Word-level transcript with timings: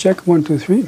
Check, 0.00 0.26
one, 0.26 0.42
two, 0.42 0.56
three. 0.56 0.84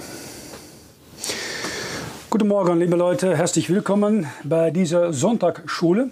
Guten 2.31 2.49
Morgen, 2.49 2.79
liebe 2.79 2.97
Leute, 2.97 3.37
herzlich 3.37 3.69
willkommen 3.69 4.27
bei 4.43 4.71
dieser 4.71 5.13
Sonntagsschule. 5.13 6.09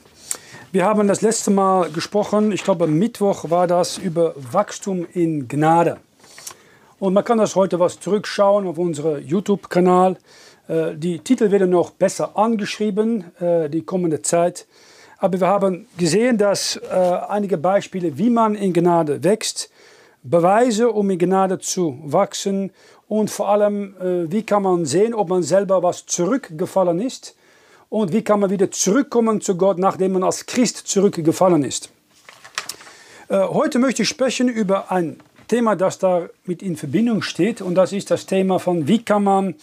Wir 0.70 0.84
haben 0.84 1.08
das 1.08 1.22
letzte 1.22 1.50
Mal 1.50 1.90
gesprochen, 1.90 2.52
ich 2.52 2.62
glaube 2.62 2.86
Mittwoch 2.86 3.48
war 3.48 3.66
das, 3.66 3.96
über 3.96 4.34
Wachstum 4.36 5.06
in 5.14 5.48
Gnade. 5.48 5.96
Und 6.98 7.14
man 7.14 7.24
kann 7.24 7.38
das 7.38 7.56
heute 7.56 7.80
was 7.80 7.98
zurückschauen 8.00 8.66
auf 8.66 8.76
unseren 8.76 9.26
YouTube-Kanal. 9.26 10.18
Äh, 10.68 10.94
die 10.94 11.20
Titel 11.20 11.50
werden 11.50 11.70
noch 11.70 11.92
besser 11.92 12.36
angeschrieben, 12.36 13.24
äh, 13.40 13.70
die 13.70 13.80
kommende 13.80 14.20
Zeit. 14.20 14.66
Aber 15.16 15.40
wir 15.40 15.46
haben 15.46 15.86
gesehen, 15.96 16.36
dass 16.36 16.76
äh, 16.76 16.94
einige 17.30 17.56
Beispiele, 17.56 18.18
wie 18.18 18.28
man 18.28 18.54
in 18.54 18.74
Gnade 18.74 19.24
wächst, 19.24 19.70
Beweise, 20.22 20.90
um 20.90 21.08
in 21.08 21.18
Gnade 21.18 21.58
zu 21.58 21.98
wachsen 22.02 22.72
und 23.10 23.28
vor 23.28 23.48
allem, 23.48 23.96
äh, 24.00 24.30
wie 24.30 24.44
kann 24.44 24.62
man 24.62 24.86
sehen, 24.86 25.14
ob 25.14 25.30
man 25.30 25.42
selber 25.42 25.82
was 25.82 26.06
zurückgefallen 26.06 27.00
ist 27.00 27.34
und 27.88 28.12
wie 28.12 28.22
kann 28.22 28.38
man 28.38 28.50
wieder 28.50 28.70
zurückkommen 28.70 29.40
zu 29.40 29.56
Gott, 29.56 29.78
nachdem 29.78 30.12
man 30.12 30.22
als 30.22 30.46
Christ 30.46 30.76
zurückgefallen 30.86 31.64
ist. 31.64 31.90
Äh, 33.28 33.40
heute 33.40 33.80
möchte 33.80 34.02
ich 34.02 34.08
sprechen 34.08 34.48
über 34.48 34.92
ein 34.92 35.18
Thema, 35.48 35.74
das 35.74 35.98
da 35.98 36.28
mit 36.44 36.62
in 36.62 36.76
Verbindung 36.76 37.20
steht 37.22 37.60
und 37.60 37.74
das 37.74 37.92
ist 37.92 38.12
das 38.12 38.26
Thema 38.26 38.60
von, 38.60 38.86
wie 38.86 39.02
kann 39.02 39.24
man 39.24 39.54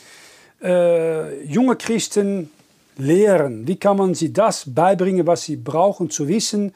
äh, 0.61 1.41
junge 1.45 1.77
Christen 1.77 2.51
lehren, 2.97 3.65
wie 3.65 3.77
kann 3.77 3.95
man 3.95 4.13
sie 4.13 4.33
das 4.33 4.65
beibringen, 4.67 5.25
was 5.25 5.43
sie 5.43 5.55
brauchen 5.55 6.09
zu 6.09 6.27
wissen, 6.27 6.73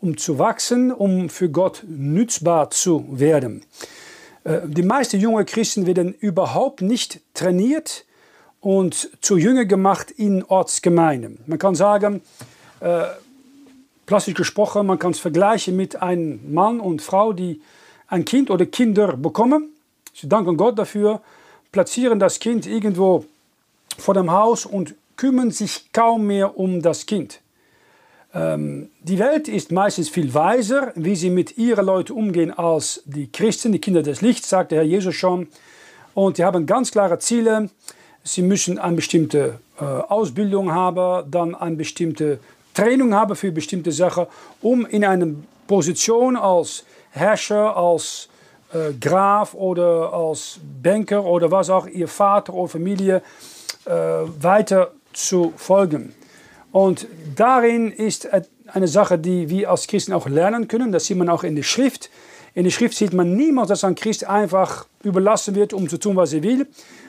um 0.00 0.16
zu 0.16 0.36
wachsen, 0.40 0.90
um 0.90 1.28
für 1.28 1.48
Gott 1.48 1.84
nützbar 1.86 2.72
zu 2.72 3.06
werden. 3.08 3.62
Äh, 4.44 4.60
die 4.64 4.82
meisten 4.82 5.20
junge 5.20 5.44
Christen 5.44 5.86
werden 5.86 6.14
überhaupt 6.14 6.82
nicht 6.82 7.20
trainiert 7.34 8.04
und 8.60 9.10
zu 9.20 9.36
Jünger 9.36 9.64
gemacht 9.64 10.10
in 10.10 10.44
Ortsgemeinden. 10.44 11.38
Man 11.46 11.58
kann 11.58 11.74
sagen, 11.74 12.22
äh, 12.80 13.04
plastisch 14.06 14.34
gesprochen, 14.34 14.86
man 14.86 14.98
kann 14.98 15.12
es 15.12 15.18
vergleichen 15.18 15.76
mit 15.76 16.00
einem 16.02 16.52
Mann 16.52 16.80
und 16.80 17.02
Frau, 17.02 17.32
die 17.32 17.60
ein 18.08 18.24
Kind 18.24 18.50
oder 18.50 18.66
Kinder 18.66 19.16
bekommen. 19.16 19.70
Sie 20.14 20.28
danken 20.28 20.56
Gott 20.56 20.78
dafür, 20.78 21.20
platzieren 21.70 22.18
das 22.18 22.40
Kind 22.40 22.66
irgendwo 22.66 23.26
vor 23.98 24.14
dem 24.14 24.30
Haus 24.30 24.64
und 24.64 24.94
kümmern 25.16 25.50
sich 25.50 25.92
kaum 25.92 26.26
mehr 26.26 26.58
um 26.58 26.80
das 26.80 27.06
Kind. 27.06 27.40
Ähm, 28.34 28.90
die 29.00 29.18
Welt 29.18 29.48
ist 29.48 29.72
meistens 29.72 30.08
viel 30.08 30.34
weiser, 30.34 30.92
wie 30.94 31.16
sie 31.16 31.30
mit 31.30 31.56
ihren 31.56 31.86
Leuten 31.86 32.12
umgehen, 32.12 32.50
als 32.50 33.02
die 33.06 33.30
Christen, 33.30 33.72
die 33.72 33.78
Kinder 33.78 34.02
des 34.02 34.20
Lichts, 34.20 34.48
sagt 34.48 34.72
der 34.72 34.78
Herr 34.78 34.86
Jesus 34.86 35.14
schon. 35.14 35.48
Und 36.14 36.38
die 36.38 36.44
haben 36.44 36.66
ganz 36.66 36.90
klare 36.90 37.18
Ziele. 37.18 37.70
Sie 38.24 38.42
müssen 38.42 38.78
eine 38.78 38.96
bestimmte 38.96 39.60
äh, 39.80 39.84
Ausbildung 39.84 40.72
haben, 40.72 41.30
dann 41.30 41.54
eine 41.54 41.76
bestimmte 41.76 42.40
Training 42.74 43.14
haben 43.14 43.34
für 43.34 43.50
bestimmte 43.50 43.92
Sachen, 43.92 44.26
um 44.60 44.84
in 44.84 45.04
einer 45.04 45.28
Position 45.66 46.36
als 46.36 46.84
Herrscher, 47.10 47.76
als 47.76 48.28
äh, 48.72 48.92
Graf 49.00 49.54
oder 49.54 50.12
als 50.12 50.60
Banker 50.82 51.24
oder 51.24 51.50
was 51.50 51.70
auch 51.70 51.86
ihr 51.86 52.08
Vater 52.08 52.52
oder 52.52 52.68
Familie 52.68 53.22
äh, 53.86 53.90
weiter 54.40 54.92
zu 55.12 55.52
folgen. 55.56 56.14
Und 56.72 57.06
darin 57.34 57.90
ist 57.90 58.28
eine 58.66 58.88
Sache, 58.88 59.18
die 59.18 59.48
wir 59.48 59.70
als 59.70 59.86
Christen 59.86 60.12
auch 60.12 60.28
lernen 60.28 60.68
können. 60.68 60.92
Das 60.92 61.06
sieht 61.06 61.16
man 61.16 61.28
auch 61.28 61.44
in 61.44 61.56
der 61.56 61.62
Schrift. 61.62 62.10
In 62.54 62.64
der 62.64 62.70
Schrift 62.70 62.96
sieht 62.96 63.12
man 63.12 63.34
niemals, 63.36 63.68
dass 63.68 63.84
ein 63.84 63.94
Christ 63.94 64.24
einfach 64.24 64.86
überlassen 65.02 65.54
wird, 65.54 65.72
um 65.72 65.88
zu 65.88 65.98
tun, 65.98 66.16
was 66.16 66.32
er 66.32 66.42
will. 66.42 66.66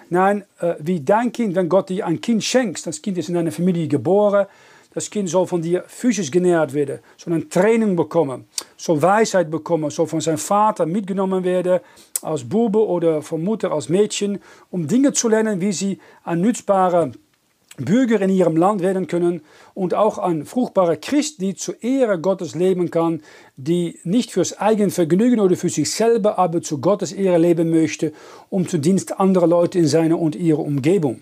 Nein, 0.10 0.44
äh, 0.60 0.76
wie 0.80 1.02
dein 1.02 1.32
Kind, 1.32 1.56
wenn 1.56 1.70
Gott 1.70 1.90
dir 1.90 2.06
ein 2.06 2.20
Kind 2.22 2.44
schenkt, 2.44 2.86
das 2.86 3.02
Kind 3.02 3.18
ist 3.18 3.30
in 3.30 3.38
einer 3.38 3.52
Familie 3.52 3.88
geboren, 3.88 4.48
das 4.94 5.10
Kind 5.10 5.30
soll 5.30 5.46
von 5.46 5.62
dir 5.62 5.84
physisch 5.88 6.32
genährt 6.32 6.74
werden, 6.74 7.00
soll 7.16 7.34
eine 7.34 7.48
Training 7.48 7.96
bekommen, 7.96 8.46
soll 8.76 9.00
Weisheit 9.02 9.52
bekommen, 9.52 9.92
soll 9.92 10.08
von 10.08 10.20
seinem 10.20 10.40
Vater 10.40 10.86
mitgenommen 10.88 11.44
werden, 11.44 11.80
als 12.24 12.44
Bube 12.44 12.86
oder 12.86 13.22
von 13.22 13.44
Mutter 13.44 13.72
als 13.72 13.88
Mädchen, 13.88 14.40
um 14.72 14.88
Dinge 14.88 15.14
zu 15.14 15.30
lernen, 15.30 15.62
wie 15.62 15.72
sie 15.72 16.00
ein 16.24 16.42
nützbare 16.42 17.12
Bürger 17.86 18.22
in 18.22 18.30
ihrem 18.30 18.56
Land 18.56 18.82
werden 18.82 19.08
können 19.08 19.42
und 19.74 19.94
auch 19.94 20.18
ein 20.18 20.46
fruchtbarer 20.46 20.96
Christ, 20.96 21.42
die 21.42 21.56
zur 21.56 21.82
Ehre 21.84 22.20
Gottes 22.20 22.56
leben 22.56 22.92
kann, 22.92 23.22
die 23.58 24.00
nicht 24.04 24.32
fürs 24.32 24.58
eigene 24.60 24.92
Vergnügen 24.92 25.40
oder 25.40 25.56
für 25.56 25.70
sich 25.70 25.92
selber, 25.92 26.38
aber 26.38 26.62
zu 26.62 26.80
Gottes 26.80 27.12
Ehre 27.12 27.38
leben 27.38 27.70
möchte, 27.70 28.14
um 28.50 28.68
zu 28.68 28.78
Dienst 28.78 29.20
anderer 29.20 29.48
Leute 29.48 29.80
in 29.80 29.88
seiner 29.88 30.20
und 30.20 30.36
ihrer 30.36 30.60
Umgebung. 30.60 31.22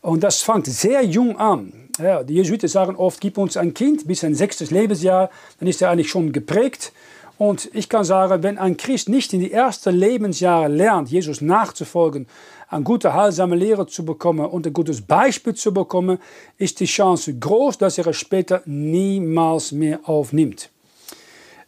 Und 0.00 0.22
das 0.22 0.42
fängt 0.42 0.66
sehr 0.66 1.02
jung 1.04 1.36
an. 1.38 1.72
Ja, 1.98 2.22
die 2.22 2.34
Jesuiten 2.34 2.68
sagen 2.68 2.94
oft, 2.94 3.20
gib 3.20 3.38
uns 3.38 3.56
ein 3.56 3.74
Kind 3.74 4.06
bis 4.06 4.22
ein 4.22 4.34
sechstes 4.34 4.70
Lebensjahr, 4.70 5.30
dann 5.58 5.68
ist 5.68 5.82
er 5.82 5.90
eigentlich 5.90 6.08
schon 6.08 6.32
geprägt. 6.32 6.92
Und 7.38 7.70
ich 7.72 7.88
kann 7.88 8.04
sagen, 8.04 8.42
wenn 8.42 8.58
ein 8.58 8.76
Christ 8.76 9.08
nicht 9.08 9.32
in 9.32 9.40
die 9.40 9.52
ersten 9.52 9.94
Lebensjahre 9.94 10.68
lernt, 10.68 11.08
Jesus 11.08 11.40
nachzufolgen, 11.40 12.26
eine 12.68 12.84
gute, 12.84 13.14
heilsame 13.14 13.56
Lehre 13.56 13.86
zu 13.86 14.04
bekommen 14.04 14.44
und 14.46 14.66
ein 14.66 14.72
gutes 14.72 15.00
Beispiel 15.00 15.54
zu 15.54 15.72
bekommen, 15.72 16.18
ist 16.58 16.80
die 16.80 16.86
Chance 16.86 17.34
groß, 17.34 17.78
dass 17.78 17.98
er 17.98 18.06
es 18.08 18.16
später 18.16 18.62
niemals 18.66 19.72
mehr 19.72 20.00
aufnimmt. 20.04 20.70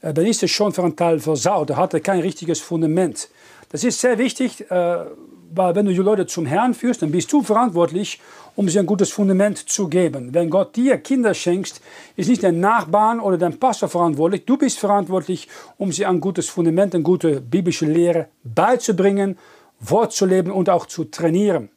Äh, 0.02 0.12
dann 0.12 0.26
ist 0.26 0.42
es 0.42 0.50
schon 0.50 0.72
für 0.72 0.82
einen 0.82 0.96
Teil 0.96 1.18
versaut, 1.20 1.70
er 1.70 2.00
kein 2.00 2.20
richtiges 2.20 2.60
Fundament. 2.60 3.28
Das 3.70 3.84
ist 3.84 4.00
sehr 4.00 4.18
wichtig, 4.18 4.70
äh, 4.70 4.96
weil 5.52 5.74
wenn 5.74 5.86
du 5.86 5.92
die 5.92 5.98
Leute 5.98 6.26
zum 6.26 6.46
Herrn 6.46 6.74
führst, 6.74 7.02
dann 7.02 7.10
bist 7.10 7.32
du 7.32 7.42
verantwortlich, 7.42 8.20
um 8.54 8.68
sie 8.68 8.78
ein 8.78 8.86
gutes 8.86 9.10
Fundament 9.10 9.58
zu 9.58 9.88
geben. 9.88 10.34
Wenn 10.34 10.50
Gott 10.50 10.76
dir 10.76 10.98
Kinder 10.98 11.34
schenkt, 11.34 11.80
ist 12.14 12.28
nicht 12.28 12.42
dein 12.42 12.60
Nachbarn 12.60 13.20
oder 13.20 13.38
dein 13.38 13.58
Pastor 13.58 13.88
verantwortlich. 13.88 14.44
Du 14.44 14.56
bist 14.56 14.78
verantwortlich, 14.78 15.48
um 15.78 15.92
sie 15.92 16.04
ein 16.04 16.20
gutes 16.20 16.48
Fundament, 16.48 16.94
eine 16.94 17.02
gute 17.02 17.40
biblische 17.40 17.86
Lehre 17.86 18.28
beizubringen 18.44 19.38
Wort 19.80 20.12
zu 20.12 20.26
leben 20.26 20.50
und 20.50 20.68
auch 20.68 20.86
zu 20.86 21.04
trainieren. 21.04 21.70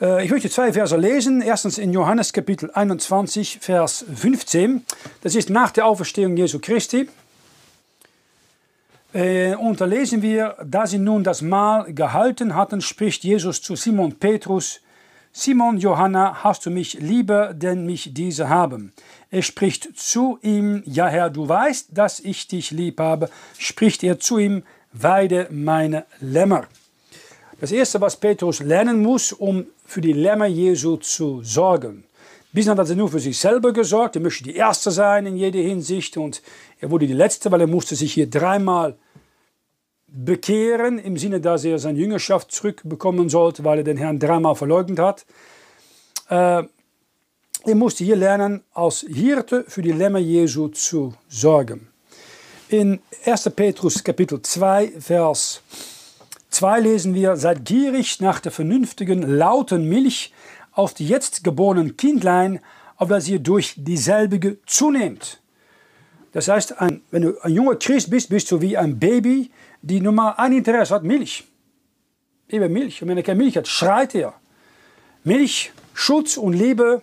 Äh, 0.00 0.24
ich 0.24 0.30
möchte 0.30 0.50
zwei 0.50 0.72
Verse 0.72 0.96
lesen. 0.96 1.40
Erstens 1.40 1.78
in 1.78 1.92
Johannes 1.92 2.32
Kapitel 2.32 2.70
21, 2.70 3.58
Vers 3.60 4.04
15. 4.14 4.84
Das 5.22 5.34
ist 5.34 5.50
nach 5.50 5.70
der 5.70 5.86
Auferstehung 5.86 6.36
Jesu 6.36 6.58
Christi. 6.60 7.08
Äh, 9.12 9.54
und 9.54 9.80
da 9.80 9.86
lesen 9.86 10.22
wir, 10.22 10.56
da 10.64 10.86
sie 10.86 10.98
nun 10.98 11.24
das 11.24 11.40
Mahl 11.40 11.92
gehalten 11.94 12.54
hatten, 12.54 12.80
spricht 12.80 13.24
Jesus 13.24 13.62
zu 13.62 13.74
Simon 13.74 14.18
Petrus, 14.18 14.80
Simon 15.38 15.76
Johanna, 15.76 16.42
hast 16.44 16.64
du 16.64 16.70
mich 16.70 16.94
lieber, 16.94 17.52
denn 17.52 17.84
mich 17.84 18.14
diese 18.14 18.48
haben? 18.48 18.94
Er 19.30 19.42
spricht 19.42 19.98
zu 19.98 20.38
ihm, 20.40 20.82
ja 20.86 21.08
Herr, 21.08 21.28
du 21.28 21.46
weißt, 21.46 21.90
dass 21.92 22.20
ich 22.20 22.48
dich 22.48 22.70
lieb 22.70 23.00
habe. 23.00 23.28
Spricht 23.58 24.02
er 24.02 24.18
zu 24.18 24.38
ihm, 24.38 24.62
weide 25.02 25.48
meine 25.50 26.04
Lämmer. 26.20 26.66
Das 27.60 27.72
erste, 27.72 28.00
was 28.00 28.16
Petrus 28.16 28.60
lernen 28.60 29.00
muss, 29.02 29.32
um 29.32 29.66
für 29.84 30.00
die 30.00 30.12
Lämmer 30.12 30.46
Jesu 30.46 30.96
zu 30.96 31.42
sorgen. 31.42 32.04
Bisher 32.52 32.76
hat 32.76 32.88
er 32.88 32.96
nur 32.96 33.10
für 33.10 33.20
sich 33.20 33.38
selber 33.38 33.72
gesorgt, 33.72 34.16
er 34.16 34.22
möchte 34.22 34.44
die 34.44 34.56
Erste 34.56 34.90
sein 34.90 35.26
in 35.26 35.36
jeder 35.36 35.60
Hinsicht 35.60 36.16
und 36.16 36.42
er 36.80 36.90
wurde 36.90 37.06
die 37.06 37.12
Letzte, 37.12 37.50
weil 37.52 37.60
er 37.60 37.66
musste 37.66 37.94
sich 37.94 38.14
hier 38.14 38.28
dreimal 38.28 38.96
bekehren, 40.06 40.98
im 40.98 41.16
Sinne, 41.16 41.40
dass 41.40 41.64
er 41.64 41.78
seine 41.78 41.98
Jüngerschaft 41.98 42.52
zurückbekommen 42.52 43.28
sollte, 43.28 43.64
weil 43.64 43.78
er 43.78 43.84
den 43.84 43.98
Herrn 43.98 44.18
dreimal 44.18 44.54
verleugnet 44.54 44.98
hat. 44.98 45.26
Äh, 46.30 46.64
er 47.64 47.74
musste 47.74 48.04
hier 48.04 48.16
lernen, 48.16 48.62
als 48.72 49.00
Hirte 49.00 49.64
für 49.66 49.82
die 49.82 49.92
Lämmer 49.92 50.20
Jesu 50.20 50.68
zu 50.68 51.14
sorgen. 51.28 51.88
In 52.68 52.98
1. 53.24 53.50
Petrus 53.54 54.02
Kapitel 54.02 54.42
2, 54.42 54.94
Vers 54.98 55.62
2 56.50 56.80
lesen 56.80 57.14
wir, 57.14 57.36
seid 57.36 57.64
gierig 57.64 58.20
nach 58.20 58.40
der 58.40 58.50
vernünftigen, 58.50 59.22
lauten 59.22 59.88
Milch 59.88 60.32
auf 60.72 60.92
die 60.92 61.06
jetzt 61.06 61.44
geborenen 61.44 61.96
Kindlein, 61.96 62.58
auf 62.96 63.08
dass 63.08 63.28
ihr 63.28 63.38
durch 63.38 63.74
dieselbige 63.76 64.58
zunehmt. 64.66 65.40
Das 66.32 66.48
heißt, 66.48 66.80
ein, 66.80 67.02
wenn 67.12 67.22
du 67.22 67.40
ein 67.40 67.52
junger 67.52 67.76
Christ 67.76 68.10
bist, 68.10 68.30
bist 68.30 68.50
du 68.50 68.60
wie 68.60 68.76
ein 68.76 68.98
Baby, 68.98 69.52
die 69.80 70.00
nur 70.00 70.12
mal 70.12 70.32
ein 70.32 70.52
Interesse 70.52 70.92
hat, 70.92 71.04
Milch. 71.04 71.44
Eben 72.48 72.72
Milch. 72.72 73.00
Und 73.00 73.08
wenn 73.08 73.16
er 73.16 73.22
keine 73.22 73.38
Milch 73.44 73.56
hat, 73.56 73.68
schreit 73.68 74.12
er. 74.16 74.34
Milch, 75.22 75.70
Schutz 75.94 76.36
und 76.36 76.54
Liebe 76.54 77.02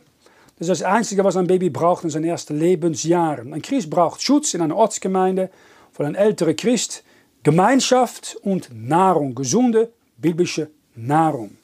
das 0.68 0.80
ist 0.80 0.81
das 0.81 0.94
Einzige, 0.94 1.24
was 1.24 1.36
ein 1.36 1.48
Baby 1.48 1.69
braucht 1.69 2.04
in 2.04 2.10
seinen 2.10 2.25
ersten 2.25 2.57
Lebensjahren. 2.57 3.54
Ein 3.54 3.62
Christ 3.62 3.89
braucht 3.89 4.21
Schutz 4.21 4.54
in 4.54 4.62
einer 4.62 4.75
Ortsgemeinde 4.75 5.50
von 5.92 6.06
einem 6.06 6.15
älteren 6.15 6.56
Christ, 6.56 7.04
Gemeinschaft 7.44 8.38
und 8.44 8.69
Nahrung, 8.74 9.36
gesunde 9.36 9.92
biblische 10.18 10.69
Nahrung. 10.95 11.57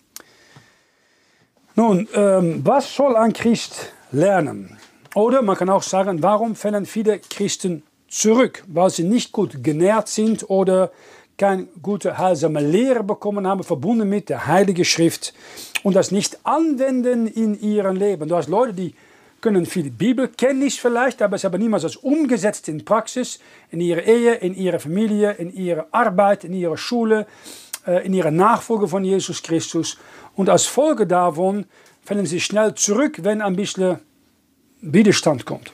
Nun, 1.76 2.08
ähm, 2.14 2.62
was 2.66 2.94
soll 2.94 3.16
ein 3.16 3.32
Christ 3.32 3.94
lernen? 4.12 4.78
Oder 5.16 5.42
man 5.42 5.56
kann 5.56 5.70
auch 5.70 5.84
sagen, 5.84 6.22
warum 6.22 6.56
fallen 6.56 6.86
viele 6.86 7.20
Christen 7.20 7.84
zurück? 8.10 8.64
Weil 8.68 8.90
sie 8.90 9.04
nicht 9.04 9.32
gut 9.32 9.64
genährt 9.64 10.10
sind 10.10 10.50
oder 10.50 10.92
keine 11.38 11.68
gute, 11.82 12.18
heilsame 12.18 12.60
Lehre 12.60 13.04
bekommen 13.04 13.48
haben, 13.48 13.64
verbunden 13.64 14.10
mit 14.10 14.28
der 14.28 14.46
Heiligen 14.46 14.84
Schrift 14.84 15.34
und 15.84 15.96
das 15.96 16.12
nicht 16.12 16.40
anwenden 16.46 17.28
in 17.28 17.60
ihrem 17.60 17.96
Leben. 17.96 18.28
Du 18.28 18.36
hast 18.36 18.50
Leute, 18.50 18.74
die 18.74 18.96
können 19.42 19.66
viel 19.66 19.90
Bibelkenntnis 19.90 20.78
vielleicht, 20.78 21.22
aber 21.22 21.38
es 21.38 21.44
haben 21.44 21.60
niemals 21.62 21.84
das 21.84 21.96
umgesetzt 21.96 22.68
in 22.68 22.84
Praxis, 22.84 23.40
in 23.72 23.80
ihrer 23.80 24.04
Ehe, 24.04 24.36
in 24.36 24.54
ihrer 24.56 24.80
Familie, 24.80 25.32
in 25.34 25.54
ihrer 25.54 25.88
Arbeit, 25.92 26.44
in 26.44 26.54
ihrer 26.54 26.78
Schule, 26.78 27.26
äh, 27.88 28.06
in 28.06 28.14
ihrer 28.14 28.32
Nachfolge 28.32 28.88
von 28.88 29.04
Jesus 29.04 29.42
Christus. 29.42 29.98
Und 30.36 30.50
als 30.50 30.66
Folge 30.66 31.08
davon 31.08 31.66
fallen 32.04 32.26
sie 32.26 32.42
schnell 32.42 32.76
zurück, 32.76 33.20
wenn 33.24 33.42
ein 33.42 33.56
bisschen 33.56 34.00
Widerstand 34.82 35.46
kommt. 35.46 35.72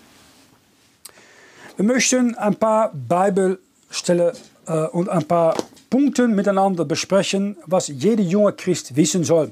Wir 1.78 1.86
möchten 1.86 2.36
ein 2.36 2.56
paar 2.56 2.92
Bibelstellen 2.94 4.36
äh, 4.68 4.86
und 4.88 5.10
ein 5.10 5.26
paar 5.26 5.56
Punkte 5.90 6.28
miteinander 6.28 6.86
besprechen, 6.86 7.58
was 7.66 7.88
jeder 7.88 8.24
junge 8.24 8.54
Christ 8.54 8.96
wissen 8.96 9.24
soll 9.24 9.52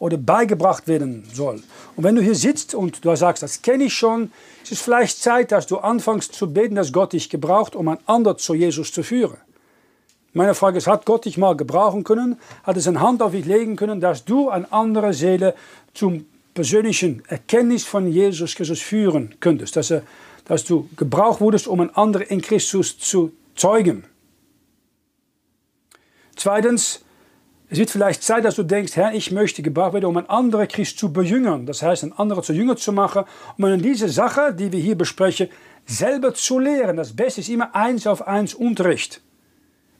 oder 0.00 0.16
beigebracht 0.16 0.88
werden 0.88 1.24
soll. 1.32 1.62
Und 1.94 2.04
wenn 2.04 2.16
du 2.16 2.22
hier 2.22 2.34
sitzt 2.34 2.74
und 2.74 3.04
du 3.04 3.14
sagst, 3.14 3.42
das 3.44 3.62
kenne 3.62 3.84
ich 3.84 3.94
schon, 3.94 4.32
ist 4.64 4.72
es 4.72 4.80
vielleicht 4.80 5.22
Zeit, 5.22 5.52
dass 5.52 5.68
du 5.68 5.76
anfängst 5.76 6.32
zu 6.32 6.52
beten, 6.52 6.74
dass 6.74 6.92
Gott 6.92 7.12
dich 7.12 7.30
gebraucht, 7.30 7.76
um 7.76 7.86
ein 7.86 7.98
anderer 8.06 8.36
zu 8.36 8.54
Jesus 8.54 8.92
zu 8.92 9.04
führen. 9.04 9.36
Meine 10.32 10.54
Frage 10.54 10.78
ist, 10.78 10.86
hat 10.86 11.04
Gott 11.04 11.26
dich 11.26 11.36
mal 11.36 11.56
gebrauchen 11.56 12.02
können? 12.02 12.38
Hat 12.62 12.76
es 12.76 12.88
eine 12.88 13.00
Hand 13.00 13.20
auf 13.20 13.32
dich 13.32 13.44
legen 13.44 13.76
können, 13.76 14.00
dass 14.00 14.24
du 14.24 14.48
eine 14.48 14.72
andere 14.72 15.12
Seele 15.12 15.54
zum 15.92 16.26
persönlichen 16.54 17.22
Erkenntnis 17.28 17.84
von 17.84 18.06
Jesus 18.06 18.54
Christus 18.54 18.80
führen 18.80 19.34
könntest? 19.40 19.76
Dass, 19.76 19.90
er, 19.90 20.02
dass 20.46 20.64
du 20.64 20.88
gebraucht 20.96 21.40
wurdest, 21.40 21.68
um 21.68 21.80
ein 21.80 21.94
anderer 21.94 22.30
in 22.30 22.40
Christus 22.40 22.98
zu 22.98 23.32
zeugen. 23.54 24.04
Zweitens, 26.36 27.04
es 27.72 27.78
wird 27.78 27.90
vielleicht 27.90 28.24
Zeit, 28.24 28.44
dass 28.44 28.56
du 28.56 28.64
denkst, 28.64 28.96
Herr, 28.96 29.14
ich 29.14 29.30
möchte 29.30 29.62
gebraucht 29.62 29.92
werden, 29.92 30.06
um 30.06 30.16
ein 30.16 30.28
anderer 30.28 30.66
Christ 30.66 30.98
zu 30.98 31.12
bejüngern. 31.12 31.66
Das 31.66 31.82
heißt, 31.82 32.02
ein 32.02 32.12
anderer 32.12 32.42
zu 32.42 32.52
Jünger 32.52 32.74
zu 32.74 32.92
machen, 32.92 33.24
um 33.56 33.64
in 33.66 33.80
diese 33.80 34.08
Sache, 34.08 34.52
die 34.52 34.72
wir 34.72 34.80
hier 34.80 34.98
besprechen, 34.98 35.48
selber 35.86 36.34
zu 36.34 36.58
lehren. 36.58 36.96
Das 36.96 37.14
Beste 37.14 37.42
ist 37.42 37.48
immer 37.48 37.72
eins 37.76 38.08
auf 38.08 38.26
eins 38.26 38.54
Unterricht. 38.54 39.20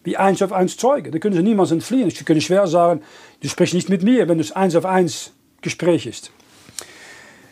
Wie 0.03 0.17
eins 0.17 0.43
auf 0.43 0.53
eins 0.53 0.79
Zeuge. 0.79 1.13
Da 1.13 1.21
können 1.21 1.37
sie 1.37 1.45
niemals 1.45 1.71
entfliehen. 1.71 2.11
Sie 2.11 2.25
können 2.25 2.41
schwer 2.41 2.67
sagen, 2.67 3.03
du 3.41 3.49
sprichst 3.49 3.75
nicht 3.75 3.89
mit 3.89 4.03
mir, 4.03 4.27
wenn 4.29 4.41
es 4.41 4.51
eins 4.51 4.75
auf 4.75 4.85
eins 4.85 5.33
Gespräch 5.61 6.07
ist. 6.07 6.33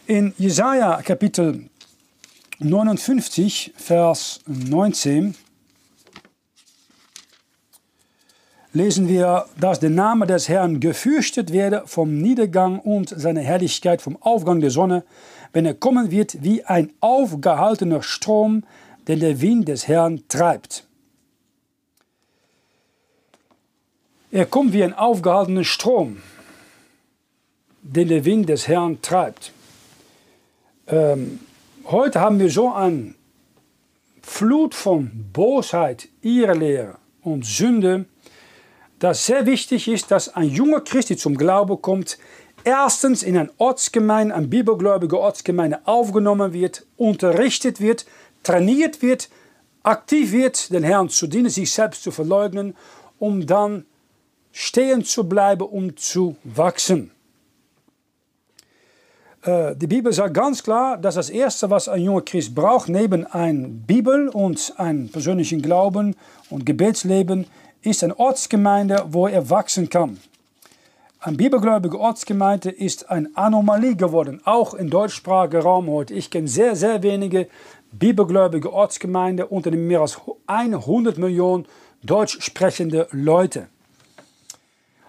In 0.09 0.35
Jesaja 0.37 1.01
Kapitel 1.03 1.69
59, 2.59 3.73
Vers 3.77 4.41
19 4.47 5.37
lesen 8.73 9.09
wir, 9.09 9.47
dass 9.59 9.81
der 9.81 9.91
Name 9.91 10.27
des 10.27 10.49
Herrn 10.49 10.81
gefürchtet 10.81 11.53
werde 11.53 11.83
vom 11.87 12.19
Niedergang 12.19 12.79
und 12.79 13.09
seine 13.09 13.41
Herrlichkeit 13.41 14.03
vom 14.03 14.21
Aufgang 14.21 14.61
der 14.61 14.71
Sonne, 14.71 15.05
wenn 15.53 15.65
er 15.65 15.75
kommen 15.75 16.11
wird 16.11 16.43
wie 16.43 16.65
ein 16.65 16.93
aufgehaltener 17.01 18.03
Strom, 18.03 18.65
den 19.07 19.21
der 19.21 19.41
Wind 19.41 19.69
des 19.69 19.89
Herrn 19.89 20.23
treibt. 20.29 20.85
Er 24.31 24.45
kommt 24.45 24.75
wie 24.75 24.85
ein 24.85 24.93
aufgehaltener 24.93 25.65
Strom, 25.65 26.19
den 27.83 28.09
der 28.09 28.27
Wind 28.27 28.51
des 28.51 28.69
Herrn 28.69 29.01
treibt. 29.01 29.53
Ähm, 30.87 31.41
heute 31.87 32.21
haben 32.21 32.39
wir 32.39 32.51
so 32.51 32.71
eine 32.71 33.15
Flut 34.21 34.75
von 34.75 35.11
Bosheit, 35.33 36.09
Irrlehre 36.21 36.97
und 37.23 37.47
Sünde, 37.47 38.05
dass 38.99 39.27
sehr 39.27 39.47
wichtig 39.47 39.89
ist, 39.89 40.11
dass 40.11 40.35
ein 40.35 40.49
junger 40.49 40.81
Christ, 40.81 41.11
der 41.11 41.17
zum 41.17 41.37
Glauben 41.37 41.81
kommt, 41.81 42.19
erstens 42.65 43.23
in 43.23 43.37
ein 43.37 43.51
Ortsgemeinde, 43.59 44.35
ein 44.35 44.51
bibelgläubige 44.51 45.19
Ortsgemeinde 45.19 45.81
aufgenommen 45.85 46.53
wird, 46.53 46.87
unterrichtet 46.97 47.81
wird, 47.81 48.07
trainiert 48.43 49.03
wird, 49.03 49.29
aktiv 49.83 50.33
wird, 50.33 50.73
den 50.73 50.83
Herrn 50.83 51.09
zu 51.09 51.27
dienen, 51.27 51.51
sich 51.51 51.73
selbst 51.73 52.03
zu 52.03 52.11
verleugnen, 52.11 52.77
um 53.19 53.47
dann 53.47 53.85
stehen 54.53 55.05
zu 55.05 55.29
bleiben, 55.29 55.67
um 55.67 55.97
zu 55.97 56.37
wachsen. 56.45 57.13
Äh, 59.43 59.77
die 59.77 59.87
Bibel 59.87 60.13
sagt 60.13 60.35
ganz 60.35 60.63
klar, 60.63 60.99
dass 60.99 61.15
das 61.15 61.31
Erste, 61.31 61.71
was 61.71 61.89
ein 61.89 62.03
junger 62.03 62.23
Christ 62.23 62.55
braucht, 62.55 62.89
neben 62.89 63.25
einer 63.27 63.69
Bibel 63.69 64.29
und 64.29 64.75
einem 64.77 65.09
persönlichen 65.09 65.63
Glauben 65.63 66.17
und 66.51 66.67
Gebetsleben, 66.67 67.47
ist 67.83 68.03
eine 68.05 68.19
Ortsgemeinde, 68.19 69.05
wo 69.09 69.27
er 69.27 69.51
wachsen 69.51 69.89
kann. 69.89 70.19
Eine 71.21 71.37
bibelgläubige 71.37 71.99
Ortsgemeinde 71.99 72.71
ist 72.71 73.11
eine 73.11 73.29
Anomalie 73.35 73.97
geworden, 73.97 74.41
auch 74.45 74.75
im 74.75 74.89
deutschsprachigen 74.89 75.63
Raum 75.63 75.89
heute. 75.89 76.15
Ich 76.15 76.31
kenne 76.31 76.47
sehr, 76.47 76.77
sehr 76.77 77.03
wenige 77.03 77.49
bibelgläubige 77.91 78.73
Ortsgemeinden 78.73 79.47
unter 79.47 79.71
den 79.71 79.87
mehr 79.87 80.01
als 80.01 80.21
100 80.47 81.19
Millionen 81.19 81.67
deutsch 82.03 82.41
sprechende 82.41 83.09
Leute. 83.11 83.67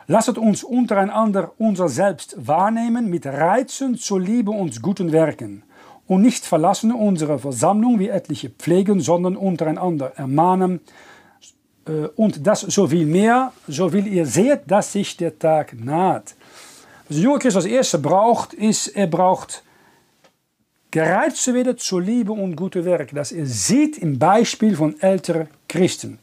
Lasset 0.07 0.39
uns 0.39 0.63
untereinander 0.63 1.51
unser 1.60 1.88
Selbst 1.88 2.36
wahrnehmen 2.48 3.12
mit 3.12 3.27
Reizen 3.27 3.95
zur 3.95 4.19
Liebe 4.19 4.50
und 4.50 4.81
guten 4.81 5.12
Werken 5.12 5.62
und 6.07 6.24
nicht 6.24 6.44
verlassen 6.44 6.92
unsere 6.92 7.38
Versammlung 7.38 8.00
wie 8.00 8.10
etliche 8.10 8.50
pflegen, 8.50 9.00
sondern 9.01 9.36
untereinander 9.36 10.13
ermahnen, 10.16 10.80
und 12.15 12.45
das 12.45 12.62
so 12.62 12.88
viel 12.88 13.06
mehr, 13.06 13.51
so 13.68 13.91
will 13.91 14.07
ihr 14.07 14.25
seht, 14.25 14.62
dass 14.68 14.94
sich 14.94 15.18
der 15.18 15.38
Tag 15.38 15.74
naht. 15.80 16.36
Was 17.07 17.18
der 17.18 17.24
junge 17.24 17.39
Christ 17.39 17.57
als 17.57 17.65
Erste 17.65 17.97
braucht, 17.97 18.53
ist, 18.53 18.88
er 18.89 19.07
braucht 19.07 19.63
gereizt 20.91 21.44
zu 21.44 21.53
werden 21.53 21.77
zur 21.77 22.01
Liebe 22.01 22.31
und 22.31 22.56
gute 22.56 22.86
Werk. 22.86 23.12
Das 23.13 23.31
er 23.31 23.45
sieht 23.45 23.97
im 23.97 24.18
Beispiel 24.18 24.75
von 24.75 25.00
älteren 25.01 25.47
Christen. 25.68 26.19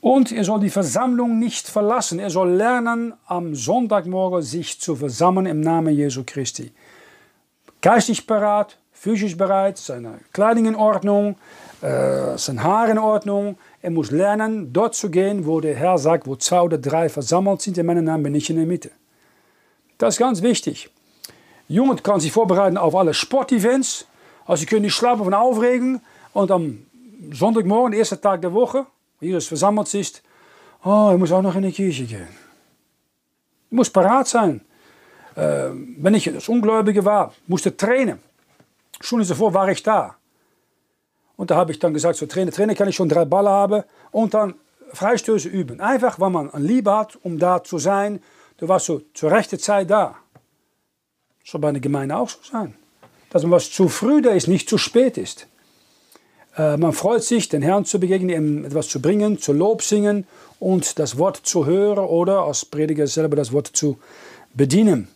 Und 0.00 0.30
er 0.30 0.44
soll 0.44 0.60
die 0.60 0.70
Versammlung 0.70 1.38
nicht 1.38 1.68
verlassen. 1.68 2.20
Er 2.20 2.30
soll 2.30 2.50
lernen, 2.50 3.14
am 3.26 3.54
Sonntagmorgen 3.54 4.42
sich 4.42 4.80
zu 4.80 4.94
versammeln 4.94 5.46
im 5.46 5.60
Namen 5.60 5.94
Jesu 5.94 6.22
Christi. 6.24 6.72
Geistig 7.80 8.26
bereit, 8.26 8.78
physisch 8.92 9.36
bereit, 9.36 9.78
seine 9.78 10.20
Kleidung 10.32 10.66
in 10.66 10.76
Ordnung, 10.76 11.36
äh, 11.80 12.36
sein 12.36 12.62
Haar 12.62 12.88
in 12.88 12.98
Ordnung, 12.98 13.58
er 13.80 13.90
muss 13.90 14.10
lernen, 14.10 14.72
dort 14.72 14.94
zu 14.94 15.10
gehen, 15.10 15.46
wo 15.46 15.60
der 15.60 15.76
Herr 15.76 15.98
sagt, 15.98 16.26
wo 16.26 16.36
zwei 16.36 16.60
oder 16.62 16.78
drei 16.78 17.08
versammelt 17.08 17.62
sind, 17.62 17.78
in 17.78 17.86
meinem 17.86 18.04
Namen 18.04 18.24
bin 18.24 18.34
ich 18.34 18.50
in 18.50 18.56
der 18.56 18.66
Mitte. 18.66 18.90
Das 19.98 20.14
ist 20.14 20.18
ganz 20.18 20.42
wichtig. 20.42 20.90
Jungen 21.68 22.02
kann 22.02 22.20
sich 22.20 22.32
vorbereiten 22.32 22.76
auf 22.76 22.94
alle 22.94 23.14
Sportevents. 23.14 24.06
Also 24.46 24.60
sie 24.60 24.66
können 24.66 24.82
nicht 24.82 24.94
schlafen 24.94 25.24
von 25.24 25.34
Aufregen. 25.34 26.00
Und 26.32 26.50
am 26.50 26.86
Sonntagmorgen, 27.32 27.92
erster 27.92 28.20
Tag 28.20 28.40
der 28.40 28.52
Woche, 28.52 28.86
wo 29.20 29.26
Jesus 29.26 29.46
versammelt 29.46 29.92
ist, 29.94 30.22
oh, 30.84 31.10
ich 31.12 31.18
muss 31.18 31.32
auch 31.32 31.42
noch 31.42 31.54
in 31.56 31.62
die 31.62 31.72
Kirche 31.72 32.04
gehen. 32.04 32.28
Ich 33.70 33.76
muss 33.76 33.90
parat 33.90 34.26
sein. 34.28 34.60
Äh, 35.34 35.70
wenn 35.98 36.14
ich 36.14 36.32
als 36.32 36.48
Ungläubige 36.48 37.04
war, 37.04 37.34
musste 37.46 37.76
trainen. 37.76 38.18
Schon 39.00 39.26
davor 39.26 39.52
war 39.52 39.68
ich 39.68 39.82
da. 39.82 40.17
Und 41.38 41.52
da 41.52 41.56
habe 41.56 41.70
ich 41.70 41.78
dann 41.78 41.94
gesagt, 41.94 42.16
so 42.16 42.26
Trainer, 42.26 42.50
Trainer 42.50 42.74
kann 42.74 42.88
ich 42.88 42.96
schon 42.96 43.08
drei 43.08 43.24
Bälle 43.24 43.48
haben 43.48 43.84
und 44.10 44.34
dann 44.34 44.54
Freistöße 44.92 45.48
üben. 45.48 45.80
Einfach, 45.80 46.18
weil 46.18 46.30
man 46.30 46.50
eine 46.50 46.66
Liebe 46.66 46.92
hat, 46.92 47.16
um 47.22 47.38
da 47.38 47.62
zu 47.62 47.78
sein. 47.78 48.20
Du 48.56 48.66
warst 48.66 48.86
so 48.86 49.02
zur 49.14 49.30
rechten 49.30 49.58
Zeit 49.58 49.88
da. 49.88 50.16
Soll 51.44 51.60
bei 51.60 51.68
einer 51.68 51.78
Gemeinde 51.78 52.16
auch 52.16 52.28
so 52.28 52.38
sein. 52.42 52.74
Dass 53.30 53.42
man 53.44 53.52
was 53.52 53.70
zu 53.70 53.88
früh 53.88 54.20
da 54.20 54.30
ist, 54.30 54.48
nicht 54.48 54.68
zu 54.68 54.78
spät 54.78 55.16
ist. 55.16 55.46
Äh, 56.56 56.76
man 56.76 56.92
freut 56.92 57.22
sich, 57.22 57.48
den 57.48 57.62
Herrn 57.62 57.84
zu 57.84 58.00
begegnen, 58.00 58.30
ihm 58.30 58.64
etwas 58.64 58.88
zu 58.88 59.00
bringen, 59.00 59.38
zu 59.38 59.52
Lob 59.52 59.82
singen 59.82 60.26
und 60.58 60.98
das 60.98 61.18
Wort 61.18 61.36
zu 61.36 61.66
hören 61.66 62.04
oder 62.04 62.42
als 62.42 62.64
Prediger 62.64 63.06
selber 63.06 63.36
das 63.36 63.52
Wort 63.52 63.68
zu 63.68 64.00
bedienen. 64.54 65.06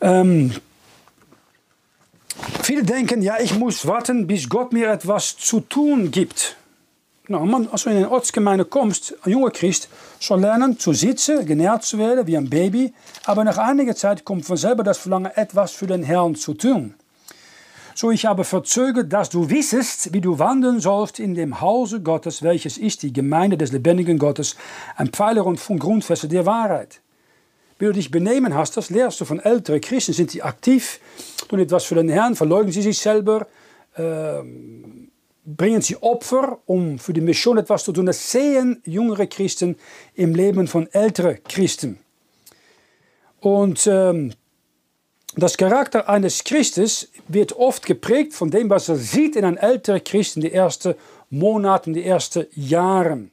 Ähm, 0.00 0.52
Viele 2.62 2.82
denken, 2.82 3.22
ja, 3.22 3.38
ich 3.40 3.54
muss 3.56 3.86
warten, 3.86 4.26
bis 4.26 4.48
Gott 4.48 4.72
mir 4.72 4.90
etwas 4.90 5.36
zu 5.36 5.60
tun 5.60 6.10
gibt. 6.10 6.56
Nou, 7.30 7.44
man, 7.44 7.68
als 7.68 7.84
du 7.84 7.90
in 7.90 7.96
eine 7.96 8.10
Ortsgemeinde 8.10 8.64
kommst, 8.64 9.14
ein 9.22 9.32
junger 9.32 9.50
Christ 9.50 9.88
soll 10.18 10.40
lernen 10.40 10.78
zu 10.78 10.94
sitzen, 10.94 11.44
genährt 11.44 11.84
zu 11.84 11.98
werden 11.98 12.26
wie 12.26 12.38
ein 12.38 12.48
Baby, 12.48 12.94
aber 13.24 13.44
nach 13.44 13.58
einiger 13.58 13.94
Zeit 13.94 14.24
kommt 14.24 14.46
von 14.46 14.56
selber 14.56 14.82
das 14.82 14.96
Verlangen, 14.96 15.30
etwas 15.34 15.72
für 15.72 15.86
den 15.86 16.02
Herrn 16.02 16.36
zu 16.36 16.54
tun. 16.54 16.94
So 17.94 18.10
ich 18.10 18.24
habe 18.24 18.44
verzögert, 18.44 19.12
dass 19.12 19.28
du 19.28 19.50
wissest, 19.50 20.14
wie 20.14 20.20
du 20.20 20.38
wandeln 20.38 20.80
sollst 20.80 21.18
in 21.18 21.34
dem 21.34 21.60
Hause 21.60 22.00
Gottes, 22.00 22.42
welches 22.42 22.78
ist 22.78 23.02
die 23.02 23.12
Gemeinde 23.12 23.58
des 23.58 23.72
lebendigen 23.72 24.18
Gottes, 24.18 24.56
ein 24.96 25.08
Pfeiler 25.08 25.44
und 25.44 25.60
Grundfeste 25.78 26.28
der 26.28 26.46
Wahrheit. 26.46 27.00
Wie 27.78 27.84
du 27.86 27.92
dich 27.92 28.10
benehmen 28.10 28.54
hast, 28.54 28.76
das 28.76 28.90
lehrst 28.90 29.20
du 29.20 29.24
von 29.24 29.38
älteren 29.40 29.80
Christen. 29.80 30.12
Sind 30.12 30.30
sie 30.30 30.42
aktiv, 30.42 31.00
tun 31.48 31.60
etwas 31.60 31.84
für 31.84 31.94
den 31.94 32.08
Herrn, 32.08 32.34
verleugnen 32.34 32.72
sie 32.72 32.82
sich 32.82 32.98
selber, 32.98 33.46
äh, 33.94 34.42
bringen 35.44 35.80
sie 35.80 35.96
Opfer, 36.02 36.58
um 36.66 36.98
für 36.98 37.12
die 37.12 37.20
Mission 37.20 37.56
etwas 37.56 37.84
zu 37.84 37.92
tun. 37.92 38.06
Das 38.06 38.32
sehen 38.32 38.82
jüngere 38.84 39.26
Christen 39.26 39.76
im 40.14 40.34
Leben 40.34 40.66
von 40.66 40.92
älteren 40.92 41.42
Christen. 41.44 42.00
Und 43.40 43.86
ähm, 43.86 44.32
das 45.36 45.56
Charakter 45.56 46.08
eines 46.08 46.42
Christes 46.42 47.10
wird 47.28 47.52
oft 47.52 47.86
geprägt 47.86 48.34
von 48.34 48.50
dem, 48.50 48.68
was 48.68 48.88
er 48.88 48.96
sieht 48.96 49.36
in 49.36 49.44
einem 49.44 49.56
älteren 49.56 50.02
Christen, 50.02 50.40
die 50.40 50.52
ersten 50.52 50.94
Monate, 51.30 51.92
die 51.92 52.04
ersten 52.04 52.46
Jahre. 52.56 53.28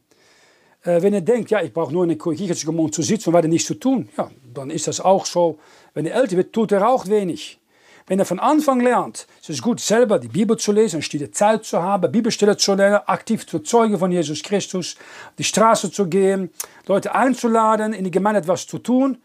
Äh, 0.86 1.02
wenn 1.02 1.14
er 1.14 1.22
denkt, 1.22 1.52
ja, 1.52 1.62
ich 1.62 1.74
brauche 1.74 1.92
nur 1.92 2.04
in 2.04 2.10
der 2.10 2.18
Kirche 2.18 2.56
zu 2.56 3.02
sitzen 3.02 3.30
und 3.30 3.34
weiter 3.34 3.48
nichts 3.48 3.68
zu 3.68 3.74
tun, 3.76 4.08
ja, 4.18 4.30
dann 4.54 4.70
ist 4.70 4.88
das 4.88 5.02
auch 5.02 5.26
so. 5.26 5.58
Wenn 5.94 6.06
er 6.06 6.16
älter 6.16 6.38
wird, 6.38 6.54
tut 6.54 6.72
er 6.72 6.88
auch 6.88 7.08
wenig. 7.08 7.60
Wenn 8.08 8.20
er 8.20 8.26
von 8.26 8.40
Anfang 8.40 8.82
lernt, 8.82 9.26
es 9.42 9.50
ist 9.50 9.64
gut, 9.64 9.80
selber 9.80 10.20
die 10.20 10.28
Bibel 10.28 10.58
zu 10.58 10.72
lesen, 10.72 11.02
stille 11.02 11.32
Zeit 11.32 11.66
zu 11.66 11.82
haben, 11.82 12.12
Bibelstelle 12.12 12.56
zu 12.56 12.76
lernen, 12.76 13.00
aktiv 13.08 13.48
zu 13.48 13.60
zeugen 13.60 13.98
von 13.98 14.12
Jesus 14.12 14.44
Christus, 14.44 14.96
die 15.40 15.44
Straße 15.44 15.92
zu 15.92 16.08
gehen, 16.08 16.52
Leute 16.86 17.16
einzuladen, 17.16 17.94
in 17.94 18.04
die 18.04 18.12
Gemeinde 18.12 18.42
etwas 18.42 18.68
zu 18.68 18.78
tun, 18.78 19.18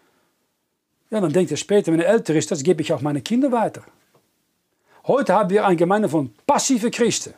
ja, 1.10 1.20
dann 1.20 1.32
denkt 1.32 1.50
er 1.50 1.56
später, 1.58 1.92
wenn 1.92 2.00
er 2.00 2.08
älter 2.08 2.34
ist, 2.34 2.50
das 2.50 2.62
gebe 2.62 2.80
ich 2.80 2.92
auch 2.92 3.02
meine 3.02 3.20
Kinder 3.20 3.52
weiter. 3.52 3.82
Heute 5.06 5.34
haben 5.34 5.50
wir 5.50 5.66
eine 5.66 5.76
Gemeinde 5.76 6.08
von 6.08 6.32
passiven 6.46 6.90
Christen. 6.90 7.34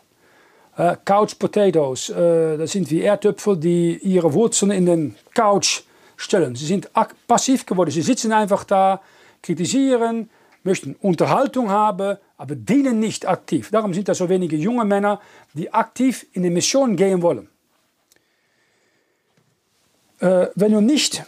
Äh, 0.77 0.97
Couch 1.05 1.39
Potatoes, 1.39 2.09
äh, 2.09 2.57
das 2.57 2.73
sind 2.73 2.91
wie 2.91 3.03
Erdöpfel, 3.03 3.59
die 3.59 3.99
ihre 3.99 4.33
Wurzeln 4.33 4.71
in 4.71 4.87
den 4.87 5.17
Couch 5.35 5.83
stellen. 6.17 6.55
Sie 6.55 6.65
sind 6.65 6.91
passiv 7.27 7.67
geworden, 7.67 7.91
sie 7.91 8.01
sitzen 8.01 8.33
einfach 8.33 8.65
da, 8.65 9.03
kritisieren, 9.43 10.31
möchten 10.63 10.95
Unterhaltung 11.01 11.69
haben, 11.69 12.17
aber 12.39 12.55
dienen 12.55 13.01
nicht 13.01 13.27
aktiv. 13.27 13.71
Darum 13.71 13.93
sind 13.93 14.09
da 14.09 14.15
so 14.15 14.29
wenige 14.29 14.57
junge 14.57 14.85
Männer, 14.85 15.21
die 15.53 15.73
aktiv 15.73 16.27
in 16.33 16.45
die 16.45 16.51
Mission 16.51 16.97
gehen 16.97 17.21
wollen. 17.21 17.49
Äh, 20.21 20.47
wenn 20.55 20.73
du 20.73 20.81
nicht 20.81 21.25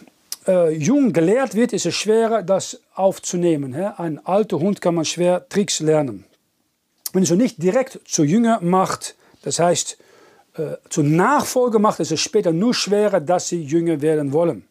jung 0.77 1.11
gelehrt 1.11 1.55
wird, 1.55 1.73
ist 1.73 1.87
es 1.87 1.95
schwerer, 1.95 2.43
das 2.43 2.79
aufzunehmen. 2.93 3.73
He? 3.73 3.81
Ein 3.97 4.23
alter 4.23 4.59
Hund 4.59 4.79
kann 4.79 4.93
man 4.93 5.03
schwer 5.03 5.49
Tricks 5.49 5.79
lernen. 5.79 6.23
Wenn 7.11 7.23
du 7.23 7.27
so 7.27 7.33
nicht 7.33 7.63
direkt 7.63 7.99
zu 8.05 8.23
Jünger 8.23 8.59
macht, 8.61 9.15
das 9.45 9.59
heißt 9.59 9.97
äh, 10.57 10.75
zu 10.89 11.03
Nachfolger 11.03 11.79
macht, 11.79 11.99
ist 11.99 12.11
es 12.11 12.19
später 12.19 12.51
nur 12.51 12.73
schwerer, 12.73 13.21
dass 13.21 13.47
sie 13.47 13.61
Jünger 13.61 14.01
werden 14.01 14.33
wollen. 14.33 14.67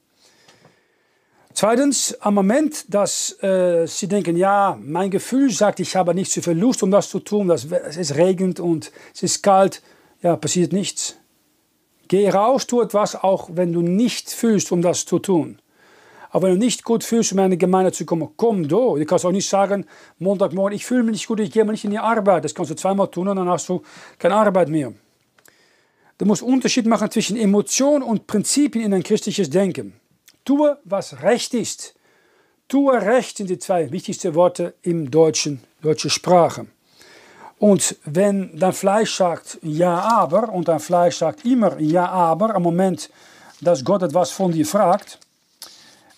Zweitens, 1.53 2.21
am 2.21 2.35
Moment, 2.35 2.93
dass 2.93 3.41
äh, 3.41 3.87
sie 3.87 4.09
denken, 4.09 4.37
ja, 4.37 4.77
mein 4.83 5.11
Gefühl 5.11 5.51
sagt, 5.51 5.79
ich 5.79 5.95
habe 5.95 6.13
nicht 6.13 6.33
so 6.33 6.43
viel 6.43 6.59
Lust, 6.59 6.83
um 6.83 6.91
das 6.91 7.09
zu 7.09 7.21
tun, 7.21 7.47
das, 7.47 7.67
es 7.67 7.97
ist 7.97 8.17
regend 8.17 8.59
und 8.59 8.91
es 9.15 9.23
ist 9.23 9.43
kalt, 9.43 9.81
ja, 10.21 10.35
passiert 10.37 10.73
nichts. 10.73 11.17
Geh 12.09 12.29
raus, 12.29 12.67
tu 12.67 12.83
etwas, 12.83 13.15
auch 13.15 13.51
wenn 13.53 13.73
du 13.73 13.83
nicht 13.83 14.31
fühlst, 14.31 14.73
um 14.73 14.83
das 14.83 15.07
zu 15.07 15.21
tun. 15.21 15.61
Aber 16.35 16.49
wenn 16.49 16.59
du 16.59 16.65
nicht 16.65 16.83
gut 16.83 17.05
fühlst, 17.05 17.31
um 17.31 17.39
in 17.39 17.45
eine 17.45 17.57
Gemeinde 17.57 17.93
zu 17.93 18.05
kommen, 18.05 18.29
komm 18.37 18.67
do. 18.67 18.97
Du 18.97 19.07
kannst 19.07 19.25
auch 19.25 19.31
nicht 19.31 19.49
sagen, 19.49 19.87
Montagmorgen, 20.19 20.75
ich 20.75 20.85
fühle 20.85 21.05
mich 21.05 21.13
nicht 21.13 21.29
gut, 21.29 21.39
ich 21.39 21.53
gehe 21.53 21.65
mal 21.65 21.71
nicht 21.71 21.85
in 21.85 21.93
die 21.93 21.99
Arbeit. 22.01 22.45
Das 22.45 22.53
kannst 22.53 22.73
du 22.73 22.75
zweimal 22.75 23.07
tun 23.07 23.29
und 23.29 23.37
dann 23.37 23.49
hast 23.49 23.69
du 23.69 23.83
keine 24.19 24.35
Arbeit 24.35 24.69
mehr. 24.69 24.93
Du 26.19 26.25
musst 26.25 26.43
Unterschied 26.43 26.87
machen 26.87 27.09
zwischen 27.09 27.37
Emotion 27.37 28.03
und 28.03 28.27
Prinzipien 28.27 28.85
in 28.85 28.93
ein 28.95 29.05
christliches 29.05 29.49
Denken. 29.49 29.95
Tue, 30.45 30.77
was 30.83 31.23
recht 31.23 31.55
ist. 31.55 31.95
Tue 32.67 33.01
recht 33.01 33.37
sind 33.37 33.49
die 33.49 33.61
zwei 33.61 33.93
wichtigsten 33.93 34.35
Worte 34.35 34.75
im 34.83 35.13
Deutschen, 35.13 35.63
deutsche 35.83 36.11
Sprache. 36.11 36.67
Und 37.61 37.95
wenn 38.07 38.59
dein 38.59 38.73
Fleisch 38.73 39.15
sagt 39.15 39.61
ja, 39.63 40.01
aber, 40.01 40.53
und 40.53 40.67
dein 40.67 40.81
Fleisch 40.81 41.17
sagt 41.17 41.45
immer 41.45 41.79
ja, 41.79 42.09
aber, 42.09 42.57
am 42.57 42.65
Moment, 42.65 43.09
dass 43.61 43.85
Gott 43.85 44.03
etwas 44.03 44.33
von 44.33 44.51
dir 44.51 44.67
fragt, 44.67 45.21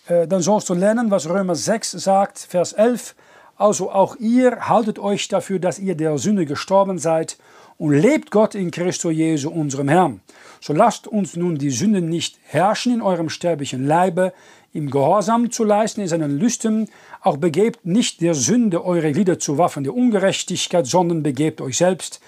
dann 0.09 0.41
sollst 0.41 0.69
du 0.69 0.75
lernen, 0.75 1.11
was 1.11 1.29
Römer 1.29 1.55
6 1.55 1.93
sagt, 1.93 2.39
Vers 2.39 2.73
11. 2.73 3.15
Also 3.57 3.91
auch 3.91 4.17
ihr 4.17 4.69
haltet 4.69 4.99
euch 4.99 5.29
dafür, 5.29 5.59
dass 5.59 5.79
ihr 5.79 5.97
der 5.97 6.19
Sünde 6.19 6.47
gestorben 6.47 6.99
seid 6.99 7.39
und 7.79 7.93
lebt 7.93 8.31
Gott 8.31 8.55
in 8.55 8.71
Christo 8.71 9.11
Jesu, 9.11 9.51
unserem 9.51 9.89
Herrn. 9.89 10.21
So 10.61 10.73
lasst 10.73 11.07
uns 11.07 11.37
nun 11.37 11.57
die 11.59 11.71
Sünden 11.71 12.09
nicht 12.09 12.39
herrschen 12.45 12.95
in 12.95 13.03
eurem 13.03 13.29
sterblichen 13.29 13.87
Leibe, 13.87 14.33
im 14.73 14.91
Gehorsam 14.91 15.51
zu 15.51 15.65
leisten 15.65 16.03
in 16.03 16.09
seinen 16.09 16.39
Lüsten, 16.39 16.89
auch 17.23 17.39
begebt 17.39 17.87
nicht 17.87 18.21
der 18.21 18.35
Sünde 18.35 18.85
eure 18.85 19.13
Glieder 19.13 19.39
zu 19.39 19.59
Waffen 19.59 19.85
der 19.85 19.95
Ungerechtigkeit, 19.95 20.87
sondern 20.87 21.23
begebt 21.23 21.61
euch 21.61 21.79
selbst, 21.79 22.21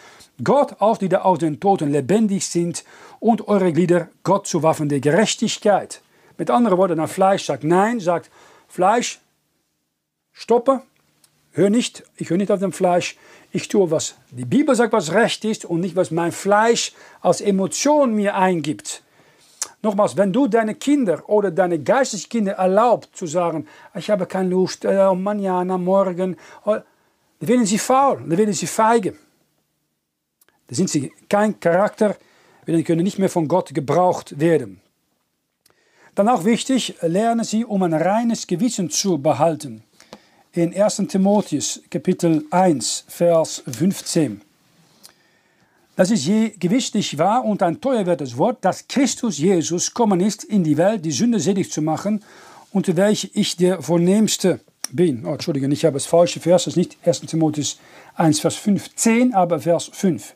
Gott 0.42 0.76
auch 0.80 0.98
die 0.98 1.08
da 1.08 1.22
aus 1.22 1.40
den 1.40 1.60
Toten 1.60 1.90
lebendig 1.90 2.46
sind, 2.46 2.84
und 3.20 3.48
eure 3.48 3.72
Glieder 3.72 4.08
Gott 4.22 4.46
zu 4.46 4.62
Waffen 4.62 4.88
der 4.88 5.00
Gerechtigkeit. 5.00 6.00
Mit 6.38 6.50
anderen 6.50 6.78
Worten, 6.78 7.00
ein 7.00 7.08
Fleisch 7.08 7.44
sagt 7.44 7.64
Nein, 7.64 7.98
sagt 7.98 8.30
Fleisch, 8.68 9.20
stoppe, 10.32 10.82
hör 11.50 11.68
nicht, 11.68 12.04
ich 12.16 12.30
höre 12.30 12.36
nicht 12.36 12.52
auf 12.52 12.60
dem 12.60 12.72
Fleisch, 12.72 13.16
ich 13.50 13.66
tue, 13.66 13.90
was 13.90 14.14
die 14.30 14.44
Bibel 14.44 14.74
sagt, 14.76 14.92
was 14.92 15.12
recht 15.12 15.44
ist 15.44 15.64
und 15.64 15.80
nicht, 15.80 15.96
was 15.96 16.12
mein 16.12 16.30
Fleisch 16.30 16.92
als 17.20 17.40
Emotion 17.40 18.14
mir 18.14 18.36
eingibt. 18.36 19.02
Nochmals, 19.82 20.16
wenn 20.16 20.32
du 20.32 20.46
deine 20.46 20.76
Kinder 20.76 21.28
oder 21.28 21.50
deine 21.50 21.80
geistlichen 21.80 22.28
Kinder 22.28 22.52
erlaubt 22.52 23.16
zu 23.16 23.26
sagen, 23.26 23.66
ich 23.94 24.08
habe 24.08 24.26
keine 24.26 24.50
Lust, 24.50 24.84
äh, 24.84 25.14
manjana, 25.14 25.76
morgen, 25.76 26.36
oh, 26.64 26.76
dann 27.40 27.48
werden 27.48 27.66
sie 27.66 27.78
faul, 27.78 28.18
dann 28.18 28.38
werden 28.38 28.54
sie 28.54 28.66
feige. 28.66 29.16
Dann 30.68 30.76
sind 30.76 30.90
sie 30.90 31.12
kein 31.28 31.58
Charakter, 31.58 32.16
dann 32.66 32.84
können 32.84 33.02
nicht 33.02 33.18
mehr 33.18 33.30
von 33.30 33.48
Gott 33.48 33.74
gebraucht 33.74 34.38
werden. 34.38 34.80
Dann 36.18 36.28
auch 36.28 36.44
wichtig, 36.44 36.96
lerne 37.00 37.44
sie, 37.44 37.64
um 37.64 37.80
ein 37.84 37.94
reines 37.94 38.48
Gewissen 38.48 38.90
zu 38.90 39.18
behalten. 39.18 39.84
In 40.50 40.74
1. 40.74 41.04
Timotheus 41.06 41.80
Kapitel 41.88 42.44
1, 42.50 43.04
Vers 43.06 43.62
15. 43.64 44.40
Das 45.94 46.10
ist 46.10 46.26
je 46.26 46.48
gewisslich 46.58 47.18
wahr 47.18 47.44
und 47.44 47.62
ein 47.62 47.80
teuerwertes 47.80 48.36
Wort, 48.36 48.64
dass 48.64 48.88
Christus 48.88 49.38
Jesus 49.38 49.94
kommen 49.94 50.18
ist 50.18 50.42
in 50.42 50.64
die 50.64 50.76
Welt, 50.76 51.04
die 51.04 51.12
Sünde 51.12 51.38
selig 51.38 51.70
zu 51.70 51.82
machen, 51.82 52.24
unter 52.72 52.96
welche 52.96 53.30
ich 53.32 53.54
der 53.54 53.80
Vornehmste 53.80 54.58
bin. 54.90 55.24
Oh, 55.24 55.34
Entschuldigung, 55.34 55.70
ich 55.70 55.84
habe 55.84 55.94
das 55.94 56.06
falsche 56.06 56.40
Vers, 56.40 56.64
das 56.64 56.72
ist 56.72 56.78
nicht 56.78 56.98
1. 57.06 57.20
Timotheus 57.20 57.78
1, 58.16 58.40
Vers 58.40 58.56
15, 58.56 59.34
aber 59.34 59.60
Vers 59.60 59.88
5. 59.92 60.34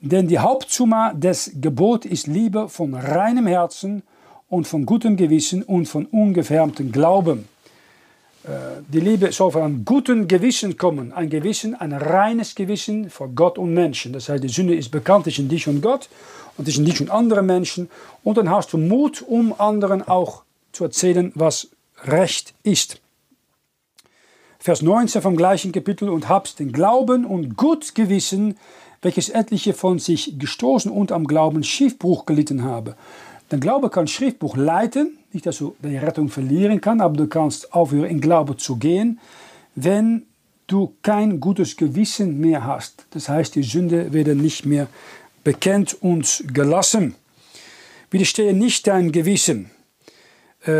Denn 0.00 0.28
die 0.28 0.38
Hauptsumme 0.38 1.12
des 1.14 1.50
Gebot 1.56 2.06
ist 2.06 2.26
Liebe 2.26 2.70
von 2.70 2.94
reinem 2.94 3.46
Herzen 3.46 4.02
und 4.48 4.66
von 4.66 4.86
gutem 4.86 5.16
Gewissen 5.16 5.62
und 5.62 5.86
von 5.86 6.06
ungefärbtem 6.06 6.90
Glauben. 6.92 7.48
Äh, 8.44 8.82
die 8.88 9.00
Liebe 9.00 9.30
soll 9.32 9.52
von 9.52 9.62
einem 9.62 9.84
guten 9.84 10.28
Gewissen 10.28 10.76
kommen. 10.76 11.12
Ein 11.12 11.28
Gewissen, 11.28 11.74
ein 11.74 11.92
reines 11.92 12.54
Gewissen 12.54 13.10
vor 13.10 13.28
Gott 13.28 13.58
und 13.58 13.74
Menschen. 13.74 14.12
Das 14.12 14.28
heißt, 14.28 14.42
die 14.42 14.48
Sünde 14.48 14.74
ist 14.74 14.90
bekannt 14.90 15.24
zwischen 15.24 15.48
dich 15.48 15.68
und 15.68 15.82
Gott 15.82 16.08
und 16.56 16.64
zwischen 16.64 16.84
dich 16.84 17.00
und 17.00 17.10
anderen 17.10 17.46
Menschen. 17.46 17.90
Und 18.24 18.38
dann 18.38 18.50
hast 18.50 18.72
du 18.72 18.78
Mut, 18.78 19.22
um 19.26 19.54
anderen 19.58 20.06
auch 20.06 20.42
zu 20.72 20.84
erzählen, 20.84 21.32
was 21.34 21.68
recht 22.04 22.54
ist. 22.62 23.00
Vers 24.60 24.82
19 24.82 25.22
vom 25.22 25.36
gleichen 25.36 25.72
Kapitel 25.72 26.08
und 26.08 26.28
habst 26.28 26.58
den 26.58 26.72
Glauben 26.72 27.24
und 27.24 27.56
gut 27.56 27.94
Gewissen, 27.94 28.58
welches 29.02 29.28
etliche 29.28 29.72
von 29.72 29.98
sich 29.98 30.38
gestoßen 30.38 30.90
und 30.90 31.12
am 31.12 31.26
Glauben 31.26 31.62
Schiffbruch 31.62 32.26
gelitten 32.26 32.64
haben. 32.64 32.94
Der 33.50 33.58
Glaube 33.58 33.88
kann 33.88 34.06
Schriftbuch 34.06 34.56
leiten, 34.56 35.18
nicht 35.32 35.46
dass 35.46 35.58
du 35.58 35.74
deine 35.80 36.02
Rettung 36.02 36.28
verlieren 36.28 36.80
kannst, 36.80 37.02
aber 37.02 37.16
du 37.16 37.26
kannst 37.26 37.72
aufhören, 37.72 38.10
in 38.10 38.20
Glaube 38.20 38.56
zu 38.56 38.76
gehen, 38.76 39.20
wenn 39.74 40.26
du 40.66 40.94
kein 41.02 41.40
gutes 41.40 41.76
Gewissen 41.76 42.38
mehr 42.40 42.64
hast. 42.64 43.06
Das 43.10 43.28
heißt, 43.28 43.54
die 43.54 43.62
Sünde 43.62 44.12
wird 44.12 44.28
nicht 44.28 44.66
mehr 44.66 44.86
bekennt 45.44 45.96
und 46.02 46.44
gelassen. 46.52 47.14
Widerstehe 48.10 48.52
nicht 48.52 48.86
dein 48.86 49.12
Gewissen. 49.12 49.70
Äh, 50.62 50.70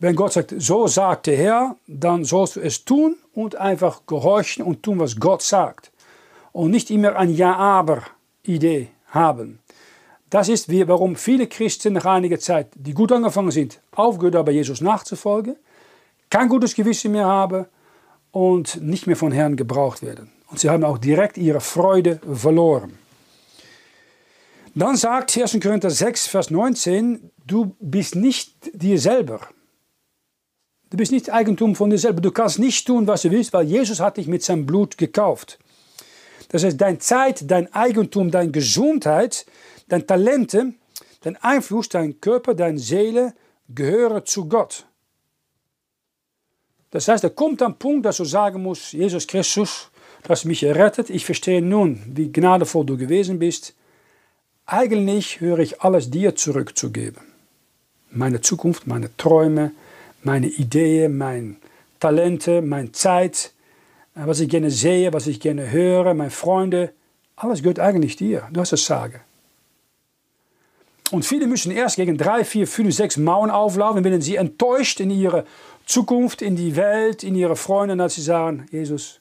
wenn 0.00 0.16
Gott 0.16 0.32
sagt, 0.32 0.54
so 0.56 0.86
sagt 0.86 1.26
der 1.26 1.36
Herr, 1.36 1.76
dann 1.86 2.24
sollst 2.24 2.56
du 2.56 2.60
es 2.60 2.84
tun 2.84 3.16
und 3.34 3.56
einfach 3.56 4.02
gehorchen 4.06 4.64
und 4.64 4.82
tun, 4.82 4.98
was 4.98 5.20
Gott 5.20 5.42
sagt. 5.42 5.92
Und 6.52 6.70
nicht 6.70 6.90
immer 6.90 7.16
eine 7.16 7.32
Ja-Aber-Idee 7.32 8.88
haben. 9.06 9.58
Das 10.32 10.48
ist, 10.48 10.70
warum 10.88 11.14
viele 11.14 11.46
Christen 11.46 11.92
nach 11.92 12.06
einiger 12.06 12.40
Zeit, 12.40 12.68
die 12.74 12.94
gut 12.94 13.12
angefangen 13.12 13.50
sind, 13.50 13.82
aufgehört 13.94 14.34
haben, 14.34 14.50
Jesus 14.50 14.80
nachzufolgen, 14.80 15.56
kein 16.30 16.48
gutes 16.48 16.74
Gewissen 16.74 17.12
mehr 17.12 17.26
haben 17.26 17.66
und 18.30 18.80
nicht 18.80 19.06
mehr 19.06 19.16
von 19.16 19.30
Herrn 19.30 19.56
gebraucht 19.56 20.00
werden. 20.00 20.32
Und 20.46 20.58
sie 20.58 20.70
haben 20.70 20.84
auch 20.84 20.96
direkt 20.96 21.36
ihre 21.36 21.60
Freude 21.60 22.18
verloren. 22.32 22.96
Dann 24.74 24.96
sagt 24.96 25.36
1. 25.36 25.60
Korinther 25.60 25.90
6, 25.90 26.28
Vers 26.28 26.50
19, 26.50 27.30
du 27.46 27.76
bist 27.78 28.14
nicht 28.14 28.54
dir 28.72 28.98
selber. 28.98 29.40
Du 30.88 30.96
bist 30.96 31.12
nicht 31.12 31.30
Eigentum 31.30 31.76
von 31.76 31.90
dir 31.90 31.98
selber. 31.98 32.22
Du 32.22 32.30
kannst 32.30 32.58
nicht 32.58 32.86
tun, 32.86 33.06
was 33.06 33.20
du 33.20 33.30
willst, 33.30 33.52
weil 33.52 33.66
Jesus 33.66 34.00
hat 34.00 34.16
dich 34.16 34.28
mit 34.28 34.42
seinem 34.42 34.64
Blut 34.64 34.96
gekauft. 34.96 35.58
Das 36.48 36.64
heißt, 36.64 36.80
deine 36.80 36.98
Zeit, 37.00 37.50
dein 37.50 37.72
Eigentum, 37.74 38.30
deine 38.30 38.50
Gesundheit, 38.50 39.44
deine 39.92 40.06
Talente, 40.06 40.72
dein 41.20 41.36
Einfluss, 41.36 41.88
dein 41.88 42.20
Körper, 42.20 42.54
deine 42.54 42.78
Seele 42.78 43.34
gehören 43.68 44.24
zu 44.24 44.48
Gott. 44.48 44.86
Das 46.90 47.08
heißt, 47.08 47.24
er 47.24 47.30
kommt 47.30 47.62
ein 47.62 47.78
Punkt, 47.78 48.06
dass 48.06 48.16
du 48.16 48.24
sagen 48.24 48.62
musst, 48.62 48.92
Jesus 48.92 49.26
Christus, 49.26 49.90
du 50.22 50.30
hast 50.30 50.44
mich 50.44 50.62
errettet, 50.62 51.10
ich 51.10 51.24
verstehe 51.24 51.62
nun, 51.62 52.02
wie 52.06 52.32
gnadevoll 52.32 52.86
du 52.86 52.96
gewesen 52.96 53.38
bist. 53.38 53.74
Eigentlich 54.66 55.40
höre 55.40 55.58
ich 55.58 55.80
alles 55.80 56.10
dir 56.10 56.34
zurückzugeben. 56.34 57.22
Meine 58.10 58.40
Zukunft, 58.40 58.86
meine 58.86 59.14
Träume, 59.16 59.72
meine 60.22 60.48
Ideen, 60.48 61.16
meine 61.16 61.56
Talente, 61.98 62.62
meine 62.62 62.92
Zeit, 62.92 63.52
was 64.14 64.40
ich 64.40 64.48
gerne 64.48 64.70
sehe, 64.70 65.12
was 65.12 65.26
ich 65.26 65.40
gerne 65.40 65.70
höre, 65.70 66.12
meine 66.14 66.30
Freunde, 66.30 66.92
alles 67.36 67.62
gehört 67.62 67.80
eigentlich 67.80 68.16
dir. 68.16 68.48
Du 68.52 68.60
hast 68.60 68.72
das 68.72 68.84
Sagen. 68.84 69.20
Und 71.12 71.26
viele 71.26 71.46
müssen 71.46 71.70
erst 71.70 71.96
gegen 71.96 72.16
drei, 72.16 72.42
vier, 72.42 72.66
fünf, 72.66 72.94
sechs 72.94 73.18
Mauern 73.18 73.50
auflaufen, 73.50 74.02
wenn 74.02 74.22
sie 74.22 74.36
enttäuscht 74.36 74.98
in 74.98 75.10
ihre 75.10 75.44
Zukunft, 75.84 76.40
in 76.40 76.56
die 76.56 76.74
Welt, 76.74 77.22
in 77.22 77.34
ihre 77.34 77.54
Freunde, 77.54 78.02
als 78.02 78.14
sie 78.14 78.22
sagen, 78.22 78.64
Jesus, 78.70 79.20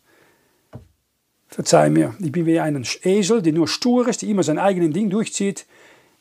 verzeih 1.50 1.90
mir, 1.90 2.16
ich 2.20 2.32
bin 2.32 2.46
wie 2.46 2.62
ein 2.62 2.86
Esel, 3.04 3.42
der 3.42 3.52
nur 3.52 3.68
stur 3.68 4.08
ist, 4.08 4.22
der 4.22 4.30
immer 4.30 4.44
sein 4.44 4.58
eigenes 4.58 4.94
Ding 4.94 5.10
durchzieht. 5.10 5.66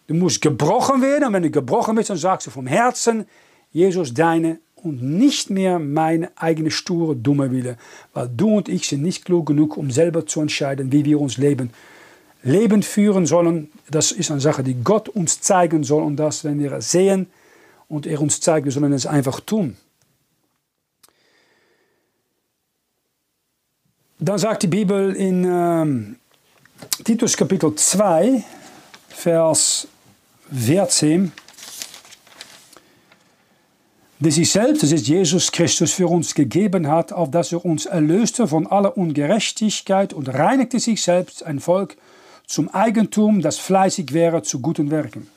Du 0.08 0.14
musst 0.14 0.42
gebrochen 0.42 1.02
werden 1.02 1.28
und 1.28 1.34
wenn 1.34 1.44
du 1.44 1.50
gebrochen 1.50 1.94
bist, 1.94 2.10
dann 2.10 2.16
sagst 2.16 2.48
du 2.48 2.50
vom 2.50 2.66
Herzen, 2.66 3.26
Jesus, 3.70 4.12
deine 4.12 4.58
und 4.74 5.04
nicht 5.04 5.50
mehr 5.50 5.78
meine 5.78 6.32
eigene 6.36 6.72
sture, 6.72 7.14
dumme 7.14 7.52
Wille, 7.52 7.76
weil 8.12 8.28
du 8.28 8.56
und 8.56 8.68
ich 8.68 8.88
sind 8.88 9.02
nicht 9.02 9.24
klug 9.24 9.46
genug, 9.46 9.76
um 9.76 9.92
selber 9.92 10.26
zu 10.26 10.40
entscheiden, 10.40 10.90
wie 10.90 11.04
wir 11.04 11.20
uns 11.20 11.36
leben 11.38 11.70
Leben 12.42 12.82
führen 12.82 13.26
sollen, 13.26 13.70
das 13.90 14.12
ist 14.12 14.30
eine 14.30 14.40
Sache, 14.40 14.62
die 14.62 14.82
Gott 14.82 15.08
uns 15.08 15.40
zeigen 15.40 15.84
soll. 15.84 16.02
Und 16.02 16.16
das, 16.16 16.44
wenn 16.44 16.58
wir 16.58 16.80
sehen 16.80 17.26
und 17.88 18.06
er 18.06 18.20
uns 18.20 18.40
zeigt, 18.40 18.64
wir 18.64 18.72
sollen 18.72 18.92
es 18.92 19.06
einfach 19.06 19.40
tun. 19.40 19.76
Dann 24.18 24.38
sagt 24.38 24.62
die 24.62 24.68
Bibel 24.68 25.14
in 25.16 25.44
ähm, 25.44 26.16
Titus 27.04 27.36
Kapitel 27.36 27.74
2, 27.74 28.44
Vers 29.08 29.88
14, 30.52 31.32
der 34.18 34.32
sich 34.32 34.50
selbst, 34.50 34.82
das 34.82 34.92
ist 34.92 35.08
Jesus 35.08 35.50
Christus, 35.50 35.92
für 35.92 36.06
uns 36.06 36.34
gegeben 36.34 36.88
hat, 36.88 37.12
auf 37.12 37.30
dass 37.30 37.52
er 37.52 37.64
uns 37.64 37.86
erlöste 37.86 38.46
von 38.46 38.66
aller 38.66 38.98
Ungerechtigkeit 38.98 40.12
und 40.12 40.28
reinigte 40.28 40.78
sich 40.78 41.00
selbst 41.00 41.42
ein 41.42 41.58
Volk 41.58 41.96
zum 42.50 42.68
Eigentum, 42.74 43.42
das 43.42 43.58
fleißig 43.58 44.12
wäre 44.12 44.42
zu 44.42 44.60
guten 44.60 44.90
Werken. 44.90 45.28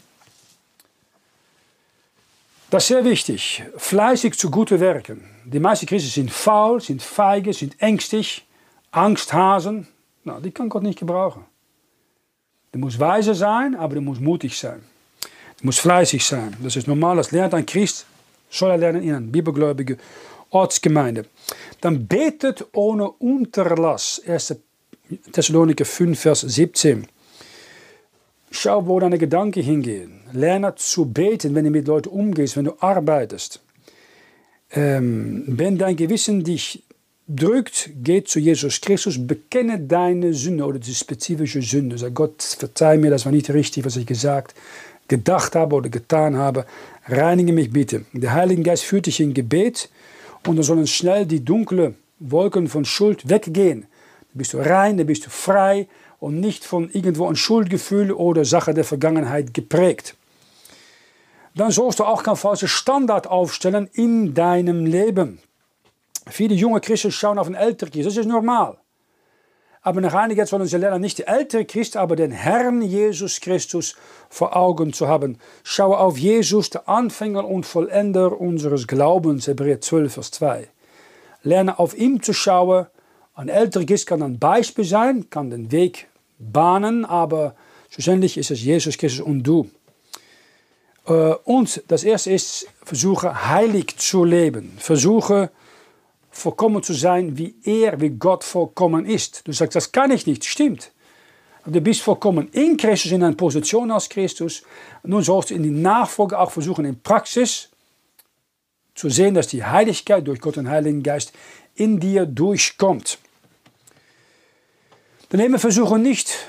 Das 2.72 2.86
ist 2.86 2.88
sehr 2.88 3.06
wichtig. 3.06 3.64
Fleißig 3.78 4.36
zu 4.36 4.50
guten 4.50 4.80
Werken. 4.80 5.24
Die 5.46 5.60
meisten 5.60 5.86
Christen 5.86 6.10
sind 6.10 6.32
faul, 6.32 6.82
sind 6.82 7.04
feige, 7.04 7.54
sind 7.54 7.80
ängstlich, 7.80 8.48
Angsthasen. 8.90 9.88
Nou, 10.24 10.40
die 10.40 10.50
kann 10.50 10.70
Gott 10.70 10.82
nicht 10.82 10.98
gebrauchen. 10.98 11.46
Du 12.72 12.80
musst 12.80 13.00
weise 13.00 13.36
sein, 13.36 13.76
aber 13.76 13.94
du 13.94 14.02
musst 14.02 14.20
mutig 14.20 14.58
sein. 14.58 14.82
Du 15.60 15.68
musst 15.68 15.82
fleißig 15.82 16.26
sein. 16.26 16.58
Das 16.64 16.76
ist 16.76 16.88
normal. 16.88 17.18
Das 17.18 17.30
lernt 17.30 17.54
ein 17.54 17.68
Christ, 17.68 18.08
soll 18.50 18.72
er 18.72 18.78
lernen 18.78 19.04
in 19.04 19.14
einer 19.14 19.28
bibelgläubigen 19.28 20.00
Ortsgemeinde. 20.50 21.28
Dann 21.80 22.08
betet 22.08 22.66
ohne 22.74 23.08
Unterlass. 23.08 24.20
1. 24.26 24.56
Thessaloniker 25.32 25.86
5, 25.86 26.20
Vers 26.20 26.42
17. 26.42 27.08
Schau, 28.52 28.86
wo 28.86 29.00
deine 29.00 29.18
Gedanken 29.18 29.64
hingehen. 29.64 30.22
Lerne 30.32 30.76
zu 30.76 31.06
beten, 31.06 31.56
wenn 31.56 31.66
du 31.66 31.72
mit 31.72 31.88
Leuten 31.88 32.10
umgehst, 32.10 32.56
wenn 32.56 32.66
du 32.66 32.74
arbeitest. 32.80 33.62
Ähm, 34.72 35.44
wenn 35.48 35.78
dein 35.78 35.96
Gewissen 35.96 36.44
dich 36.44 36.84
drückt, 37.28 37.90
geht 38.04 38.28
zu 38.28 38.40
Jesus 38.40 38.82
Christus, 38.82 39.26
bekenne 39.26 39.80
deine 39.80 40.34
Sünde 40.34 40.66
oder 40.66 40.80
die 40.80 40.94
spezifische 40.94 41.62
Sünde. 41.62 41.98
Sag 41.98 42.14
Gott, 42.14 42.42
verzeih 42.44 42.98
mir, 42.98 43.10
das 43.10 43.26
war 43.26 43.32
nicht 43.32 43.50
richtig, 43.50 43.86
was 43.86 43.96
ich 43.96 44.06
gesagt, 44.06 44.56
gedacht 45.08 45.56
habe 45.56 45.76
oder 45.76 45.90
getan 45.90 46.38
habe. 46.38 46.66
Reinige 47.08 47.54
mich 47.54 47.72
bitte. 47.72 48.06
Der 48.14 48.34
Heilige 48.34 48.64
Geist 48.64 48.84
führt 48.84 49.06
dich 49.06 49.20
in 49.20 49.34
Gebet 49.34 49.90
und 50.48 50.56
dann 50.58 50.64
sollen 50.64 50.88
schnell 50.88 51.26
die 51.26 51.44
dunklen 51.44 51.96
Wolken 52.20 52.68
von 52.68 52.86
Schuld 52.86 53.30
weggehen. 53.30 53.86
Bist 54.34 54.54
du 54.54 54.58
rein, 54.58 54.98
dann 54.98 55.08
bist 55.08 55.26
du 55.26 55.30
frei 55.30 55.88
und 56.20 56.40
nicht 56.40 56.66
von 56.66 56.90
irgendwo 56.90 57.28
ein 57.28 57.36
Schuldgefühl 57.36 58.12
oder 58.12 58.46
Sache 58.46 58.74
der 58.74 58.84
Vergangenheit 58.84 59.54
geprägt. 59.54 60.16
Dann 61.56 61.70
sollst 61.70 62.00
du 62.00 62.04
auch 62.04 62.24
keinen 62.24 62.36
falschen 62.36 62.68
Standard 62.68 63.28
aufstellen 63.28 63.88
in 63.94 64.34
deinem 64.34 64.86
Leben. 64.86 65.40
Viele 66.28 66.56
junge 66.56 66.82
Christen 66.82 67.12
schauen 67.12 67.38
auf 67.38 67.46
einen 67.46 67.56
älteren 67.56 67.92
Christ, 67.92 68.08
das 68.08 68.18
ist 68.18 68.26
normal. 68.26 68.78
Aber 69.86 70.00
nach 70.00 70.14
einiger 70.14 70.44
Zeit 70.44 70.50
sollen 70.50 70.66
sie 70.66 70.78
lernen, 70.78 71.02
nicht 71.02 71.20
den 71.20 71.28
älteren 71.28 71.68
Christ, 71.68 71.98
aber 71.98 72.16
den 72.16 72.32
Herrn 72.32 72.82
Jesus 72.82 73.42
Christus 73.42 73.96
vor 74.30 74.56
Augen 74.56 74.94
zu 74.94 75.10
haben. 75.10 75.38
Schaue 75.64 76.00
auf 76.00 76.18
Jesus, 76.18 76.70
der 76.70 76.88
Anfänger 76.88 77.46
und 77.46 77.66
Vollender 77.66 78.40
unseres 78.40 78.88
Glaubens, 78.88 79.46
Hebräer 79.46 79.82
12, 79.82 80.14
Vers 80.14 80.32
2. 80.32 80.70
Lerne 81.44 81.78
auf 81.78 81.96
ihn 81.96 82.24
zu 82.24 82.32
schauen 82.32 82.88
ein 83.36 83.50
älterer 83.50 83.86
Christ 83.86 84.08
kann 84.08 84.22
ein 84.22 84.38
Beispiel 84.38 84.86
sein, 84.86 85.30
kann 85.30 85.50
den 85.50 85.72
Weg 85.72 86.08
bahnen, 86.38 87.06
aber 87.06 87.56
schlussendlich 87.90 88.38
ist 88.38 88.52
es 88.52 88.64
Jesus 88.64 88.98
Christus 88.98 89.26
und 89.26 89.44
du. 89.44 89.70
Äh, 91.08 91.34
und 91.44 91.84
das 91.88 92.04
erste 92.04 92.32
ist, 92.32 92.68
versuche 92.84 93.48
heilig 93.48 93.98
zu 93.98 94.24
leben. 94.24 94.74
Versuche 94.78 95.50
vollkommen 96.30 96.84
zu 96.84 96.94
sein, 96.94 97.38
wie 97.38 97.56
er, 97.64 98.00
wie 98.02 98.10
Gott 98.10 98.44
vollkommen 98.44 99.06
ist. 99.06 99.48
Du 99.48 99.52
sagst, 99.52 99.76
das 99.76 99.92
kann 99.92 100.12
ich 100.12 100.28
nicht, 100.28 100.46
stimmt. 100.46 100.92
Du 101.66 101.80
bist 101.80 102.02
vollkommen 102.02 102.50
in 102.50 102.76
Christus, 102.76 103.14
in 103.14 103.24
einer 103.24 103.36
Position 103.36 103.90
als 103.92 104.10
Christus. 104.10 104.64
Nun 105.04 105.24
sollst 105.24 105.50
du 105.50 105.56
in 105.56 105.64
die 105.64 105.70
Nachfolge 105.70 106.38
auch 106.38 106.52
versuchen, 106.52 106.84
in 106.84 107.02
Praxis 107.02 107.70
zu 108.96 109.10
sehen, 109.10 109.34
dass 109.34 109.48
die 109.48 109.64
Heiligkeit 109.64 110.28
durch 110.28 110.42
Gott 110.42 110.58
und 110.58 110.70
Heiligen 110.70 111.02
Geist 111.02 111.32
in 111.76 112.00
dir 112.00 112.26
durchkommt. 112.26 113.18
Daneben 115.34 115.58
versuche 115.58 115.98
nicht 115.98 116.48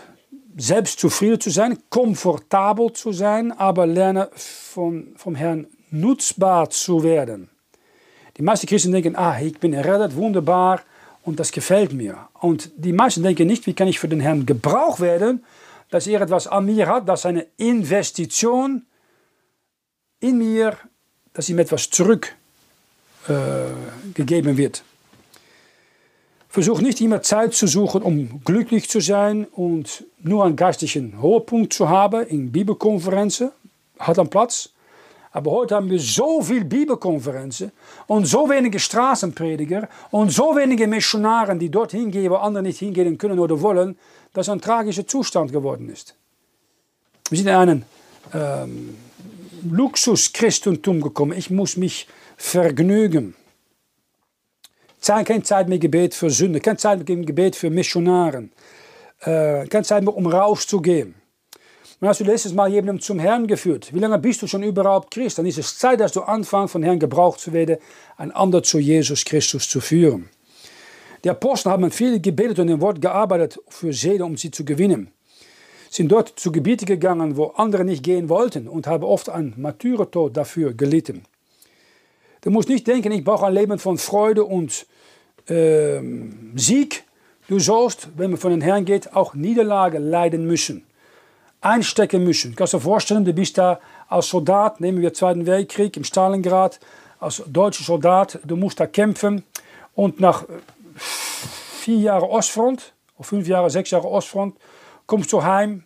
selbst 0.59 1.01
zufrieden 1.01 1.41
zu 1.41 1.49
sein, 1.49 1.79
komfortabel 1.89 2.93
zu 2.93 3.15
sein, 3.15 3.51
aber 3.51 3.87
lerne 3.87 4.29
von, 4.35 5.15
vom 5.17 5.35
Herrn 5.35 5.67
nutzbar 5.91 6.69
zu 6.69 7.03
werden. 7.03 7.49
Die 8.37 8.43
meisten 8.43 8.67
Christen 8.67 8.93
denken, 8.93 9.17
ah, 9.17 9.41
ich 9.41 9.59
bin 9.59 9.73
errettet, 9.73 10.15
wunderbar 10.17 10.83
und 11.23 11.41
das 11.41 11.51
gefällt 11.51 11.95
mir. 11.95 12.29
Und 12.35 12.73
die 12.77 12.93
meisten 12.93 13.23
denken 13.23 13.47
nicht, 13.47 13.67
wie 13.67 13.73
kann 13.73 13.89
ich 13.89 13.99
für 13.99 14.09
den 14.09 14.21
Herrn 14.21 14.45
gebraucht 14.45 15.01
werden, 15.01 15.43
dass 15.89 16.07
er 16.07 16.21
etwas 16.21 16.47
an 16.47 16.67
mir 16.67 16.87
hat, 16.87 17.09
dass 17.09 17.25
eine 17.25 17.47
Investition 17.57 18.85
in 20.21 20.37
mir, 20.37 20.77
dass 21.33 21.49
ihm 21.49 21.59
etwas 21.59 21.89
zurückgegeben 21.89 24.53
äh, 24.53 24.57
wird. 24.59 24.85
Versuch 26.55 26.81
nicht 26.81 27.01
immer 27.01 27.21
Zeit 27.21 27.53
zu 27.53 27.67
suchen, 27.67 28.01
um 28.01 28.41
glücklich 28.45 28.89
zu 28.89 29.01
sein 29.01 29.45
und 29.45 30.05
nur 30.23 30.45
einen 30.45 30.55
geistlichen 30.55 31.21
Höhepunkt 31.21 31.73
zu 31.73 31.89
haben 31.89 32.25
in 32.29 32.53
Bibelkonferenzen. 32.53 33.51
Hat 33.99 34.21
einen 34.21 34.31
Platz. 34.31 34.71
Aber 35.33 35.51
heute 35.51 35.75
haben 35.75 35.91
wir 35.91 35.99
so 35.99 36.43
viele 36.43 36.65
Bibelkonferenzen 36.65 37.73
und 38.07 38.27
so 38.27 38.49
wenige 38.49 38.79
Straßenprediger 38.79 39.89
und 40.13 40.31
so 40.31 40.55
wenige 40.55 40.87
Missionaren, 40.87 41.59
die 41.59 41.71
dorthin 41.71 42.13
gehen, 42.13 42.31
wo 42.31 42.37
andere 42.37 42.63
nicht 42.63 42.79
hingehen 42.79 43.19
können 43.19 43.41
oder 43.41 43.61
wollen, 43.61 43.99
dass 44.33 44.49
ein 44.49 44.61
tragischer 44.61 45.09
Zustand 45.09 45.51
geworden 45.51 45.89
ist. 45.89 46.15
Wir 47.31 47.39
sind 47.39 47.49
in 47.49 47.55
einen 47.55 47.85
ähm, 48.33 48.97
Luxus-Christentum 49.69 51.01
gekommen. 51.01 51.37
Ich 51.37 51.51
muss 51.51 51.77
mich 51.77 52.07
vergnügen 52.37 53.35
keine 55.07 55.43
Zeit 55.43 55.69
mehr 55.69 55.79
Gebet 55.79 56.15
für 56.15 56.31
Sünde, 56.31 56.61
keine 56.61 56.77
Zeit 56.77 57.09
mehr 57.09 57.25
Gebet 57.25 57.57
für 57.57 57.71
Missionaren, 57.71 58.53
äh, 59.21 59.67
keine 59.67 59.85
Zeit 59.85 60.03
mehr, 60.03 60.17
um 60.17 60.27
rauszugehen. 60.27 61.15
Und 62.01 62.09
hast 62.09 62.21
du 62.21 62.25
letztes 62.25 62.53
Mal 62.53 62.71
jemanden 62.71 63.01
zum 63.01 63.19
Herrn 63.19 63.47
geführt? 63.47 63.89
Wie 63.95 63.99
lange 63.99 64.19
bist 64.19 64.43
du 64.43 64.47
schon 64.47 64.63
überhaupt 64.63 65.11
Christ? 65.11 65.39
Dann 65.39 65.47
ist 65.47 65.59
es 65.59 65.79
Zeit, 65.79 66.01
dass 66.01 66.13
du 66.13 66.23
anfängst, 66.23 66.73
von 66.73 66.83
Herrn 66.83 66.99
gebraucht 66.99 67.41
zu 67.41 67.53
werden, 67.53 67.79
ein 68.17 68.31
anderer 68.33 68.63
zu 68.63 68.79
Jesus 68.79 69.25
Christus 69.25 69.69
zu 69.69 69.81
führen. 69.81 70.29
Die 71.25 71.31
Apostel 71.31 71.71
haben 71.71 71.91
viel 71.91 72.21
gebetet 72.21 72.59
und 72.59 72.69
im 72.69 72.81
Wort 72.83 73.01
gearbeitet 73.01 73.59
für 73.69 73.93
Seelen, 73.93 74.23
um 74.23 74.37
sie 74.37 74.51
zu 74.51 74.65
gewinnen. 74.65 75.11
Sind 75.89 76.13
dort 76.13 76.39
zu 76.39 76.53
Gebieten 76.53 76.85
gegangen, 76.85 77.37
wo 77.37 77.47
andere 77.57 77.85
nicht 77.85 78.03
gehen 78.03 78.29
wollten 78.29 78.69
und 78.69 78.87
haben 78.87 79.05
oft 79.05 79.31
einen 79.31 79.55
Martyrertod 79.57 80.37
dafür 80.37 80.75
gelitten. 80.75 81.23
Du 82.43 82.51
musst 82.51 82.69
nicht 82.69 82.87
denken, 82.87 83.13
ich 83.13 83.25
brauche 83.25 83.47
ein 83.47 83.55
Leben 83.55 83.79
von 83.79 83.97
Freude 83.97 84.45
und 84.45 84.87
äh, 85.49 86.01
Sieg, 86.55 87.05
du 87.49 87.59
sollst, 87.59 88.09
wenn 88.17 88.31
man 88.31 88.41
von 88.41 88.51
den 88.51 88.61
Herrn 88.61 88.85
geht, 88.85 89.15
auch 89.15 89.35
Niederlage 89.35 89.99
leiden 89.99 90.47
müssen. 90.47 90.85
Einstecken 91.61 92.25
müssen. 92.25 92.55
Kannst 92.55 92.75
du 92.75 92.79
dir 92.79 92.83
vorstellen, 92.83 93.25
du 93.25 93.33
bist 93.33 93.57
da 93.57 93.81
als 94.09 94.29
Soldat, 94.29 94.81
nehmen 94.81 95.01
wir 95.01 95.15
Zweiten 95.15 95.47
Weltkrieg 95.47 95.97
im 95.97 96.05
Stalingrad, 96.05 96.79
als 97.19 97.43
deutscher 97.47 97.85
Soldat, 97.85 98.39
du 98.45 98.57
musst 98.57 98.81
da 98.81 98.87
kämpfen 98.87 99.45
und 99.95 100.21
nach 100.21 100.45
vier 100.97 101.99
Jahren 101.99 102.29
Ostfront, 102.29 102.93
of 103.19 103.27
fünf 103.27 103.49
Jahre, 103.49 103.71
sechs 103.71 103.91
Jahre 103.91 104.09
Ostfront, 104.09 104.57
kommst 105.07 105.33
du 105.33 105.43
heim 105.43 105.85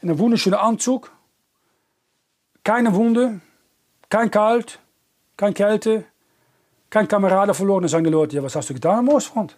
in 0.00 0.08
einem 0.08 0.18
wunderschönen 0.18 0.58
Anzug, 0.58 1.12
keine 2.64 2.94
Wunde, 2.94 3.40
kein 4.08 4.30
Kalt, 4.30 4.78
kein 5.36 5.54
Kälte, 5.54 6.04
kein 6.92 7.08
Kameraden 7.08 7.54
verloren. 7.54 7.82
Dann 7.82 7.88
sagen 7.88 8.04
die 8.04 8.10
Leute, 8.10 8.36
ja, 8.36 8.42
was 8.42 8.54
hast 8.54 8.68
du 8.68 8.74
getan 8.74 8.98
am 8.98 9.08
Ostfront? 9.08 9.56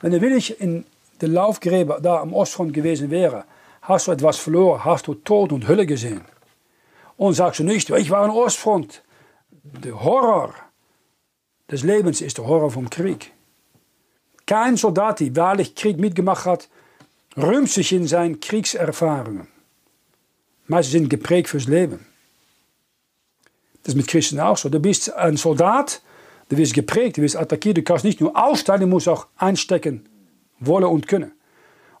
Wenn 0.00 0.10
du 0.10 0.20
wirklich 0.20 0.60
in 0.60 0.84
der 1.20 1.28
Laufgräber 1.28 2.00
da 2.00 2.20
am 2.20 2.34
Ostfront 2.34 2.74
gewesen 2.74 3.10
wäre, 3.10 3.44
hast 3.82 4.08
du 4.08 4.12
etwas 4.12 4.38
verloren, 4.38 4.84
hast 4.84 5.06
du 5.06 5.14
Tod 5.14 5.52
und 5.52 5.68
Hölle 5.68 5.86
gesehen. 5.86 6.22
Und 7.16 7.34
sagst 7.34 7.60
du 7.60 7.64
nicht, 7.64 7.88
ich 7.90 8.10
war 8.10 8.24
am 8.24 8.30
Ostfront. 8.30 9.02
Der 9.62 10.02
Horror 10.02 10.52
des 11.70 11.84
Lebens 11.84 12.20
ist 12.20 12.38
der 12.38 12.46
Horror 12.46 12.72
vom 12.72 12.90
Krieg. 12.90 13.32
Kein 14.44 14.76
Soldat, 14.76 15.20
der 15.20 15.36
wahrlich 15.36 15.76
Krieg 15.76 15.98
mitgemacht 15.98 16.46
hat, 16.46 16.68
rühmt 17.36 17.70
sich 17.70 17.92
in 17.92 18.08
seinen 18.08 18.40
Kriegserfahrungen. 18.40 19.46
Meistens 20.66 20.92
sind 20.92 21.10
geprägt 21.10 21.48
fürs 21.48 21.68
Leben. 21.68 22.06
Das 23.84 23.94
ist 23.94 23.96
mit 23.96 24.08
Christen 24.08 24.40
auch 24.40 24.56
so. 24.56 24.68
Du 24.68 24.80
bist 24.80 25.12
ein 25.14 25.36
Soldat, 25.36 26.02
du 26.50 26.56
wirst 26.56 26.74
geprägt, 26.74 27.16
du 27.16 27.22
wirst 27.22 27.36
attackiert. 27.36 27.78
Du 27.78 27.82
kannst 27.82 28.04
nicht 28.04 28.20
nur 28.20 28.36
aussteigen, 28.36 28.82
du 28.82 28.86
musst 28.88 29.08
auch 29.08 29.28
einstecken 29.36 30.06
wollen 30.58 30.84
und 30.84 31.08
können. 31.08 31.32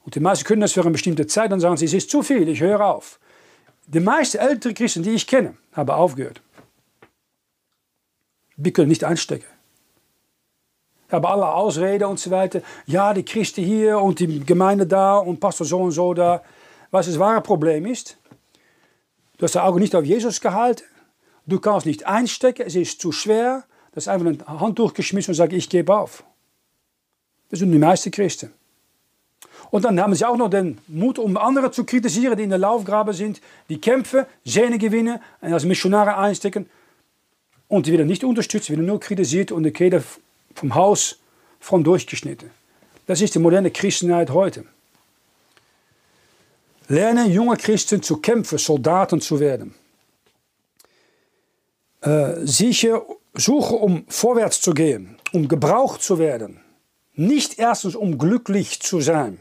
Und 0.04 0.14
die 0.14 0.20
meisten 0.20 0.44
können 0.44 0.60
das 0.60 0.72
für 0.72 0.82
eine 0.82 0.90
bestimmte 0.90 1.26
Zeit, 1.26 1.50
dann 1.50 1.60
sagen 1.60 1.76
sie, 1.76 1.86
es 1.86 1.94
ist 1.94 2.10
zu 2.10 2.22
viel, 2.22 2.48
ich 2.48 2.60
höre 2.60 2.84
auf. 2.84 3.18
Die 3.86 4.00
meisten 4.00 4.38
älteren 4.38 4.74
Christen, 4.74 5.02
die 5.02 5.10
ich 5.10 5.26
kenne, 5.26 5.56
haben 5.72 5.90
aufgehört. 5.90 6.42
Die 8.56 8.72
können 8.72 8.88
nicht 8.88 9.04
einstecken. 9.04 9.46
Haben 11.10 11.26
alle 11.26 11.48
Ausreden 11.48 12.04
und 12.04 12.20
so 12.20 12.30
weiter. 12.30 12.62
Ja, 12.86 13.14
die 13.14 13.24
Christen 13.24 13.64
hier 13.64 13.98
und 13.98 14.20
die 14.20 14.44
Gemeinde 14.44 14.86
da 14.86 15.16
und 15.16 15.40
Pastor 15.40 15.66
so 15.66 15.80
und 15.80 15.92
so 15.92 16.14
da. 16.14 16.42
Was 16.90 17.06
das 17.06 17.18
wahre 17.18 17.40
Problem 17.40 17.86
ist, 17.86 18.18
du 19.38 19.44
hast 19.44 19.54
die 19.54 19.60
Augen 19.60 19.80
nicht 19.80 19.94
auf 19.94 20.04
Jesus 20.04 20.40
gehalten. 20.40 20.84
Du 21.46 21.58
kannst 21.58 21.86
nicht 21.86 22.06
einstecken, 22.06 22.64
es 22.66 22.76
ist 22.76 23.00
zu 23.00 23.12
schwer. 23.12 23.64
Das 23.92 24.04
ist 24.04 24.08
einfach 24.08 24.26
ein 24.26 24.60
Handtuch 24.60 24.94
geschmissen 24.94 25.32
und 25.32 25.36
sagt, 25.36 25.52
ich 25.52 25.68
gebe 25.68 25.96
auf. 25.96 26.22
Das 27.50 27.58
sind 27.58 27.72
die 27.72 27.78
meisten 27.78 28.10
Christen. 28.10 28.52
Und 29.70 29.84
dann 29.84 30.00
haben 30.00 30.14
sie 30.14 30.24
auch 30.24 30.36
noch 30.36 30.50
den 30.50 30.78
Mut, 30.88 31.18
um 31.18 31.36
andere 31.36 31.70
zu 31.70 31.84
kritisieren, 31.84 32.36
die 32.36 32.44
in 32.44 32.50
der 32.50 32.58
Laufgrabe 32.58 33.12
sind, 33.12 33.40
die 33.68 33.80
kämpfen, 33.80 34.26
Sehne 34.44 34.78
gewinnen 34.78 35.20
und 35.40 35.52
als 35.52 35.64
Missionare 35.64 36.16
einstecken. 36.16 36.68
Und 37.68 37.86
die 37.86 37.92
werden 37.92 38.06
nicht 38.06 38.24
unterstützt, 38.24 38.70
werden 38.70 38.86
nur 38.86 38.98
kritisiert 38.98 39.52
und 39.52 39.62
die 39.62 39.70
Kehle 39.70 40.02
vom 40.54 40.74
Haus 40.74 41.18
von 41.60 41.84
durchgeschnitten. 41.84 42.50
Das 43.06 43.20
ist 43.20 43.34
die 43.34 43.38
moderne 43.38 43.70
Christenheit 43.70 44.30
heute. 44.30 44.64
Lernen 46.88 47.30
junge 47.30 47.56
Christen 47.56 48.02
zu 48.02 48.16
kämpfen, 48.16 48.58
Soldaten 48.58 49.20
zu 49.20 49.38
werden. 49.38 49.74
Äh, 52.00 52.44
sicher 52.44 53.02
suche, 53.34 53.74
um 53.74 54.04
vorwärts 54.08 54.60
zu 54.60 54.72
gehen, 54.72 55.16
um 55.32 55.48
gebraucht 55.48 56.02
zu 56.02 56.18
werden. 56.18 56.60
Nicht 57.14 57.58
erstens, 57.58 57.94
um 57.94 58.18
glücklich 58.18 58.80
zu 58.80 59.00
sein. 59.00 59.40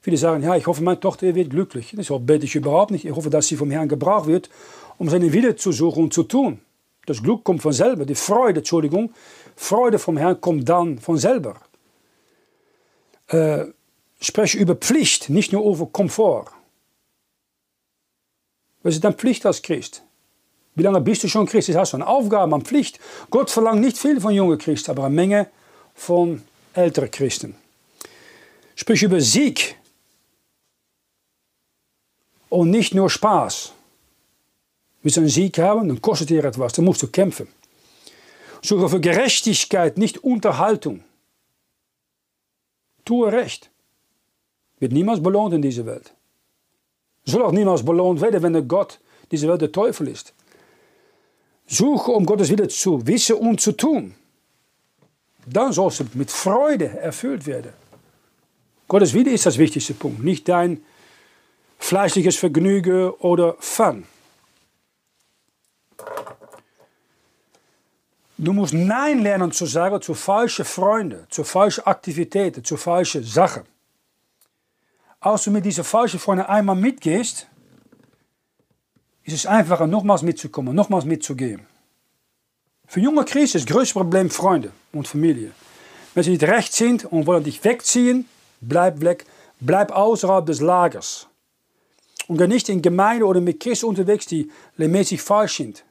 Viele 0.00 0.16
sagen, 0.16 0.44
ja, 0.44 0.54
ich 0.54 0.66
hoffe, 0.68 0.84
meine 0.84 1.00
Tochter 1.00 1.34
wird 1.34 1.50
glücklich. 1.50 1.92
Das 1.96 2.12
bete 2.20 2.44
ich 2.44 2.54
überhaupt 2.54 2.92
nicht. 2.92 3.04
Ich 3.04 3.14
hoffe, 3.14 3.28
dass 3.28 3.48
sie 3.48 3.56
vom 3.56 3.72
Herrn 3.72 3.88
gebraucht 3.88 4.28
wird, 4.28 4.50
um 4.98 5.08
seine 5.08 5.32
Wille 5.32 5.56
zu 5.56 5.72
suchen 5.72 6.04
und 6.04 6.14
zu 6.14 6.22
tun. 6.22 6.60
Das 7.06 7.22
Glück 7.22 7.42
kommt 7.42 7.62
von 7.62 7.72
selber. 7.72 8.06
Die 8.06 8.14
Freude, 8.14 8.60
Entschuldigung, 8.60 9.12
Freude 9.56 9.98
vom 9.98 10.16
Herrn 10.16 10.40
kommt 10.40 10.68
dann 10.68 10.98
von 10.98 11.18
selber. 11.18 11.60
Äh, 13.28 13.64
spreche 14.20 14.58
über 14.58 14.76
Pflicht, 14.76 15.28
nicht 15.28 15.52
nur 15.52 15.64
über 15.64 15.86
Komfort. 15.86 16.52
Was 18.82 18.94
ist 18.94 19.02
deine 19.02 19.16
Pflicht 19.16 19.44
als 19.44 19.62
Christ? 19.62 20.04
Wie 20.76 20.82
lange 20.82 21.00
bist 21.00 21.24
du 21.24 21.28
schon 21.28 21.46
Christ? 21.46 21.74
Hast 21.74 21.94
du 21.94 21.96
eine 21.96 22.06
Aufgabe, 22.06 22.54
eine 22.54 22.62
Pflicht? 22.62 23.00
Gott 23.30 23.50
verlangt 23.50 23.80
nicht 23.80 23.98
viel 23.98 24.20
von 24.20 24.32
jungen 24.32 24.58
Christen, 24.58 24.90
aber 24.90 25.06
eine 25.06 25.14
Menge 25.14 25.48
von 25.94 26.42
älteren 26.74 27.10
Christen. 27.10 27.56
Sprich 28.76 29.02
über 29.02 29.20
Sieg 29.20 29.76
und 32.50 32.70
nicht 32.70 32.94
nur 32.94 33.08
Spaß. 33.08 33.72
Willst 35.02 35.16
du 35.16 35.22
einen 35.22 35.30
Sieg 35.30 35.58
haben, 35.58 35.88
dann 35.88 36.02
kostet 36.02 36.28
dir 36.28 36.44
etwas, 36.44 36.74
dann 36.74 36.84
musst 36.84 37.02
du 37.02 37.08
kämpfen. 37.08 37.48
Suche 38.60 38.90
für 38.90 39.00
Gerechtigkeit, 39.00 39.96
nicht 39.96 40.18
Unterhaltung. 40.24 41.02
Tue 43.06 43.32
Recht. 43.32 43.70
Wird 44.78 44.92
niemals 44.92 45.22
belohnt 45.22 45.54
in 45.54 45.62
dieser 45.62 45.86
Welt. 45.86 46.12
Soll 47.24 47.42
auch 47.42 47.52
niemals 47.52 47.82
belohnt 47.82 48.20
werden, 48.20 48.42
wenn 48.42 48.52
der 48.52 48.62
Gott 48.62 49.00
diese 49.30 49.48
Welt 49.48 49.62
der 49.62 49.72
Teufel 49.72 50.08
ist. 50.08 50.34
Suche, 51.66 52.12
um 52.12 52.24
Gottes 52.24 52.50
Wille 52.50 52.68
zu 52.68 53.06
wissen 53.06 53.36
und 53.36 53.60
zu 53.60 53.72
tun. 53.72 54.14
Dann 55.46 55.72
soll 55.72 55.88
es 55.88 56.02
mit 56.14 56.30
Freude 56.30 56.88
erfüllt 56.98 57.46
werden. 57.46 57.72
Gottes 58.88 59.12
Wille 59.14 59.30
ist 59.32 59.46
das 59.46 59.58
wichtigste 59.58 59.94
Punkt, 59.94 60.22
nicht 60.22 60.48
dein 60.48 60.82
fleischliches 61.78 62.36
Vergnügen 62.36 63.10
oder 63.10 63.56
Fun. 63.58 64.04
Du 68.38 68.52
musst 68.52 68.74
Nein 68.74 69.22
lernen 69.22 69.50
zu 69.50 69.66
sagen 69.66 70.02
zu 70.02 70.14
falschen 70.14 70.64
Freunden, 70.64 71.26
zu 71.30 71.42
falschen 71.42 71.86
Aktivitäten, 71.86 72.62
zu 72.62 72.76
falschen 72.76 73.24
Sachen. 73.24 73.62
Als 75.20 75.44
du 75.44 75.50
mit 75.50 75.64
diesen 75.64 75.84
falschen 75.84 76.20
Freunden 76.20 76.44
einmal 76.44 76.76
mitgehst, 76.76 77.48
ist 79.26 79.34
es 79.34 79.46
einfacher, 79.46 79.86
nochmals 79.88 80.22
mitzukommen, 80.22 80.74
nochmals 80.74 81.04
mitzugehen. 81.04 81.66
Für 82.86 83.00
junge 83.00 83.24
Christen 83.24 83.58
ist 83.58 83.68
das 83.68 83.74
größte 83.74 83.94
Problem 83.94 84.30
Freunde 84.30 84.70
und 84.92 85.08
Familie. 85.08 85.50
Wenn 86.14 86.22
sie 86.22 86.30
nicht 86.30 86.44
recht 86.44 86.72
sind 86.72 87.04
und 87.04 87.26
wollen 87.26 87.42
dich 87.42 87.62
wegziehen, 87.64 88.28
bleib 88.60 89.00
weg, 89.00 89.26
bleib 89.58 89.90
außerhalb 89.90 90.46
des 90.46 90.60
Lagers. 90.60 91.26
Und 92.28 92.38
geh 92.38 92.46
nicht 92.46 92.68
in 92.68 92.80
Gemeinde 92.80 93.26
oder 93.26 93.40
mit 93.40 93.58
Christen 93.58 93.86
unterwegs, 93.86 94.26
die 94.26 94.50
mäßig 94.76 95.20
falsch 95.20 95.56
sind. 95.56 95.84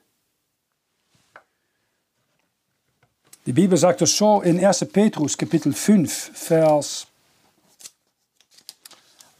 Die 3.45 3.53
Bibel 3.53 3.77
sagt 3.77 4.01
es 4.01 4.15
so 4.17 4.41
in 4.41 4.65
1. 4.65 4.85
Petrus 4.91 5.37
Kapitel 5.37 5.73
5, 5.73 6.31
Vers 6.33 7.07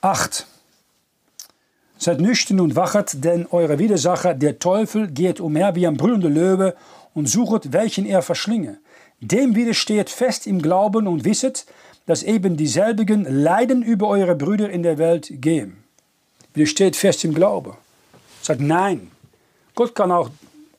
8. 0.02 0.46
Seid 2.06 2.22
nüchtern 2.22 2.60
und 2.60 2.76
wachet, 2.76 3.24
denn 3.26 3.48
eure 3.50 3.80
Widersacher, 3.80 4.36
der 4.36 4.60
Teufel, 4.60 5.08
geht 5.08 5.40
umher 5.40 5.74
wie 5.74 5.88
ein 5.88 5.98
brüllender 5.98 6.30
Löwe 6.30 6.76
und 7.16 7.28
suchet, 7.28 7.74
welchen 7.74 8.06
er 8.06 8.22
verschlinge. 8.22 8.78
Dem 9.22 9.56
widersteht 9.56 10.12
fest 10.12 10.46
im 10.46 10.62
Glauben 10.62 11.08
und 11.08 11.26
wisset, 11.26 11.66
dass 12.06 12.22
eben 12.22 12.58
dieselbigen 12.58 13.26
Leiden 13.26 13.82
über 13.82 14.08
eure 14.08 14.36
Brüder 14.36 14.70
in 14.70 14.84
der 14.84 15.00
Welt 15.00 15.32
gehen. 15.42 15.78
Widersteht 16.54 16.96
fest 16.96 17.26
im 17.26 17.34
Glauben. 17.34 17.74
Sagt 18.44 18.62
nein. 18.62 19.10
Gott 19.74 19.96
kann 19.96 20.12
auch 20.12 20.30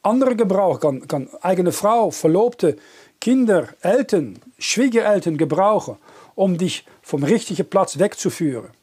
andere 0.03 0.37
gebrauchen, 0.37 0.79
kann, 0.79 1.09
kann 1.09 1.29
eigene 1.43 1.73
Frau, 1.73 2.13
Verlobte, 2.13 2.77
Kinder, 3.21 3.71
Eltern, 3.81 4.39
Schwiegereltern 4.61 5.39
gebrauchen, 5.39 5.97
um 6.37 6.57
dich 6.57 6.85
vom 7.03 7.25
richtigen 7.25 7.69
Platz 7.69 7.99
wegzuführen. 7.99 8.76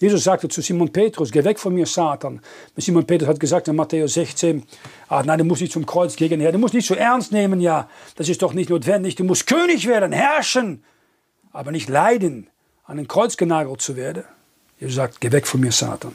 Jesus 0.00 0.24
sagte 0.24 0.48
zu 0.48 0.62
Simon 0.62 0.90
Petrus, 0.90 1.30
geh 1.30 1.44
weg 1.44 1.58
von 1.58 1.74
mir, 1.74 1.84
Satan. 1.84 2.40
Simon 2.74 3.06
Petrus 3.06 3.28
hat 3.28 3.38
gesagt 3.38 3.68
in 3.68 3.76
Matthäus 3.76 4.14
16, 4.14 4.64
ah, 5.08 5.22
nein, 5.22 5.38
du 5.38 5.44
musst 5.44 5.60
nicht 5.60 5.74
zum 5.74 5.84
Kreuz 5.84 6.16
gehen, 6.16 6.40
Herr, 6.40 6.52
du 6.52 6.58
musst 6.58 6.72
nicht 6.72 6.88
so 6.88 6.94
ernst 6.94 7.32
nehmen, 7.32 7.60
ja, 7.60 7.86
das 8.16 8.30
ist 8.30 8.40
doch 8.40 8.54
nicht 8.54 8.70
notwendig, 8.70 9.16
du 9.16 9.24
musst 9.24 9.46
König 9.46 9.86
werden, 9.86 10.12
herrschen, 10.12 10.82
aber 11.52 11.70
nicht 11.70 11.90
leiden, 11.90 12.46
an 12.84 12.96
den 12.96 13.08
Kreuz 13.08 13.36
genagelt 13.36 13.82
zu 13.82 13.94
werden. 13.94 14.24
Jesus 14.78 14.96
sagt, 14.96 15.20
geh 15.20 15.30
weg 15.32 15.46
von 15.46 15.60
mir, 15.60 15.70
Satan. 15.70 16.14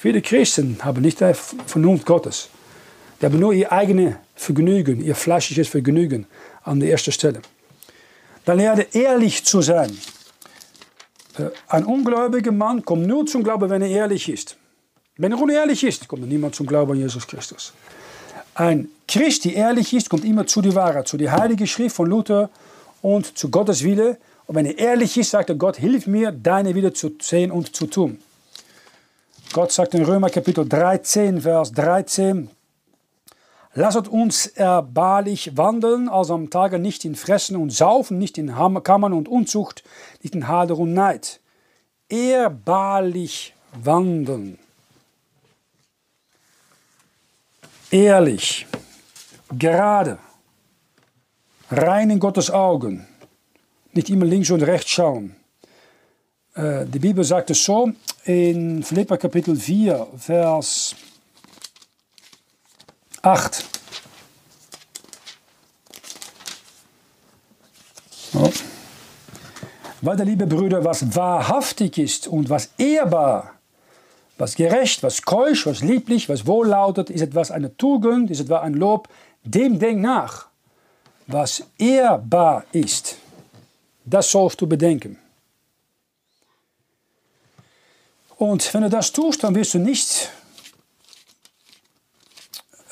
Viele 0.00 0.22
Christen 0.22 0.78
haben 0.82 1.02
nicht 1.02 1.20
die 1.20 1.34
Vernunft 1.34 2.06
Gottes. 2.06 2.48
Die 3.20 3.26
haben 3.26 3.38
nur 3.38 3.52
ihr 3.52 3.70
eigenes 3.70 4.14
Vergnügen, 4.34 5.04
ihr 5.04 5.14
fleischliches 5.14 5.68
Vergnügen 5.68 6.26
an 6.62 6.80
der 6.80 6.90
ersten 6.90 7.12
Stelle. 7.12 7.42
Dann 8.46 8.56
lerne 8.56 8.86
ehrlich 8.94 9.44
zu 9.44 9.60
sein. 9.60 9.96
Äh, 11.38 11.50
ein 11.68 11.84
ungläubiger 11.84 12.52
Mann 12.52 12.84
kommt 12.84 13.06
nur 13.06 13.26
zum 13.26 13.42
Glauben, 13.42 13.68
wenn 13.70 13.82
er 13.82 13.88
ehrlich 13.88 14.28
ist. 14.28 14.56
Wenn 15.16 15.32
er 15.32 15.40
unehrlich 15.40 15.82
ist, 15.82 16.08
kommt 16.08 16.28
niemand 16.28 16.54
zum 16.54 16.66
Glauben 16.66 16.92
an 16.92 16.98
Jesus 16.98 17.26
Christus. 17.26 17.72
Ein 18.54 18.88
Christ, 19.08 19.44
der 19.44 19.54
ehrlich 19.54 19.92
ist, 19.92 20.08
kommt 20.10 20.24
immer 20.24 20.46
zu 20.46 20.60
der 20.62 20.74
Wahrheit, 20.74 21.08
zu 21.08 21.16
der 21.16 21.32
Heiligen 21.32 21.66
Schrift 21.66 21.96
von 21.96 22.08
Luther 22.08 22.50
und 23.02 23.36
zu 23.36 23.50
Gottes 23.50 23.82
Wille. 23.84 24.18
Und 24.46 24.54
wenn 24.54 24.66
er 24.66 24.78
ehrlich 24.78 25.16
ist, 25.16 25.30
sagt 25.30 25.50
er, 25.50 25.56
Gott, 25.56 25.76
hilf 25.76 26.06
mir, 26.06 26.32
deine 26.32 26.74
Wille 26.74 26.92
zu 26.92 27.12
sehen 27.20 27.50
und 27.50 27.74
zu 27.74 27.86
tun. 27.86 28.18
Gott 29.52 29.72
sagt 29.72 29.94
in 29.94 30.04
Römer 30.04 30.28
Kapitel 30.28 30.68
13, 30.68 31.40
Vers 31.42 31.72
13, 31.72 32.50
Lasset 33.78 34.08
uns 34.08 34.46
ehrbarlich 34.46 35.58
wandeln, 35.58 36.08
als 36.08 36.30
am 36.30 36.48
Tage 36.48 36.78
nicht 36.78 37.04
in 37.04 37.14
Fressen 37.14 37.56
und 37.56 37.68
Saufen, 37.68 38.16
nicht 38.16 38.38
in 38.38 38.54
Kammern 38.82 39.12
und 39.12 39.28
Unzucht, 39.28 39.84
nicht 40.22 40.34
in 40.34 40.48
Hader 40.48 40.78
und 40.78 40.94
Neid. 40.94 41.40
Ehrbarlich 42.08 43.52
wandeln. 43.74 44.58
Ehrlich, 47.90 48.66
gerade, 49.58 50.18
rein 51.70 52.08
in 52.08 52.18
Gottes 52.18 52.50
Augen, 52.50 53.06
nicht 53.92 54.08
immer 54.08 54.24
links 54.24 54.50
und 54.50 54.62
rechts 54.62 54.90
schauen. 54.90 55.36
Äh, 56.54 56.86
die 56.86 56.98
Bibel 56.98 57.24
sagt 57.24 57.50
es 57.50 57.62
so 57.62 57.92
in 58.24 58.82
Philippa 58.82 59.18
Kapitel 59.18 59.54
4, 59.54 60.06
Vers 60.16 60.96
8. 63.26 63.64
Ja. 68.34 68.50
Weil 70.00 70.16
der 70.16 70.26
liebe 70.26 70.46
Brüder, 70.46 70.84
was 70.84 71.16
wahrhaftig 71.16 71.98
ist 71.98 72.28
und 72.28 72.48
was 72.50 72.70
ehrbar, 72.78 73.54
was 74.38 74.54
gerecht, 74.54 75.02
was 75.02 75.22
keusch, 75.22 75.66
was 75.66 75.80
lieblich, 75.80 76.28
was 76.28 76.46
wohllautet, 76.46 77.10
ist 77.10 77.20
etwas 77.20 77.50
eine 77.50 77.76
Tugend, 77.76 78.30
ist 78.30 78.40
etwas 78.40 78.62
ein 78.62 78.74
Lob, 78.74 79.08
dem 79.42 79.80
denk 79.80 80.00
nach. 80.00 80.46
Was 81.26 81.64
ehrbar 81.78 82.64
ist, 82.70 83.16
das 84.04 84.30
sollst 84.30 84.60
du 84.60 84.68
bedenken. 84.68 85.18
Und 88.36 88.72
wenn 88.72 88.82
du 88.82 88.90
das 88.90 89.10
tust, 89.10 89.42
dann 89.42 89.56
wirst 89.56 89.74
du 89.74 89.78
nicht 89.78 90.30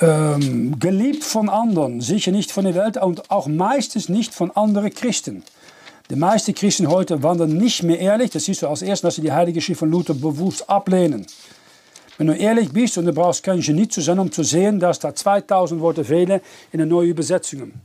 ähm, 0.04 0.78
geliebt 0.78 1.24
von 1.24 1.48
anderen, 1.48 2.00
sicher 2.00 2.30
nicht 2.30 2.52
von 2.52 2.64
der 2.64 2.74
Welt 2.74 2.96
und 2.96 3.30
auch 3.30 3.46
meistens 3.46 4.08
nicht 4.08 4.34
von 4.34 4.50
anderen 4.50 4.92
Christen. 4.92 5.42
Die 6.10 6.16
meisten 6.16 6.54
Christen 6.54 6.88
heute 6.88 7.22
wandern 7.22 7.56
nicht 7.56 7.82
mehr 7.82 7.98
ehrlich. 7.98 8.30
Das 8.30 8.44
siehst 8.44 8.62
du 8.62 8.68
als 8.68 8.82
erstes, 8.82 9.02
dass 9.02 9.14
sie 9.16 9.22
die 9.22 9.32
Heilige 9.32 9.60
Schrift 9.60 9.80
von 9.80 9.90
Luther 9.90 10.12
bewusst 10.12 10.68
ablehnen. 10.68 11.26
Wenn 12.18 12.26
du 12.26 12.34
ehrlich 12.34 12.70
bist 12.72 12.98
und 12.98 13.06
du 13.06 13.12
brauchst 13.12 13.42
kein 13.42 13.60
Genie 13.60 13.88
zu 13.88 14.02
sein, 14.02 14.18
um 14.18 14.30
zu 14.30 14.44
sehen, 14.44 14.78
dass 14.78 14.98
da 14.98 15.14
2000 15.14 15.80
Worte 15.80 16.04
fehlen 16.04 16.40
in 16.72 16.78
den 16.78 16.88
neuen 16.88 17.08
Übersetzungen. 17.08 17.80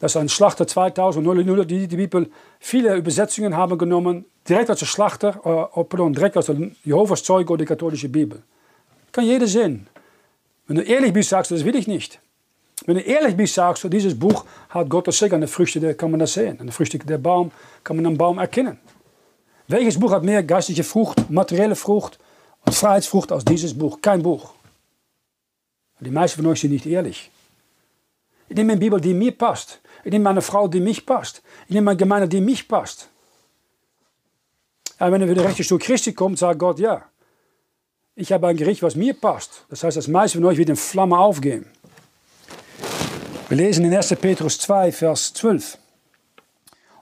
Dass 0.00 0.16
ein 0.16 0.28
Schlachter 0.28 0.66
2000, 0.66 1.70
die, 1.70 1.86
die 1.86 1.96
Bibel, 1.96 2.28
viele 2.58 2.96
Übersetzungen 2.96 3.56
haben 3.56 3.78
genommen, 3.78 4.24
direkt 4.48 4.70
aus 4.70 4.80
der 4.80 4.86
Schlachter, 4.86 5.70
äh, 5.74 5.84
pardon, 5.84 6.12
direkt 6.12 6.36
aus 6.36 6.46
der 6.46 6.56
Jehovas 6.84 7.22
Zeuge 7.22 7.52
oder 7.52 7.62
die 7.62 7.68
katholische 7.68 8.08
Bibel. 8.08 8.42
Kann 9.12 9.24
jeder 9.24 9.46
sehen. 9.46 9.86
Wenn 10.66 10.76
du 10.76 10.82
ehrlich 10.82 11.12
bist, 11.12 11.30
sagst 11.30 11.50
du, 11.50 11.54
das 11.54 11.64
will 11.64 11.76
ich 11.76 11.86
nicht. 11.86 12.20
Wenn 12.86 12.96
du 12.96 13.02
ehrlich 13.02 13.36
bist, 13.36 13.54
sagst 13.54 13.84
du, 13.84 13.88
dieses 13.88 14.18
Buch 14.18 14.44
hat 14.68 14.88
Gott 14.88 15.06
das 15.06 15.18
Segen. 15.18 15.34
An 15.34 15.40
den 15.40 15.48
Früchten 15.48 15.96
kann 15.96 16.10
man 16.10 16.20
das 16.20 16.32
sehen. 16.32 16.58
An 16.60 16.66
den 16.66 16.72
Früchten 16.72 17.04
der 17.06 17.18
Baum 17.18 17.52
kann 17.84 17.96
man 17.96 18.06
am 18.06 18.16
Baum 18.16 18.38
erkennen. 18.38 18.78
Welches 19.68 19.98
Buch 19.98 20.12
hat 20.12 20.24
mehr 20.24 20.42
geistige 20.42 20.82
Frucht, 20.82 21.30
materielle 21.30 21.76
Frucht 21.76 22.18
und 22.64 22.74
Freiheitsfrucht 22.74 23.30
als 23.32 23.44
dieses 23.44 23.76
Buch? 23.76 24.00
Kein 24.02 24.22
Buch. 24.22 24.54
Die 26.00 26.10
meisten 26.10 26.42
von 26.42 26.50
euch 26.50 26.60
sind 26.60 26.72
nicht 26.72 26.86
ehrlich. 26.86 27.30
Ich 28.48 28.56
nehme 28.56 28.72
eine 28.72 28.80
Bibel, 28.80 29.00
die 29.00 29.14
mir 29.14 29.32
passt. 29.32 29.80
Ich 30.04 30.10
nehme 30.10 30.28
eine 30.28 30.42
Frau, 30.42 30.66
die 30.66 30.80
mich 30.80 31.06
passt. 31.06 31.42
Ich 31.68 31.74
nehme 31.74 31.92
eine 31.92 31.96
Gemeinde, 31.96 32.28
die 32.28 32.40
mich 32.40 32.66
passt. 32.66 33.08
Und 34.98 35.12
wenn 35.12 35.22
er 35.22 35.28
wieder 35.28 35.44
rechte 35.44 35.62
Stuhl 35.62 35.78
Christi 35.78 36.12
kommt, 36.12 36.38
sagt 36.38 36.58
Gott, 36.58 36.80
ja, 36.80 37.04
ich 38.14 38.32
habe 38.32 38.48
ein 38.48 38.56
Gericht, 38.56 38.82
was 38.82 38.94
mir 38.94 39.14
passt. 39.14 39.64
Das 39.68 39.84
heißt, 39.84 39.96
das 39.96 40.08
meiste 40.08 40.38
von 40.38 40.44
euch 40.46 40.58
wird 40.58 40.68
in 40.68 40.76
Flamme 40.76 41.18
aufgehen. 41.18 41.66
Wir 43.48 43.56
lesen 43.56 43.84
in 43.84 43.94
1. 43.94 44.16
Petrus 44.20 44.58
2, 44.58 44.92
Vers 44.92 45.34
12. 45.34 45.78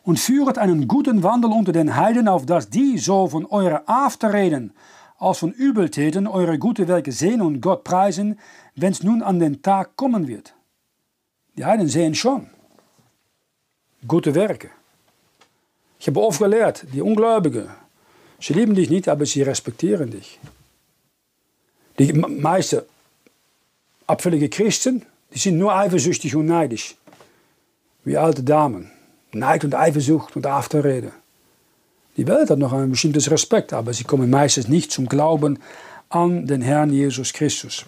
Und 0.03 0.18
führet 0.18 0.59
einen 0.59 0.88
guten 0.88 1.23
Wandel 1.23 1.53
unter 1.53 1.73
den 1.73 1.96
Heiden, 1.96 2.27
auf 2.27 2.46
dass 2.46 2.70
die 2.70 2.99
so 2.99 3.29
von 3.29 3.46
eurer 3.46 3.83
Afterreden 3.87 4.73
als 5.18 5.38
von 5.38 5.53
Übeltäten 5.53 6.27
eure 6.27 6.59
gute 6.59 6.88
Werke 6.88 7.12
sehen 7.12 7.42
und 7.42 7.61
Gott 7.61 7.85
preisen, 7.85 8.38
wenn 8.75 8.92
es 8.92 9.03
nun 9.03 9.23
an 9.23 9.38
den 9.38 9.61
Tag 9.61 9.96
kommen 9.96 10.27
wird. 10.27 10.55
Die 11.57 11.64
Heiden 11.64 11.88
sehen 11.88 12.14
schon 12.14 12.49
gute 14.07 14.35
Werke. 14.35 14.70
Ich 15.99 16.07
habe 16.07 16.23
oft 16.23 16.38
gelehrt, 16.38 16.87
die 16.92 17.03
Ungläubigen, 17.03 17.68
sie 18.40 18.55
lieben 18.55 18.75
dich 18.75 18.88
nicht, 18.88 19.09
aber 19.09 19.27
sie 19.27 19.42
respektieren 19.42 20.11
dich. 20.11 20.40
Die 22.01 22.15
meisten 22.15 22.81
abfällige 24.07 24.49
Christen, 24.49 25.05
die 25.35 25.39
sind 25.39 25.59
nur 25.59 25.77
eifersüchtig 25.77 26.35
und 26.35 26.47
neidisch. 26.47 26.97
Wie 28.05 28.17
alte 28.17 28.43
Damen. 28.43 28.91
Neid 29.33 29.65
und 29.65 29.75
Eifersucht 29.75 30.35
und 30.35 30.47
Afterrede. 30.47 31.13
Die 32.17 32.27
Welt 32.27 32.49
hat 32.49 32.59
noch 32.59 32.73
ein 32.73 32.91
bestimmtes 32.91 33.31
Respekt, 33.31 33.75
aber 33.75 33.93
sie 33.93 34.05
kommen 34.05 34.31
meistens 34.31 34.67
nicht 34.67 34.91
zum 34.91 35.11
Glauben 35.11 35.59
an 36.09 36.47
den 36.47 36.63
Herrn 36.63 36.91
Jesus 36.91 37.35
Christus. 37.35 37.85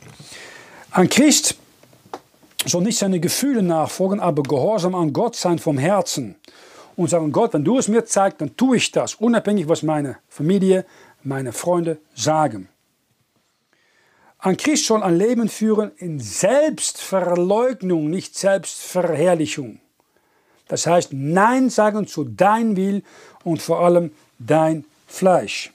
Ein 0.91 1.09
Christ 1.09 1.57
soll 2.67 2.83
nicht 2.83 2.99
seine 2.99 3.19
Gefühle 3.19 3.63
nachfolgen, 3.63 4.21
aber 4.21 4.43
gehorsam 4.43 4.95
an 4.95 5.15
Gott 5.15 5.37
sein 5.37 5.59
vom 5.59 5.79
Herzen. 5.79 6.35
Und 6.97 7.09
sagen, 7.09 7.33
Gott, 7.33 7.55
wenn 7.55 7.65
du 7.65 7.79
es 7.79 7.89
mir 7.89 8.05
zeigst, 8.05 8.43
dann 8.43 8.55
tue 8.59 8.77
ich 8.77 8.93
das, 8.93 9.15
unabhängig 9.15 9.71
was 9.71 9.83
meine 9.83 10.19
Familie, 10.29 10.85
meine 11.23 11.55
Freunde 11.55 11.97
sagen. 12.15 12.69
Ein 14.45 14.57
Christ 14.57 14.87
soll 14.87 15.05
ein 15.05 15.17
Leben 15.17 15.49
führen 15.49 15.93
in 15.99 16.19
Selbstverleugnung, 16.19 18.11
nicht 18.11 18.37
Selbstverherrlichung. 18.37 19.79
Das 20.67 20.89
heißt, 20.89 21.13
Nein 21.13 21.71
sagen 21.71 22.09
zu 22.09 22.25
dein 22.25 22.77
Will 22.77 23.05
und 23.45 23.63
vor 23.63 23.85
allem 23.85 24.11
dein 24.41 24.85
Fleisch. 25.07 25.73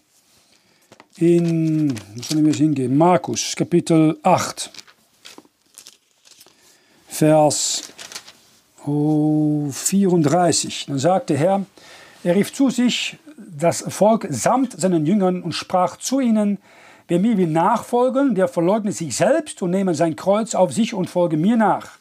In, 1.15 1.95
jetzt 2.15 2.57
hingehen? 2.57 2.97
Markus, 2.97 3.55
Kapitel 3.55 4.19
8, 4.21 4.69
Vers 7.07 7.83
34. 8.83 10.87
Dann 10.87 10.99
sagt 10.99 11.29
der 11.29 11.37
Herr, 11.37 11.65
er 12.21 12.35
rief 12.35 12.51
zu 12.51 12.69
sich 12.69 13.15
das 13.37 13.85
Volk 13.87 14.27
samt 14.29 14.77
seinen 14.77 15.05
Jüngern 15.05 15.41
und 15.41 15.53
sprach 15.53 15.95
zu 15.95 16.19
ihnen, 16.19 16.57
Wer 17.07 17.19
mir 17.19 17.37
will 17.37 17.47
nachfolgen, 17.47 18.35
der 18.35 18.47
verleugne 18.47 18.91
sich 18.91 19.15
selbst 19.15 19.61
und 19.61 19.71
nehme 19.71 19.95
sein 19.95 20.15
Kreuz 20.15 20.55
auf 20.55 20.73
sich 20.73 20.93
und 20.93 21.09
folge 21.09 21.37
mir 21.37 21.55
nach. 21.55 21.99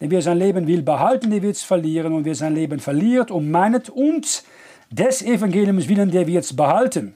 Denn 0.00 0.10
wer 0.10 0.20
sein 0.20 0.38
Leben 0.38 0.66
will 0.66 0.82
behalten, 0.82 1.30
der 1.30 1.42
wird 1.42 1.54
es 1.54 1.62
verlieren. 1.62 2.12
Und 2.12 2.24
wer 2.24 2.34
sein 2.34 2.54
Leben 2.54 2.80
verliert, 2.80 3.30
um 3.30 3.52
meinet 3.52 3.88
und 3.88 4.42
des 4.90 5.22
Evangeliums 5.22 5.88
willen, 5.88 6.10
der 6.10 6.26
wird 6.26 6.44
es 6.44 6.56
behalten. 6.56 7.14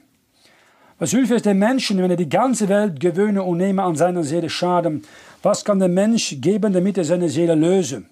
Was 0.99 1.11
hilft 1.11 1.31
es 1.31 1.41
dem 1.41 1.59
Menschen, 1.59 2.01
wenn 2.01 2.09
er 2.09 2.17
die 2.17 2.29
ganze 2.29 2.69
Welt 2.69 2.99
gewöhne 2.99 3.43
und 3.43 3.57
nehme 3.57 3.83
an 3.83 3.97
seiner 3.97 4.23
Seele 4.23 4.49
Schaden? 4.49 5.03
Was 5.43 5.65
kann 5.65 5.79
der 5.79 5.89
Mensch 5.89 6.37
geben, 6.39 6.71
damit 6.71 6.97
er 6.97 7.03
seine 7.03 7.27
Seele 7.27 7.55
löse? 7.55 8.03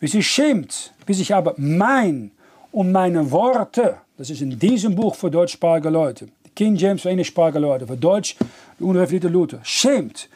Wie 0.00 0.08
sich 0.08 0.26
schämt, 0.26 0.92
wie 1.06 1.14
sich 1.14 1.32
aber 1.32 1.54
mein 1.56 2.32
und 2.72 2.90
meine 2.90 3.30
Worte, 3.30 3.98
das 4.18 4.30
ist 4.30 4.42
in 4.42 4.58
diesem 4.58 4.94
Buch 4.94 5.14
für 5.14 5.30
deutschsprachige 5.30 5.90
Leute, 5.90 6.28
King 6.54 6.76
James 6.76 7.02
für 7.02 7.10
englischsprachige 7.10 7.58
Leute, 7.58 7.86
für 7.86 7.96
Deutsch, 7.96 8.36
die 8.78 8.84
Universität 8.84 9.30
Luther, 9.30 9.60
schämt 9.62 10.28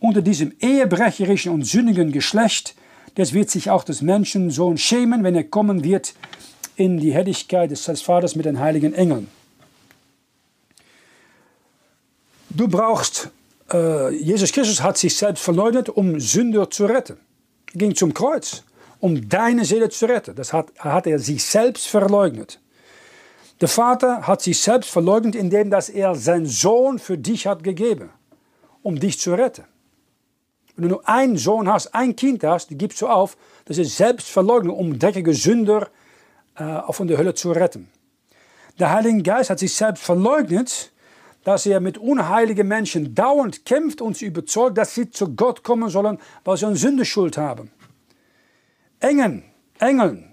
unter 0.00 0.22
diesem 0.22 0.52
ehebrecherischen 0.60 1.52
und 1.52 1.64
sündigen 1.64 2.12
Geschlecht, 2.12 2.74
das 3.14 3.32
wird 3.32 3.50
sich 3.50 3.70
auch 3.70 3.84
des 3.84 4.02
Menschensohn 4.02 4.78
schämen, 4.78 5.22
wenn 5.22 5.34
er 5.34 5.44
kommen 5.44 5.84
wird 5.84 6.14
in 6.76 6.98
die 6.98 7.12
Herrlichkeit 7.12 7.70
des 7.70 8.02
Vaters 8.02 8.34
mit 8.34 8.46
den 8.46 8.58
heiligen 8.58 8.94
Engeln. 8.94 9.28
Du 12.50 12.68
brauchst, 12.68 13.30
äh, 13.72 14.14
Jesus 14.14 14.52
Christus 14.52 14.82
hat 14.82 14.98
sich 14.98 15.16
selbst 15.16 15.42
verleugnet, 15.42 15.88
um 15.88 16.20
Sünder 16.20 16.70
zu 16.70 16.86
retten. 16.86 17.18
Er 17.72 17.78
ging 17.78 17.94
zum 17.94 18.12
Kreuz, 18.12 18.64
um 19.00 19.28
deine 19.28 19.64
Seele 19.64 19.88
zu 19.88 20.06
retten. 20.06 20.34
Das 20.34 20.52
hat, 20.52 20.66
hat 20.78 21.06
er 21.06 21.18
sich 21.18 21.44
selbst 21.44 21.86
verleugnet. 21.86 22.60
Der 23.62 23.68
Vater 23.68 24.26
hat 24.26 24.42
sich 24.42 24.60
selbst 24.60 24.90
verleugnet, 24.90 25.36
indem 25.36 25.70
dass 25.70 25.88
er 25.88 26.16
seinen 26.16 26.46
Sohn 26.46 26.98
für 26.98 27.16
dich 27.16 27.46
hat 27.46 27.62
gegeben, 27.62 28.10
um 28.82 28.98
dich 28.98 29.20
zu 29.20 29.34
retten. 29.34 29.62
Wenn 30.74 30.88
du 30.88 30.96
nur 30.96 31.08
einen 31.08 31.36
Sohn 31.36 31.68
hast, 31.68 31.94
ein 31.94 32.16
Kind 32.16 32.42
hast, 32.42 32.76
gibst 32.76 33.00
du 33.00 33.06
auf, 33.06 33.36
das 33.66 33.78
ist 33.78 33.96
Selbstverleugnung, 33.96 34.76
um 34.76 34.98
dreckige 34.98 35.32
Sünder 35.32 35.86
äh, 36.56 36.80
von 36.90 37.06
der 37.06 37.18
Hölle 37.18 37.34
zu 37.34 37.52
retten. 37.52 37.88
Der 38.80 38.90
Heilige 38.90 39.22
Geist 39.22 39.50
hat 39.50 39.60
sich 39.60 39.72
selbst 39.72 40.02
verleugnet, 40.02 40.90
dass 41.44 41.64
er 41.64 41.78
mit 41.78 41.98
unheiligen 41.98 42.66
Menschen 42.66 43.14
dauernd 43.14 43.64
kämpft 43.64 44.00
und 44.00 44.16
sie 44.16 44.26
überzeugt, 44.26 44.76
dass 44.76 44.96
sie 44.96 45.08
zu 45.08 45.36
Gott 45.36 45.62
kommen 45.62 45.88
sollen, 45.88 46.18
weil 46.42 46.56
sie 46.56 46.66
eine 46.66 46.74
Sündeschuld 46.74 47.38
haben. 47.38 47.70
Engeln, 48.98 49.44
Engeln 49.78 50.32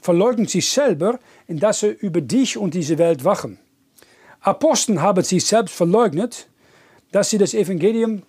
verleugnen 0.00 0.46
sich 0.46 0.70
selber, 0.70 1.18
indem 1.50 1.72
sie 1.72 1.88
über 1.88 2.20
dich 2.20 2.56
und 2.56 2.74
diese 2.74 2.96
Welt 2.96 3.24
wachen. 3.24 3.58
Aposteln 4.40 5.02
haben 5.02 5.24
sich 5.24 5.44
selbst 5.44 5.74
verleugnet, 5.74 6.46
dass 7.10 7.30
sie 7.30 7.38
das 7.38 7.54
Evangelium 7.54 8.22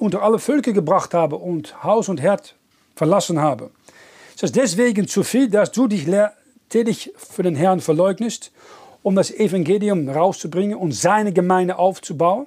unter 0.00 0.22
alle 0.22 0.40
Völker 0.40 0.72
gebracht 0.72 1.14
haben 1.14 1.36
und 1.36 1.84
Haus 1.84 2.08
und 2.08 2.20
Herd 2.20 2.56
verlassen 2.96 3.40
haben. 3.40 3.70
Es 4.34 4.42
ist 4.42 4.56
deswegen 4.56 5.06
zu 5.06 5.22
viel, 5.22 5.48
dass 5.48 5.70
du 5.70 5.86
dich 5.86 6.06
tätig 6.68 7.12
für 7.16 7.44
den 7.44 7.54
Herrn 7.54 7.80
verleugnest, 7.80 8.50
um 9.04 9.14
das 9.14 9.30
Evangelium 9.30 10.08
rauszubringen 10.08 10.76
und 10.76 10.92
seine 10.92 11.32
Gemeinde 11.32 11.78
aufzubauen. 11.78 12.46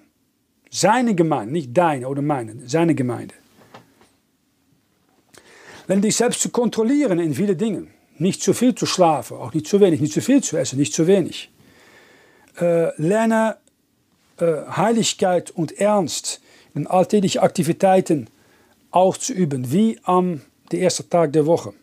Seine 0.69 1.15
Gemeinde, 1.15 1.53
nicht 1.53 1.77
deine 1.77 2.09
oder 2.09 2.21
meine, 2.21 2.67
seine 2.67 2.93
Gemeinde. 2.93 3.33
Lerne 5.87 6.01
dich 6.01 6.17
selbst 6.17 6.41
zu 6.41 6.49
kontrollieren 6.49 7.19
in 7.19 7.33
viele 7.33 7.55
Dingen. 7.55 7.93
Nicht 8.19 8.41
zu 8.41 8.53
viel 8.53 8.73
zu 8.75 8.85
schlafen, 8.85 9.37
auch 9.37 9.53
nicht 9.53 9.67
zu 9.67 9.79
wenig, 9.79 10.01
nicht 10.01 10.13
zu 10.13 10.21
viel 10.21 10.43
zu 10.43 10.57
essen, 10.57 10.79
nicht 10.79 10.93
zu 10.93 11.07
wenig. 11.07 11.51
Äh, 12.59 12.99
lerne 13.01 13.57
äh, 14.39 14.63
Heiligkeit 14.69 15.51
und 15.51 15.79
Ernst 15.79 16.41
in 16.73 16.87
alltäglichen 16.87 17.41
Aktivitäten 17.41 18.29
auszuüben, 18.91 19.71
wie 19.71 19.99
am 20.03 20.41
der 20.71 20.79
erste 20.79 21.07
Tag 21.07 21.33
der 21.33 21.45
Woche. 21.45 21.73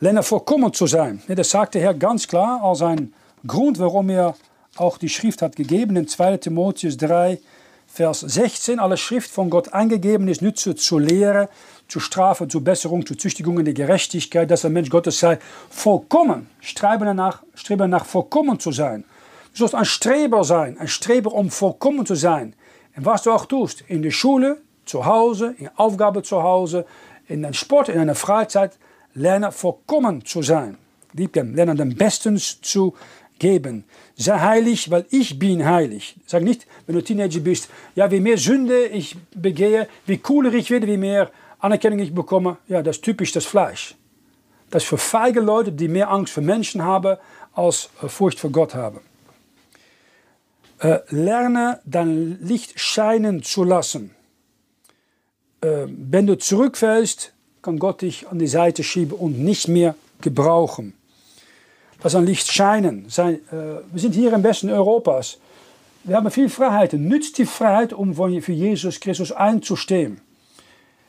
Lerne 0.00 0.22
vollkommen 0.22 0.72
zu 0.72 0.86
sein. 0.86 1.22
Das 1.28 1.50
sagt 1.50 1.74
der 1.74 1.82
Herr 1.82 1.94
ganz 1.94 2.28
klar 2.28 2.62
als 2.62 2.82
ein 2.82 3.14
Grund, 3.46 3.78
warum 3.78 4.10
er 4.10 4.36
auch 4.76 4.98
die 4.98 5.08
Schrift 5.08 5.40
hat 5.42 5.56
gegeben 5.56 5.96
in 5.96 6.06
2 6.06 6.36
Timotheus 6.36 6.96
3, 6.98 7.40
Vers 7.86 8.20
16. 8.20 8.78
Alle 8.78 8.96
Schrift 8.96 9.30
von 9.30 9.48
Gott 9.48 9.72
angegeben 9.72 10.28
ist, 10.28 10.42
nütze 10.42 10.74
zur 10.74 11.00
Lehre, 11.00 11.48
zur 11.88 12.02
Strafe, 12.02 12.48
zur 12.48 12.62
Besserung, 12.62 13.06
zur 13.06 13.18
Züchtigung 13.18 13.58
in 13.58 13.64
der 13.64 13.74
Gerechtigkeit, 13.74 14.50
dass 14.50 14.64
ein 14.64 14.72
Mensch 14.72 14.90
Gottes 14.90 15.18
sei 15.18 15.38
vollkommen. 15.70 16.48
Strebe 16.60 17.04
danach, 17.04 17.42
strebe 17.54 17.88
nach 17.88 18.04
vollkommen 18.04 18.58
zu 18.58 18.72
sein. 18.72 19.04
Du 19.52 19.58
sollst 19.60 19.74
ein 19.74 19.84
Streber 19.84 20.44
sein, 20.44 20.76
ein 20.78 20.88
Streber, 20.88 21.32
um 21.32 21.50
vollkommen 21.50 22.04
zu 22.04 22.14
sein. 22.14 22.54
Und 22.96 23.06
was 23.06 23.22
du 23.22 23.30
auch 23.30 23.46
tust, 23.46 23.84
in 23.88 24.02
der 24.02 24.10
Schule, 24.10 24.58
zu 24.84 25.04
Hause, 25.04 25.54
in 25.58 25.68
Aufgabe 25.76 26.22
zu 26.22 26.42
Hause, 26.42 26.86
in 27.28 27.42
deinem 27.42 27.54
Sport, 27.54 27.88
in 27.88 27.96
deiner 27.96 28.14
Freizeit, 28.14 28.78
lerne 29.14 29.52
vollkommen 29.52 30.24
zu 30.24 30.42
sein. 30.42 30.78
Liebken, 31.12 31.54
lerne 31.54 31.74
den 31.74 31.96
Bestens 31.96 32.60
zu 32.60 32.94
geben. 33.38 33.84
Sei 34.16 34.38
heilig, 34.38 34.90
weil 34.90 35.06
ich 35.10 35.38
bin 35.38 35.64
heilig. 35.64 36.16
Sag 36.26 36.42
nicht, 36.42 36.66
wenn 36.86 36.94
du 36.94 37.02
Teenager 37.02 37.40
bist, 37.40 37.68
ja, 37.94 38.10
wie 38.10 38.20
mehr 38.20 38.38
Sünde 38.38 38.86
ich 38.86 39.16
begehe, 39.34 39.88
wie 40.06 40.18
cooler 40.18 40.52
ich 40.54 40.70
werde, 40.70 40.86
wie 40.86 40.96
mehr 40.96 41.30
Anerkennung 41.58 41.98
ich 41.98 42.14
bekomme. 42.14 42.58
Ja, 42.68 42.82
das 42.82 42.96
ist 42.96 43.04
typisch 43.04 43.32
das 43.32 43.44
Fleisch. 43.44 43.94
Das 44.70 44.82
ist 44.82 44.88
für 44.88 44.98
feige 44.98 45.40
Leute, 45.40 45.72
die 45.72 45.88
mehr 45.88 46.10
Angst 46.10 46.32
vor 46.32 46.42
Menschen 46.42 46.82
haben, 46.82 47.16
als 47.52 47.88
äh, 48.02 48.08
Furcht 48.08 48.40
vor 48.40 48.50
Gott 48.50 48.74
haben. 48.74 49.00
Äh, 50.78 50.98
lerne 51.08 51.80
dein 51.84 52.38
Licht 52.40 52.78
scheinen 52.78 53.42
zu 53.42 53.64
lassen. 53.64 54.14
Äh, 55.62 55.86
wenn 55.88 56.26
du 56.26 56.36
zurückfällst, 56.36 57.32
kann 57.62 57.78
Gott 57.78 58.02
dich 58.02 58.28
an 58.28 58.38
die 58.38 58.46
Seite 58.46 58.84
schieben 58.84 59.18
und 59.18 59.38
nicht 59.38 59.68
mehr 59.68 59.94
gebrauchen. 60.20 60.92
Das 62.02 62.14
ein 62.14 62.26
Licht 62.26 62.52
scheinen. 62.52 63.08
Sein, 63.08 63.36
äh, 63.50 63.80
wir 63.90 64.00
sind 64.00 64.14
hier 64.14 64.32
im 64.32 64.42
Westen 64.42 64.70
Europas. 64.70 65.38
Wir 66.04 66.16
haben 66.16 66.30
viel 66.30 66.48
Freiheit. 66.48 66.92
Nützt 66.92 67.38
die 67.38 67.46
Freiheit, 67.46 67.92
um 67.92 68.14
für 68.14 68.52
Jesus 68.52 69.00
Christus 69.00 69.32
einzustehen. 69.32 70.20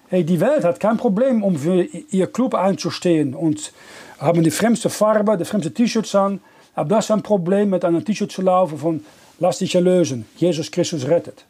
Hey, 0.09 0.23
die 0.23 0.39
Welt 0.39 0.63
hat 0.63 0.79
kein 0.79 0.95
Problem, 0.95 1.43
um 1.43 1.57
für 1.57 1.83
ihr 1.83 2.27
Club 2.27 2.55
einzustehen 2.55 3.33
und 3.33 3.73
haben 4.19 4.41
die 4.41 4.51
fremdste 4.51 4.89
Farbe, 4.89 5.35
die 5.35 5.43
fremdste 5.43 5.73
T-Shirts 5.73 6.15
an. 6.15 6.39
Aber 6.75 6.95
das 6.95 7.05
ist 7.05 7.11
ein 7.11 7.23
Problem, 7.23 7.71
mit 7.71 7.83
einem 7.83 8.05
T-Shirt 8.05 8.31
zu 8.31 8.41
laufen 8.41 8.77
von 8.77 9.05
Lass 9.39 9.59
dich 9.59 9.75
erlösen. 9.75 10.25
Jesus 10.37 10.71
Christus 10.71 11.09
rettet. 11.09 11.45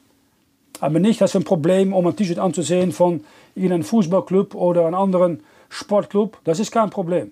Aber 0.80 1.00
nicht 1.00 1.22
als 1.22 1.36
ein 1.36 1.44
Problem, 1.44 1.94
um 1.94 2.08
ein 2.08 2.16
T-Shirt 2.16 2.40
anzusehen 2.40 2.92
von 2.92 3.24
irgendeinem 3.54 3.84
Fußballclub 3.84 4.56
oder 4.56 4.88
einem 4.88 4.96
anderen 4.96 5.44
Sportclub. 5.70 6.40
Das 6.44 6.60
ist 6.60 6.72
kein 6.72 6.90
Problem. 6.90 7.32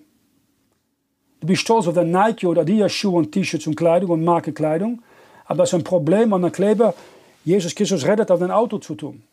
Du 1.40 1.48
bist 1.48 1.62
stolz 1.62 1.88
auf 1.88 1.94
deine 1.94 2.10
Nike 2.10 2.46
oder 2.46 2.62
Adidas 2.62 2.92
Schuhe 2.92 3.18
und 3.18 3.32
T-Shirts 3.32 3.66
und 3.66 3.74
Kleidung 3.74 4.10
und 4.10 4.24
Markenkleidung. 4.24 5.02
Aber 5.44 5.58
das 5.58 5.70
ist 5.70 5.74
ein 5.74 5.84
Problem 5.84 6.32
an 6.32 6.42
der 6.42 6.52
Kleber, 6.52 6.94
Jesus 7.44 7.74
Christus 7.74 8.06
rettet 8.06 8.30
auf 8.30 8.38
dein 8.38 8.52
Auto 8.52 8.78
zu 8.78 8.94
tun. 8.94 9.24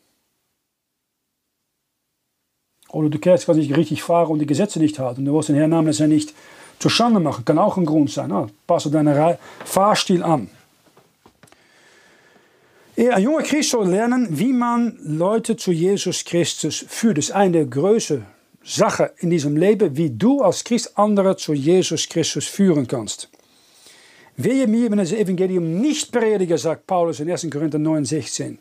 Oder 2.93 3.09
du 3.09 3.17
kannst 3.17 3.47
nicht 3.47 3.75
richtig 3.75 4.03
fahren 4.03 4.29
und 4.29 4.39
die 4.39 4.45
Gesetze 4.45 4.79
nicht 4.79 4.99
halten. 4.99 5.25
Du 5.25 5.33
wirst 5.33 5.49
den 5.49 5.55
Herrn 5.55 5.71
Namen 5.71 5.87
das 5.87 5.97
ja 5.97 6.07
nicht 6.07 6.33
zur 6.77 6.91
Schande 6.91 7.19
machen. 7.19 7.43
Kann 7.43 7.57
auch 7.57 7.75
ein 7.75 7.85
Grund 7.85 8.11
sein. 8.11 8.31
Ah, 8.31 8.47
passe 8.67 8.91
deinen 8.91 9.37
Fahrstil 9.65 10.21
an. 10.21 10.47
Ein 12.95 13.23
junger 13.23 13.41
Christ 13.41 13.71
soll 13.71 13.89
lernen, 13.89 14.27
wie 14.29 14.53
man 14.53 14.99
Leute 15.03 15.57
zu 15.57 15.71
Jesus 15.71 16.23
Christus 16.23 16.85
führt. 16.87 17.17
Das 17.17 17.25
ist 17.25 17.31
eine 17.31 17.51
der 17.51 17.65
größten 17.65 18.27
Sachen 18.63 19.07
in 19.17 19.31
diesem 19.31 19.57
Leben, 19.57 19.97
wie 19.97 20.11
du 20.11 20.41
als 20.41 20.63
Christ 20.63 20.91
andere 20.95 21.35
zu 21.35 21.53
Jesus 21.53 22.07
Christus 22.07 22.45
führen 22.45 22.87
kannst. 22.87 23.27
Wehe 24.37 24.67
mir, 24.67 24.91
wenn 24.91 24.99
das 24.99 25.11
Evangelium 25.11 25.81
nicht 25.81 26.11
predige, 26.11 26.59
sagt 26.59 26.85
Paulus 26.85 27.19
in 27.19 27.31
1. 27.31 27.49
Korinther 27.49 27.79
9, 27.79 28.05
16. 28.05 28.59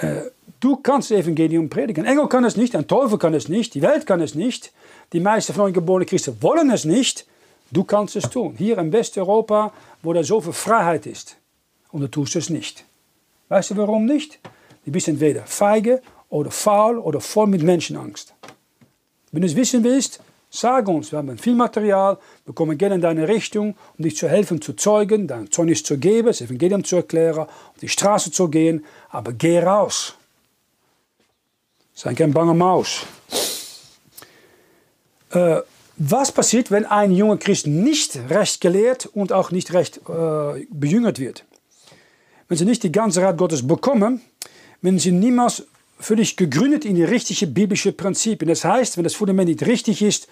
Äh, 0.00 0.22
du 0.60 0.76
kannst 0.76 1.10
das 1.10 1.18
Evangelium 1.18 1.68
predigen. 1.68 2.04
Engel 2.04 2.28
kann 2.28 2.44
es 2.44 2.56
nicht, 2.56 2.76
ein 2.76 2.86
Teufel 2.86 3.18
kann 3.18 3.34
es 3.34 3.48
nicht, 3.48 3.74
die 3.74 3.82
Welt 3.82 4.06
kann 4.06 4.20
es 4.20 4.34
nicht. 4.34 4.72
Die 5.12 5.20
meisten 5.20 5.52
von 5.52 5.64
euch 5.64 5.74
geborenen 5.74 6.06
Christen 6.06 6.40
wollen 6.40 6.70
es 6.70 6.84
nicht. 6.84 7.26
Du 7.72 7.84
kannst 7.84 8.16
es 8.16 8.28
tun. 8.28 8.54
Hier 8.56 8.78
in 8.78 8.92
Westeuropa, 8.92 9.72
wo 10.02 10.12
da 10.12 10.22
so 10.22 10.40
viel 10.40 10.52
Freiheit 10.52 11.06
ist. 11.06 11.36
Und 11.90 12.02
du 12.02 12.08
tust 12.08 12.36
es 12.36 12.50
nicht. 12.50 12.84
Weißt 13.48 13.70
du 13.70 13.76
warum 13.76 14.04
nicht? 14.04 14.38
Du 14.84 14.92
bist 14.92 15.08
entweder 15.08 15.42
feige 15.44 16.02
oder 16.28 16.50
faul 16.50 16.98
oder 16.98 17.20
voll 17.20 17.46
mit 17.46 17.62
Menschenangst. 17.62 18.34
Wenn 19.32 19.42
du 19.42 19.46
es 19.46 19.56
wissen 19.56 19.84
willst, 19.84 20.20
sag 20.50 20.88
uns, 20.88 21.12
wir 21.12 21.18
haben 21.18 21.38
viel 21.38 21.54
Material, 21.54 22.18
wir 22.44 22.54
kommen 22.54 22.76
gerne 22.76 22.96
in 22.96 23.00
deine 23.00 23.28
Richtung, 23.28 23.76
um 23.96 24.04
dich 24.04 24.16
zu 24.16 24.28
helfen, 24.28 24.60
zu 24.60 24.72
zeugen, 24.74 25.26
dein 25.26 25.50
Zeugnis 25.50 25.82
zu 25.82 25.98
geben, 25.98 26.28
das 26.28 26.40
Evangelium 26.40 26.82
zu 26.82 26.96
erklären, 26.96 27.40
auf 27.40 27.78
die 27.80 27.88
Straße 27.88 28.30
zu 28.30 28.48
gehen, 28.48 28.84
aber 29.10 29.32
geh 29.32 29.60
raus. 29.60 30.16
Sei 32.02 32.14
kein 32.14 32.32
banger 32.32 32.54
Maus. 32.54 33.00
Äh, 35.30 35.60
was 35.96 36.32
passiert, 36.32 36.70
wenn 36.70 36.86
ein 36.86 37.12
junger 37.12 37.36
Christ 37.36 37.66
nicht 37.66 38.18
recht 38.30 38.60
gelehrt 38.60 39.06
und 39.12 39.32
auch 39.32 39.50
nicht 39.50 39.72
recht 39.74 39.98
äh, 40.08 40.66
bejüngert 40.70 41.18
wird? 41.18 41.44
wenn 42.50 42.58
sie 42.58 42.64
nicht 42.64 42.82
die 42.82 42.90
ganze 42.90 43.22
Rat 43.22 43.38
Gottes 43.38 43.64
bekommen, 43.66 44.20
wenn 44.82 44.98
sie 44.98 45.12
niemals 45.12 45.62
völlig 46.00 46.36
gegründet 46.36 46.84
in 46.84 46.96
die 46.96 47.04
richtigen 47.04 47.54
biblische 47.54 47.92
Prinzipien. 47.92 48.48
Das 48.48 48.64
heißt, 48.64 48.96
wenn 48.96 49.04
das 49.04 49.14
Fundament 49.14 49.48
nicht 49.48 49.64
richtig 49.64 50.02
ist, 50.02 50.26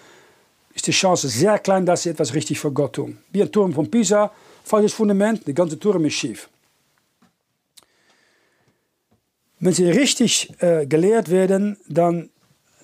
ist 0.75 0.89
die 0.89 0.91
Chance 0.91 1.29
sehr 1.29 1.61
klein, 1.61 1.87
dass 1.87 2.03
sie 2.03 2.11
etwas 2.11 2.35
richtig 2.35 2.59
für 2.59 2.73
Gott 2.73 2.95
tun. 2.95 3.19
Wie 3.31 3.41
ein 3.41 3.53
Turm 3.53 3.73
von 3.73 3.89
Pisa, 3.89 4.33
falsches 4.65 4.95
Fundament, 4.95 5.47
der 5.47 5.55
ganze 5.55 5.79
Turm 5.79 6.05
ist 6.07 6.15
schief. 6.15 6.49
Wenn 9.61 9.73
sie 9.73 9.91
richtig 9.91 10.53
äh, 10.61 10.87
gelehrt 10.87 11.31
werden, 11.31 11.77
dann 11.89 12.31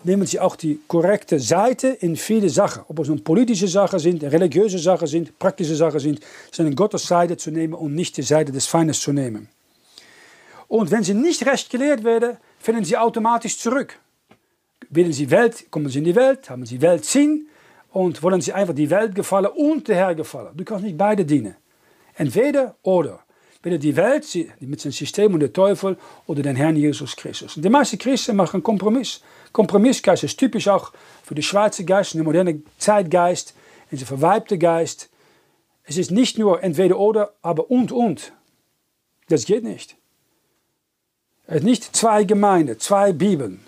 nehmen 0.03 0.27
sie 0.27 0.41
auch 0.41 0.57
die 0.57 0.81
korrekte 0.87 1.39
Seite 1.39 1.89
in 1.89 2.17
viele 2.17 2.49
Sachen. 2.51 2.83
Ob 2.89 2.99
es 2.99 3.09
nun 3.09 3.23
politische 3.23 3.69
Sachen 3.69 3.99
sind, 3.99 4.23
religiöse 4.23 4.79
Sachen 4.79 5.07
sind, 5.07 5.39
praktische 5.39 5.77
Sachen 5.77 6.01
sind, 6.01 6.21
sind 6.51 6.75
Gottes 6.77 7.07
Seite 7.07 7.37
zu 7.37 7.51
nehmen 7.51 7.75
und 7.75 7.95
nicht 7.95 8.17
die 8.17 8.23
Seite 8.23 8.53
des 8.53 8.67
Feindes 8.67 9.01
zu 9.01 9.13
nehmen. 9.13 9.49
Und 10.69 10.91
wenn 10.91 11.05
sie 11.05 11.15
nicht 11.15 11.47
recht 11.47 11.71
gelehrt 11.71 12.05
werden, 12.05 12.37
finden 12.59 12.85
sie 12.85 12.97
automatisch 12.97 13.59
zurück. 13.59 13.99
Willen 14.91 15.13
sie 15.13 15.31
Welt, 15.31 15.71
kommen 15.71 15.89
sie 15.89 15.99
in 15.99 16.05
die 16.05 16.15
Welt, 16.15 16.51
haben 16.51 16.67
sie 16.67 16.81
Weltsinn 16.81 17.47
und 17.93 18.23
wollen 18.23 18.41
sie 18.41 18.53
einfach 18.53 18.75
die 18.75 18.91
Welt 18.91 19.15
gefallen 19.15 19.47
und 19.47 19.89
der 19.89 19.97
Herr 19.97 20.15
gefallen. 20.15 20.51
Du 20.55 20.65
kannst 20.65 20.85
nicht 20.85 20.99
beide 20.99 21.25
dienen. 21.25 21.57
Entweder 22.17 22.77
oder. 22.83 23.24
Weder 23.65 23.79
die 23.79 23.97
Welt 23.97 24.27
mit 24.61 24.81
seinem 24.81 24.93
System 24.93 25.33
und 25.33 25.41
der 25.41 25.53
Teufel 25.53 25.97
oder 26.27 26.43
den 26.43 26.55
Herrn 26.55 26.77
Jesus 26.77 27.17
Christus. 27.17 27.57
Und 27.57 27.65
die 27.65 27.71
meisten 27.71 27.99
Christen 27.99 28.37
machen 28.37 28.63
Kompromiss. 28.63 29.23
Kompromissgeist 29.53 30.23
ist 30.23 30.39
typisch 30.39 30.69
auch 30.69 30.93
für 31.23 31.35
die 31.35 31.43
Schweizer 31.43 31.83
Geist, 31.85 32.13
den 32.13 32.25
modernen 32.25 32.65
Zeitgeist, 32.79 33.55
den 33.91 33.99
verweibte 33.99 34.59
Geist. 34.59 35.09
Es 35.85 35.97
ist 35.97 36.11
nicht 36.11 36.39
nur 36.39 36.63
entweder 36.63 36.99
oder, 36.99 37.33
aber 37.41 37.71
und 37.71 37.91
und. 37.91 38.33
Das 39.29 39.47
geht 39.47 39.65
nicht. 39.65 39.97
Es 41.47 41.57
ist 41.57 41.65
nicht 41.65 41.97
zwei 41.97 42.25
Gemeinden, 42.25 42.79
zwei 42.79 43.13
Bibeln, 43.13 43.61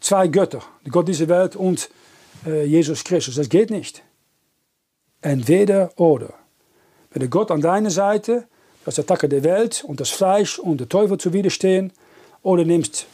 zwei 0.00 0.26
Götter, 0.28 0.62
Gott 0.90 1.06
dieser 1.06 1.28
Welt 1.28 1.54
und 1.54 1.90
äh, 2.44 2.64
Jesus 2.64 3.04
Christus. 3.04 3.36
Das 3.36 3.48
geht 3.48 3.70
nicht. 3.70 4.02
Entweder 5.20 5.92
oder. 5.96 6.34
Wenn 7.10 7.20
der 7.20 7.28
Gott 7.28 7.50
an 7.50 7.60
deiner 7.60 7.90
Seite, 7.90 8.48
das 8.86 8.94
der 8.94 9.04
Tacke 9.04 9.28
der 9.28 9.42
Welt 9.42 9.84
und 9.86 10.00
das 10.00 10.10
Fleisch 10.10 10.58
und 10.58 10.78
der 10.78 10.88
Teufel 10.88 11.18
zu 11.18 11.32
widerstehen, 11.32 11.92
oder 12.42 12.64
nimmst 12.64 13.06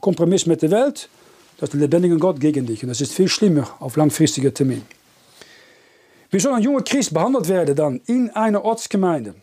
Kompromiss 0.00 0.46
mit 0.46 0.62
der 0.62 0.70
Welt, 0.70 1.10
das 1.58 1.68
ist 1.68 1.74
der 1.74 1.80
lebendige 1.82 2.16
Gott 2.16 2.40
gegen 2.40 2.64
dich. 2.66 2.82
Und 2.82 2.88
das 2.88 3.02
ist 3.02 3.12
viel 3.12 3.28
schlimmer 3.28 3.68
auf 3.80 3.96
langfristiger 3.96 4.52
Termin. 4.52 4.82
Wie 6.30 6.40
soll 6.40 6.54
ein 6.54 6.62
junger 6.62 6.82
Christ 6.82 7.12
behandelt 7.12 7.48
werden 7.48 7.76
dann 7.76 8.00
in 8.06 8.30
einer 8.30 8.64
Ortsgemeinde? 8.64 9.34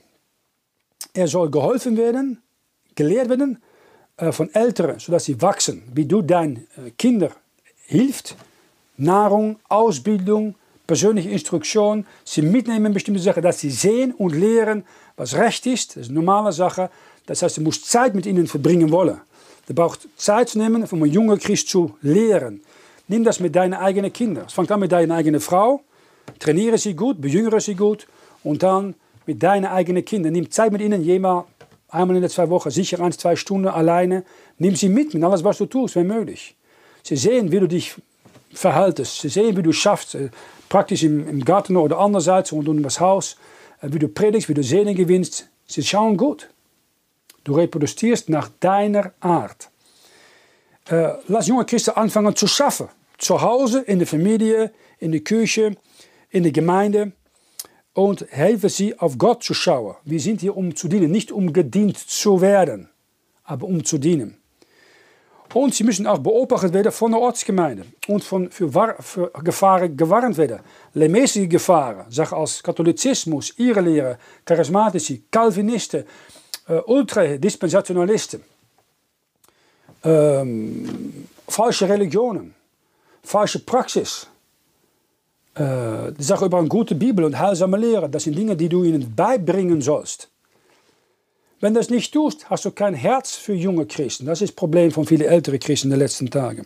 Er 1.13 1.27
soll 1.27 1.51
geholfen 1.51 1.95
werden, 1.95 2.41
gelehrt 2.95 3.29
werden 3.29 3.61
äh, 4.17 4.31
von 4.31 4.53
Älteren, 4.53 4.99
sodass 4.99 5.25
sie 5.25 5.39
wachsen. 5.41 5.83
Wie 5.93 6.05
du 6.05 6.23
deinen 6.23 6.67
äh, 6.77 6.89
Kindern 6.97 7.31
hilft, 7.85 8.35
Nahrung, 8.97 9.59
Ausbildung, 9.69 10.55
persönliche 10.91 11.29
Instruktion, 11.29 12.05
sie 12.25 12.41
mitnehmen 12.41 12.93
bestimmte 12.93 13.21
Sachen, 13.21 13.41
dass 13.41 13.61
sie 13.61 13.69
sehen 13.69 14.13
und 14.13 14.35
lehren, 14.35 14.83
was 15.15 15.35
recht 15.35 15.65
ist. 15.65 15.95
Das 15.95 16.03
ist 16.03 16.09
eine 16.09 16.19
normale 16.19 16.51
Sache. 16.51 16.89
Das 17.25 17.41
heißt, 17.41 17.55
du 17.55 17.61
musst 17.61 17.89
Zeit 17.89 18.13
mit 18.13 18.25
ihnen 18.25 18.45
verbringen 18.45 18.91
wollen. 18.91 19.21
Du 19.67 19.73
brauchst 19.73 20.09
Zeit 20.17 20.49
zu 20.49 20.57
nehmen, 20.57 20.83
um 20.83 21.01
einen 21.01 21.13
jungen 21.13 21.39
Christ 21.39 21.69
zu 21.69 21.95
lehren. 22.01 22.61
Nimm 23.07 23.23
das 23.23 23.39
mit 23.39 23.55
deinen 23.55 23.73
eigenen 23.73 24.11
Kindern. 24.11 24.47
Es 24.47 24.53
fängt 24.53 24.69
an 24.69 24.81
mit 24.81 24.91
deiner 24.91 25.15
eigenen 25.15 25.39
Frau. 25.39 25.81
Trainiere 26.39 26.77
sie 26.77 26.93
gut, 26.93 27.21
bejüngere 27.21 27.61
sie 27.61 27.75
gut. 27.75 28.05
Und 28.43 28.61
dann 28.61 28.95
mit 29.25 29.41
deinen 29.41 29.67
eigenen 29.67 30.03
Kindern. 30.03 30.33
Nimm 30.33 30.51
Zeit 30.51 30.73
mit 30.73 30.81
ihnen, 30.81 31.01
jemand 31.05 31.45
einmal 31.87 32.17
in 32.17 32.21
der 32.21 32.29
zwei 32.29 32.49
Wochen, 32.49 32.69
sicher 32.69 32.99
ein, 32.99 33.13
zwei 33.13 33.37
Stunden 33.37 33.69
alleine. 33.69 34.25
Nimm 34.57 34.75
sie 34.75 34.89
mit, 34.89 35.13
mit 35.13 35.23
alles, 35.23 35.41
was 35.45 35.57
du 35.57 35.67
tust, 35.67 35.95
wenn 35.95 36.07
möglich. 36.07 36.57
Sie 37.01 37.15
sehen, 37.15 37.49
wie 37.49 37.61
du 37.61 37.67
dich 37.69 37.95
verhaltest. 38.53 39.21
Sie 39.21 39.29
sehen, 39.29 39.55
wie 39.55 39.63
du 39.63 39.71
schaffst, 39.71 40.17
praktisch 40.71 41.03
im, 41.03 41.27
im 41.27 41.43
Garten 41.43 41.75
oder 41.75 41.99
andererseits 41.99 42.53
rund 42.53 42.69
um 42.69 42.81
das 42.81 43.01
Haus, 43.01 43.35
äh, 43.81 43.89
wie 43.91 43.99
du 43.99 44.07
predigst, 44.07 44.47
wie 44.47 44.53
du 44.53 44.63
Sehnen 44.63 44.95
gewinnst. 44.95 45.49
Sie 45.67 45.83
schauen 45.83 46.15
gut. 46.15 46.49
Du 47.43 47.53
reproduzierst 47.53 48.29
nach 48.29 48.49
deiner 48.61 49.11
Art. 49.19 49.69
Äh, 50.89 51.09
lass 51.27 51.47
junge 51.47 51.65
Christen 51.65 51.91
anfangen 51.91 52.35
zu 52.37 52.47
schaffen. 52.47 52.87
Zu 53.17 53.41
Hause, 53.41 53.81
in 53.81 53.99
der 53.99 54.07
Familie, 54.07 54.71
in 54.97 55.11
der 55.11 55.21
Küche, 55.21 55.75
in 56.29 56.43
der 56.43 56.53
Gemeinde. 56.53 57.11
Und 57.93 58.25
helfe 58.29 58.69
sie, 58.69 58.97
auf 58.97 59.17
Gott 59.17 59.43
zu 59.43 59.53
schauen. 59.53 59.95
Wir 60.05 60.21
sind 60.21 60.39
hier, 60.39 60.55
um 60.55 60.73
zu 60.77 60.87
dienen, 60.87 61.11
nicht 61.11 61.33
um 61.33 61.51
gedient 61.51 61.97
zu 61.97 62.39
werden, 62.39 62.89
aber 63.43 63.67
um 63.67 63.83
zu 63.83 63.97
dienen. 63.97 64.37
Und 65.53 65.75
sie 65.75 65.83
müssen 65.83 66.07
auch 66.07 66.19
beobachtet 66.19 66.73
werden 66.73 66.91
von 66.91 67.11
der 67.11 67.19
Ortsgemeinde 67.19 67.85
und 68.07 68.23
von, 68.23 68.49
für, 68.49 69.31
Gefahren 69.43 69.97
gewarnt 69.97 70.37
werden. 70.37 70.59
Lemäßige 70.93 71.49
Gefahren, 71.49 72.05
zeg 72.09 72.31
als 72.31 72.63
Katholizismus, 72.63 73.53
Irrelehre, 73.57 74.17
Charismatici, 74.45 75.23
Calvinisten, 75.29 76.05
äh, 76.67 76.75
Ultradispensationalisten, 76.85 78.43
ähm, 80.03 81.27
falsche 81.47 81.87
Religionen, 81.87 82.55
falsche 83.23 83.59
Praxis. 83.59 84.27
Äh, 85.53 86.13
die 86.17 86.23
Sache 86.23 86.45
über 86.45 86.59
eine 86.59 86.69
gute 86.69 86.95
Bibel 86.95 87.25
und 87.25 87.37
heilsame 87.37 87.77
Lehre, 87.77 88.09
das 88.09 88.23
sind 88.23 88.37
Dinge, 88.37 88.55
die 88.55 88.69
du 88.69 88.85
ihnen 88.85 89.13
beibringen 89.13 89.81
sollst. 89.81 90.30
Wenn 91.61 91.75
du 91.75 91.79
das 91.79 91.91
nicht 91.91 92.11
tust, 92.11 92.49
hast 92.49 92.65
du 92.65 92.71
kein 92.71 92.95
Herz 92.95 93.35
für 93.35 93.53
junge 93.53 93.85
Christen. 93.85 94.25
Das 94.25 94.41
ist 94.41 94.49
das 94.49 94.55
Problem 94.55 94.91
von 94.91 95.05
vielen 95.05 95.21
älteren 95.21 95.59
Christen 95.59 95.87
in 95.87 95.91
den 95.91 95.99
letzten 95.99 96.29
Tagen. 96.31 96.65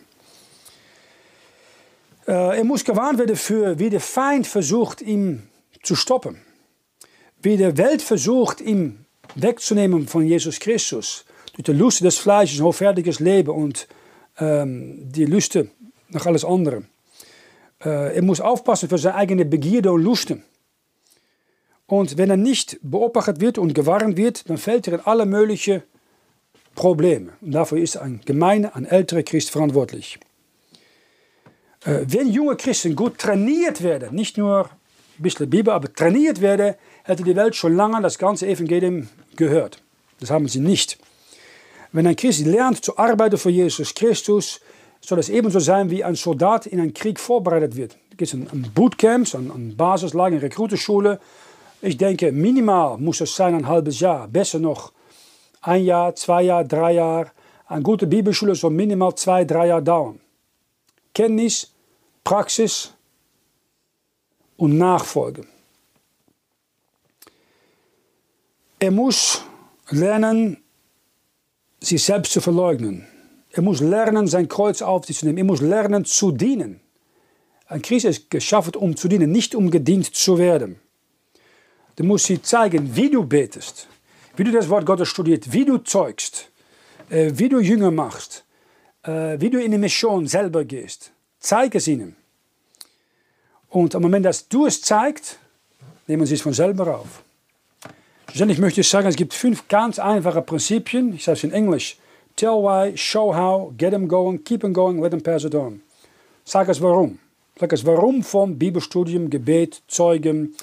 Äh, 2.25 2.57
er 2.57 2.63
muss 2.63 2.85
gewarnt 2.85 3.19
werden 3.19 3.35
für, 3.35 3.77
wie 3.77 3.89
der 3.89 3.99
Feind 3.99 4.47
versucht, 4.47 5.01
ihn 5.01 5.49
zu 5.83 5.95
stoppen. 5.95 6.41
Wie 7.41 7.57
der 7.57 7.77
Welt 7.77 8.01
versucht, 8.01 8.61
ihn 8.61 9.05
wegzunehmen 9.35 10.07
von 10.07 10.25
Jesus 10.25 10.59
Christus. 10.61 11.25
Durch 11.53 11.65
die 11.65 11.73
Lust 11.73 12.01
des 12.01 12.17
Fleisches, 12.17 12.59
ein 12.59 12.65
hochwertiges 12.65 13.19
Leben 13.19 13.51
und 13.51 13.89
ähm, 14.39 15.11
die 15.11 15.25
Lüste 15.25 15.69
nach 16.07 16.25
alles 16.25 16.45
andere. 16.45 16.83
Äh, 17.83 18.15
er 18.15 18.21
muss 18.21 18.39
aufpassen 18.39 18.87
für 18.87 18.97
seine 18.97 19.15
eigene 19.15 19.43
Begierde 19.43 19.91
und 19.91 20.03
Lusten. 20.03 20.43
Und 21.87 22.17
wenn 22.17 22.29
er 22.29 22.37
nicht 22.37 22.79
beobachtet 22.81 23.39
wird 23.39 23.57
und 23.57 23.73
gewarnt 23.73 24.17
wird, 24.17 24.49
dann 24.49 24.57
fällt 24.57 24.87
er 24.87 24.95
in 24.95 24.99
alle 25.01 25.25
möglichen 25.25 25.83
Probleme. 26.73 27.33
Und 27.41 27.51
dafür 27.51 27.77
ist 27.77 27.97
ein 27.97 28.21
Gemeinde, 28.25 28.75
ein 28.75 28.85
älterer 28.85 29.23
Christ 29.23 29.51
verantwortlich. 29.51 30.19
Äh, 31.85 32.01
wenn 32.07 32.27
junge 32.27 32.55
Christen 32.55 32.95
gut 32.95 33.17
trainiert 33.17 33.83
werden, 33.83 34.15
nicht 34.15 34.37
nur 34.37 34.65
ein 34.65 34.69
bisschen 35.23 35.49
Bibel, 35.49 35.73
aber 35.73 35.93
trainiert 35.93 36.41
werden, 36.41 36.75
hätte 37.03 37.23
die 37.23 37.35
Welt 37.35 37.55
schon 37.55 37.75
lange 37.75 38.01
das 38.01 38.17
ganze 38.17 38.47
Evangelium 38.47 39.07
gehört. 39.35 39.81
Das 40.19 40.31
haben 40.31 40.47
sie 40.47 40.59
nicht. 40.59 40.97
Wenn 41.91 42.07
ein 42.07 42.15
Christ 42.15 42.45
lernt 42.45 42.83
zu 42.83 42.97
arbeiten 42.97 43.37
für 43.37 43.51
Jesus 43.51 43.93
Christus, 43.93 44.59
soll 45.01 45.19
es 45.19 45.29
ebenso 45.29 45.59
sein, 45.59 45.89
wie 45.91 46.03
ein 46.03 46.15
Soldat 46.15 46.65
in 46.65 46.79
einen 46.79 46.93
Krieg 46.93 47.19
vorbereitet 47.19 47.75
wird. 47.75 47.97
Es 48.11 48.17
gibt 48.17 48.33
ein 48.33 48.71
Bootcamp, 48.73 49.33
ein 49.35 49.75
Basislager, 49.77 50.35
eine 50.35 50.41
Rekrutenschule, 50.41 51.19
ich 51.85 51.97
denke, 51.97 52.31
minimal 52.31 52.97
muss 52.97 53.21
es 53.21 53.35
sein 53.35 53.53
ein 53.53 53.67
halbes 53.67 53.99
Jahr. 53.99 54.27
Besser 54.27 54.59
noch 54.59 54.91
ein 55.61 55.83
Jahr, 55.83 56.15
zwei 56.15 56.41
Jahre, 56.41 56.67
drei 56.67 56.93
Jahre. 56.93 57.31
Eine 57.67 57.83
gute 57.83 58.07
Bibelschule 58.07 58.55
soll 58.55 58.71
minimal 58.71 59.13
zwei, 59.15 59.45
drei 59.45 59.67
Jahre 59.67 59.83
dauern. 59.83 60.19
Kenntnis, 61.13 61.71
Praxis 62.23 62.91
und 64.57 64.77
Nachfolge. 64.77 65.45
Er 68.79 68.91
muss 68.91 69.41
lernen, 69.89 70.57
sich 71.79 72.03
selbst 72.03 72.33
zu 72.33 72.41
verleugnen. 72.41 73.07
Er 73.51 73.61
muss 73.61 73.79
lernen, 73.79 74.27
sein 74.27 74.47
Kreuz 74.47 74.81
auf 74.81 75.05
sich 75.05 75.19
zu 75.19 75.25
nehmen. 75.27 75.37
Er 75.37 75.43
muss 75.43 75.61
lernen, 75.61 76.03
zu 76.03 76.31
dienen. 76.31 76.81
Ein 77.67 77.81
Christ 77.81 78.05
ist 78.05 78.29
geschaffen, 78.29 78.75
um 78.75 78.95
zu 78.95 79.07
dienen, 79.07 79.31
nicht 79.31 79.53
um 79.53 79.69
gedient 79.69 80.13
zu 80.15 80.37
werden. 80.37 80.79
Du 81.95 82.03
musst 82.03 82.25
sie 82.25 82.41
zeigen, 82.41 82.95
wie 82.95 83.09
du 83.09 83.23
betest, 83.23 83.87
wie 84.35 84.43
du 84.43 84.51
das 84.51 84.69
Wort 84.69 84.85
Gottes 84.85 85.07
studiert, 85.07 85.51
wie 85.53 85.65
du 85.65 85.77
zeugst, 85.77 86.51
äh, 87.09 87.31
wie 87.33 87.49
du 87.49 87.59
Jünger 87.59 87.91
machst, 87.91 88.43
äh, 89.03 89.39
wie 89.39 89.49
du 89.49 89.61
in 89.63 89.71
die 89.71 89.77
Mission 89.77 90.27
selber 90.27 90.65
gehst. 90.65 91.11
Zeig 91.39 91.75
es 91.75 91.87
ihnen. 91.87 92.15
Und 93.69 93.95
am 93.95 94.01
Moment, 94.01 94.25
dass 94.25 94.47
du 94.47 94.65
es 94.65 94.81
zeigst, 94.81 95.37
nehmen 96.07 96.25
sie 96.25 96.35
es 96.35 96.41
von 96.41 96.53
selber 96.53 96.99
auf. 96.99 97.23
Schlussendlich 98.29 98.59
möchte 98.59 98.81
ich 98.81 98.89
sagen, 98.89 99.07
es 99.07 99.15
gibt 99.15 99.33
fünf 99.33 99.67
ganz 99.69 99.97
einfache 99.97 100.41
Prinzipien. 100.41 101.13
Ich 101.13 101.23
sage 101.23 101.37
es 101.37 101.43
in 101.43 101.51
Englisch. 101.51 101.97
Tell 102.35 102.49
why, 102.49 102.97
show 102.97 103.33
how, 103.33 103.71
get 103.77 103.91
them 103.91 104.09
going, 104.09 104.43
keep 104.43 104.59
them 104.59 104.73
going, 104.73 105.01
let 105.01 105.11
them 105.11 105.21
pass 105.21 105.45
it 105.45 105.55
on. 105.55 105.81
Sag 106.43 106.67
es 106.67 106.81
warum. 106.81 107.19
Sag 107.57 107.71
es 107.71 107.85
warum 107.85 108.23
vom 108.23 108.57
Bibelstudium, 108.57 109.29
Gebet, 109.29 109.81
Zeugen, 109.87 110.53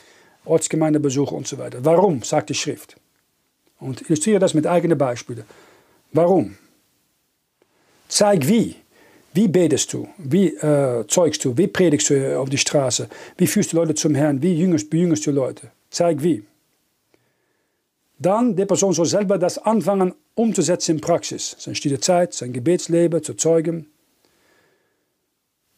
Ortsgemeindebesuche 0.44 1.34
und 1.34 1.46
so 1.46 1.58
weiter. 1.58 1.84
Warum, 1.84 2.22
sagt 2.22 2.50
die 2.50 2.54
Schrift. 2.54 2.96
Und 3.78 4.02
illustriere 4.02 4.38
das 4.38 4.54
mit 4.54 4.66
eigenen 4.66 4.98
Beispielen. 4.98 5.44
Warum? 6.12 6.56
Zeig 8.08 8.46
wie. 8.46 8.76
Wie 9.34 9.48
betest 9.48 9.92
du? 9.92 10.08
Wie 10.18 10.48
äh, 10.48 11.06
zeugst 11.08 11.44
du? 11.44 11.56
Wie 11.56 11.66
predigst 11.66 12.10
du 12.10 12.38
auf 12.38 12.50
die 12.50 12.58
Straße? 12.58 13.08
Wie 13.38 13.46
führst 13.46 13.72
du 13.72 13.76
Leute 13.76 13.94
zum 13.94 14.14
Herrn? 14.14 14.42
Wie 14.42 14.54
jüngerst, 14.54 14.90
bejüngerst 14.90 15.26
du 15.26 15.30
Leute? 15.30 15.70
Zeig 15.90 16.22
wie. 16.22 16.44
Dann, 18.18 18.54
die 18.54 18.66
Person 18.66 18.92
soll 18.92 19.06
selber 19.06 19.38
das 19.38 19.58
anfangen 19.58 20.14
umzusetzen 20.34 20.96
in 20.96 21.00
Praxis. 21.00 21.56
Sein 21.58 21.74
stille 21.74 21.98
Zeit, 21.98 22.34
sein 22.34 22.52
Gebetsleben 22.52 23.22
zu 23.22 23.34
zeugen. 23.34 23.86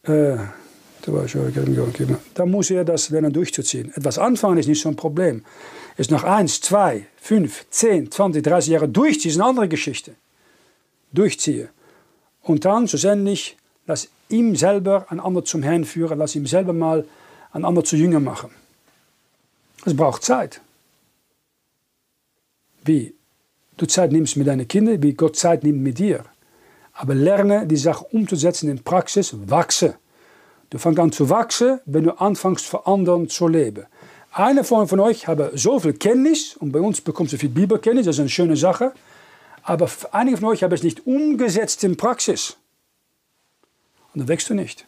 Äh, 0.03 0.37
da 2.35 2.47
muss 2.47 2.71
er 2.71 2.85
das 2.85 3.11
lernen 3.11 3.33
durchzuziehen. 3.33 3.93
Etwas 3.95 4.19
anfangen 4.19 4.59
ist 4.59 4.69
nicht 4.69 4.81
so 4.81 4.89
ein 4.89 4.97
Problem. 4.97 5.45
Ist 5.97 6.11
nach 6.11 6.25
1, 6.25 6.61
2, 6.63 7.07
5, 7.17 7.67
10, 7.71 8.11
20, 8.11 8.43
30 8.43 8.73
Jahre 8.73 8.89
durchziehen, 8.89 9.31
ist 9.31 9.37
eine 9.37 9.49
andere 9.49 9.69
Geschichte. 9.69 10.15
Durchziehe. 11.13 11.69
Und 12.43 12.65
dann 12.65 12.89
schlussendlich, 12.89 13.57
lass 13.87 14.09
ihm 14.29 14.57
selber 14.57 15.07
ein 15.11 15.21
anderer 15.21 15.45
zum 15.45 15.63
Herrn 15.63 15.85
führen, 15.85 16.19
lass 16.19 16.35
ihm 16.35 16.47
selber 16.47 16.73
mal 16.73 17.07
ein 17.53 17.65
anderer 17.65 17.85
zu 17.85 17.97
Jünger 17.97 18.21
machen. 18.21 18.51
Es 19.85 19.97
braucht 19.97 20.23
Zeit. 20.25 20.61
Wie 22.85 23.15
du 23.77 23.87
Zeit 23.87 24.13
nimmst 24.13 24.37
mit 24.37 24.47
deinen 24.47 24.67
Kindern, 24.67 25.03
wie 25.03 25.15
Gott 25.15 25.37
Zeit 25.37 25.63
nimmt 25.63 25.83
mit 25.83 25.99
dir. 25.99 26.25
Aber 26.93 27.15
lerne 27.15 27.67
die 27.67 27.77
Sache 27.77 28.05
umzusetzen 28.05 28.69
in 28.71 28.83
Praxis, 28.83 29.35
wachse. 29.47 29.97
Du 30.75 30.81
fängst 30.81 30.99
an 30.99 31.13
zu 31.13 31.31
wachsen, 31.31 31.79
wenn 31.85 32.03
du 32.03 32.21
anfängst 32.21 32.67
für 32.67 32.85
anderen 32.89 33.29
zu 33.29 33.47
leben. 33.47 33.87
Einer 34.33 34.65
von, 34.65 34.89
von 34.89 34.99
euch 34.99 35.29
hat 35.29 35.39
so 35.55 35.79
viel 35.79 35.93
Kenntnis, 35.93 36.57
und 36.57 36.73
bei 36.73 36.81
uns 36.81 37.01
bekommst 37.01 37.33
du 37.33 37.39
viel 37.39 37.49
Bibelkenntnis, 37.49 38.07
das 38.07 38.17
ist 38.17 38.21
eine 38.21 38.29
schöne 38.29 38.57
Sache, 38.57 38.93
aber 39.63 39.89
einige 40.11 40.39
von 40.39 40.49
euch 40.49 40.65
haben 40.65 40.73
es 40.73 40.83
nicht 40.83 41.07
umgesetzt 41.07 41.85
in 41.85 41.97
Praxis. 41.97 42.57
Und 44.13 44.23
dann 44.23 44.29
wächst 44.29 44.51
du 44.51 44.55
nicht. 44.55 44.85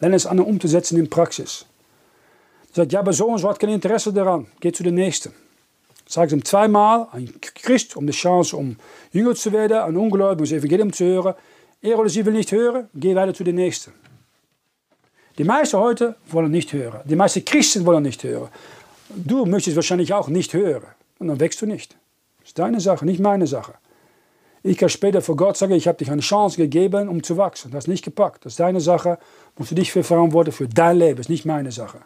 Lerne 0.00 0.16
es 0.16 0.26
an 0.26 0.40
umzusetzen 0.40 0.98
in 0.98 1.08
Praxis. 1.08 1.64
Sagt, 2.72 2.92
ja, 2.92 2.98
aber 2.98 3.12
so 3.12 3.26
und 3.26 3.38
so 3.38 3.48
hat 3.48 3.60
kein 3.60 3.70
Interesse 3.70 4.12
daran. 4.12 4.48
Geh 4.58 4.72
zu 4.72 4.82
den 4.82 4.96
Nächsten. 4.96 5.32
Sag 6.08 6.26
es 6.26 6.32
ihm 6.32 6.44
zweimal, 6.44 7.06
ein 7.12 7.32
Christ, 7.40 7.94
um 7.94 8.04
die 8.04 8.12
Chance, 8.12 8.56
um 8.56 8.74
Jünger 9.12 9.36
zu 9.36 9.52
werden, 9.52 9.78
ein 9.78 9.96
Ungläubiger, 9.96 10.42
das 10.42 10.50
Evangelium 10.50 10.92
zu 10.92 11.04
hören. 11.04 11.34
Er 11.82 11.96
oder 12.00 12.08
sie 12.08 12.26
will 12.26 12.32
nicht 12.32 12.50
hören, 12.50 12.88
geh 12.94 13.14
weiter 13.14 13.32
zu 13.32 13.44
den 13.44 13.54
Nächsten. 13.54 13.92
Die 15.38 15.44
meisten 15.44 15.78
heute 15.78 16.16
wollen 16.26 16.50
nicht 16.50 16.72
hören. 16.72 17.00
Die 17.04 17.14
meisten 17.14 17.44
Christen 17.44 17.86
wollen 17.86 18.02
nicht 18.02 18.24
hören. 18.24 18.48
Du 19.08 19.46
möchtest 19.46 19.76
wahrscheinlich 19.76 20.12
auch 20.12 20.28
nicht 20.28 20.52
hören. 20.52 20.88
Und 21.20 21.28
dann 21.28 21.38
wächst 21.38 21.62
du 21.62 21.66
nicht. 21.66 21.96
Das 22.40 22.48
ist 22.48 22.58
deine 22.58 22.80
Sache, 22.80 23.06
nicht 23.06 23.20
meine 23.20 23.46
Sache. 23.46 23.74
Ich 24.64 24.76
kann 24.76 24.88
später 24.88 25.22
vor 25.22 25.36
Gott 25.36 25.56
sagen, 25.56 25.72
ich 25.72 25.86
habe 25.86 25.98
dich 25.98 26.10
eine 26.10 26.20
Chance 26.20 26.56
gegeben, 26.56 27.08
um 27.08 27.22
zu 27.22 27.36
wachsen. 27.36 27.70
Das 27.70 27.84
ist 27.84 27.88
nicht 27.88 28.04
gepackt. 28.04 28.44
Das 28.44 28.54
ist 28.54 28.60
deine 28.60 28.80
Sache. 28.80 29.18
Musst 29.56 29.70
du 29.70 29.76
dich 29.76 29.92
für 29.92 30.02
verantworten 30.02 30.50
für 30.50 30.66
dein 30.66 30.98
Leben. 30.98 31.16
Das 31.16 31.26
ist 31.26 31.30
nicht 31.30 31.46
meine 31.46 31.70
Sache. 31.70 32.00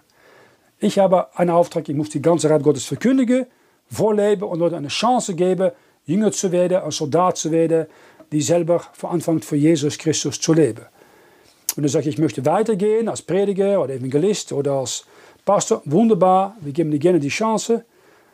Ich 0.79 0.99
habe 0.99 1.35
einen 1.39 1.51
Auftrag, 1.51 1.89
ich 1.89 1.97
muss 1.97 2.11
die 2.11 2.21
ganze 2.21 2.51
Rat 2.51 2.63
Gottes 2.63 2.85
verkündigen, 2.85 3.47
vorleben 3.91 4.43
und 4.43 4.59
Leuten 4.59 4.75
eine 4.75 4.89
Chance 4.89 5.35
geben, 5.35 5.71
Jünger 6.05 6.33
zu 6.33 6.53
werden, 6.53 6.83
ein 6.83 6.91
Soldat 6.91 7.39
zu 7.39 7.51
werden, 7.51 7.87
die 8.31 8.43
selber 8.43 8.83
anfängt 9.03 9.45
für 9.45 9.57
Jesus 9.57 9.97
Christus 9.97 10.41
zu 10.41 10.53
leben. 10.53 10.85
Und 11.77 11.85
dann 11.85 11.91
sage 11.91 12.09
ich, 12.09 12.19
möchte 12.19 12.45
weitergehen 12.45 13.09
als 13.09 13.23
Prediger 13.23 13.81
oder 13.81 13.95
Evangelist 13.95 14.53
oder 14.53 14.73
als 14.73 15.05
Pastor. 15.45 15.83
Wunderbar, 15.85 16.57
wir 16.61 16.73
geben 16.73 16.91
dir 16.91 16.99
gerne 16.99 17.21
die 17.21 17.29
Chance. 17.29 17.85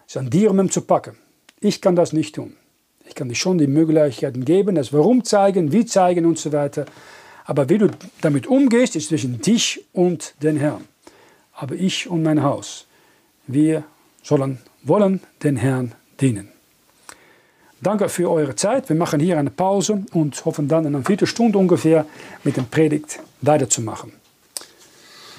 Es 0.06 0.16
an 0.16 0.30
dir, 0.30 0.50
um 0.50 0.58
ihn 0.58 0.70
zu 0.70 0.82
packen. 0.82 1.16
Ich 1.60 1.80
kann 1.80 1.96
das 1.96 2.12
nicht 2.12 2.34
tun. 2.34 2.54
Ich 3.06 3.14
kann 3.14 3.28
dir 3.28 3.34
schon 3.34 3.58
die 3.58 3.66
Möglichkeiten 3.66 4.44
geben, 4.44 4.74
das 4.74 4.92
Warum 4.92 5.24
zeigen, 5.24 5.72
wie 5.72 5.86
zeigen 5.86 6.26
und 6.26 6.38
so 6.38 6.52
weiter. 6.52 6.84
Aber 7.44 7.68
wie 7.68 7.78
du 7.78 7.90
damit 8.20 8.46
umgehst, 8.46 8.96
ist 8.96 9.08
zwischen 9.08 9.40
dich 9.40 9.84
und 9.92 10.34
den 10.42 10.56
Herrn. 10.56 10.84
Aber 11.52 11.74
ich 11.74 12.08
und 12.08 12.22
mein 12.22 12.42
Haus, 12.42 12.86
wir 13.46 13.84
sollen, 14.22 14.58
wollen 14.82 15.20
den 15.42 15.56
Herrn 15.56 15.94
dienen. 16.20 16.52
Danke 17.80 18.08
für 18.08 18.30
eure 18.30 18.56
Zeit. 18.56 18.88
Wir 18.88 18.96
machen 18.96 19.20
hier 19.20 19.38
eine 19.38 19.50
Pause 19.50 20.04
und 20.12 20.44
hoffen 20.44 20.66
dann 20.66 20.84
in 20.84 20.94
einer 20.94 21.04
Viertelstunde 21.04 21.58
ungefähr 21.58 22.06
mit 22.42 22.56
dem 22.56 22.66
Predigt 22.66 23.20
weiterzumachen. 23.40 24.12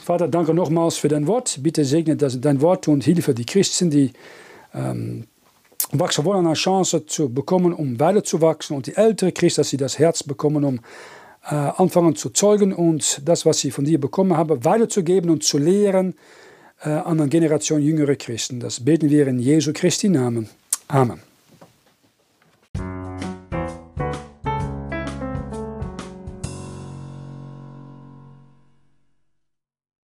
Vater, 0.05 0.27
danke 0.27 0.53
nochmals 0.53 0.97
für 0.97 1.09
dein 1.09 1.27
Wort. 1.27 1.59
Bitte 1.61 1.83
segne 1.83 2.15
dein 2.15 2.61
Wort 2.61 2.87
und 2.87 3.03
hilfe 3.03 3.33
die 3.33 3.45
Christen, 3.45 3.89
die 3.89 4.11
ähm, 4.73 5.25
wachsen 5.91 6.25
wollen, 6.25 6.45
eine 6.45 6.55
Chance 6.55 7.05
zu 7.05 7.29
bekommen, 7.29 7.73
um 7.73 7.99
weiterzuwachsen. 7.99 8.75
Und 8.75 8.87
die 8.87 8.95
älteren 8.95 9.33
Christen, 9.33 9.61
dass 9.61 9.69
sie 9.69 9.77
das 9.77 9.99
Herz 9.99 10.23
bekommen, 10.23 10.63
um 10.63 10.79
äh, 11.45 11.55
anfangen 11.55 12.15
zu 12.15 12.29
zeugen 12.29 12.73
und 12.73 13.21
das, 13.23 13.45
was 13.45 13.59
sie 13.59 13.71
von 13.71 13.85
dir 13.85 13.99
bekommen 13.99 14.37
haben, 14.37 14.63
weiterzugeben 14.63 15.29
und 15.29 15.43
zu 15.43 15.57
lehren 15.57 16.15
äh, 16.83 16.89
an 16.89 17.19
eine 17.19 17.29
Generation 17.29 17.81
jüngerer 17.81 18.15
Christen. 18.15 18.59
Das 18.59 18.83
beten 18.83 19.09
wir 19.09 19.27
in 19.27 19.39
Jesu 19.39 19.71
Christi 19.73 20.09
Namen. 20.09 20.49
Amen. 20.87 21.28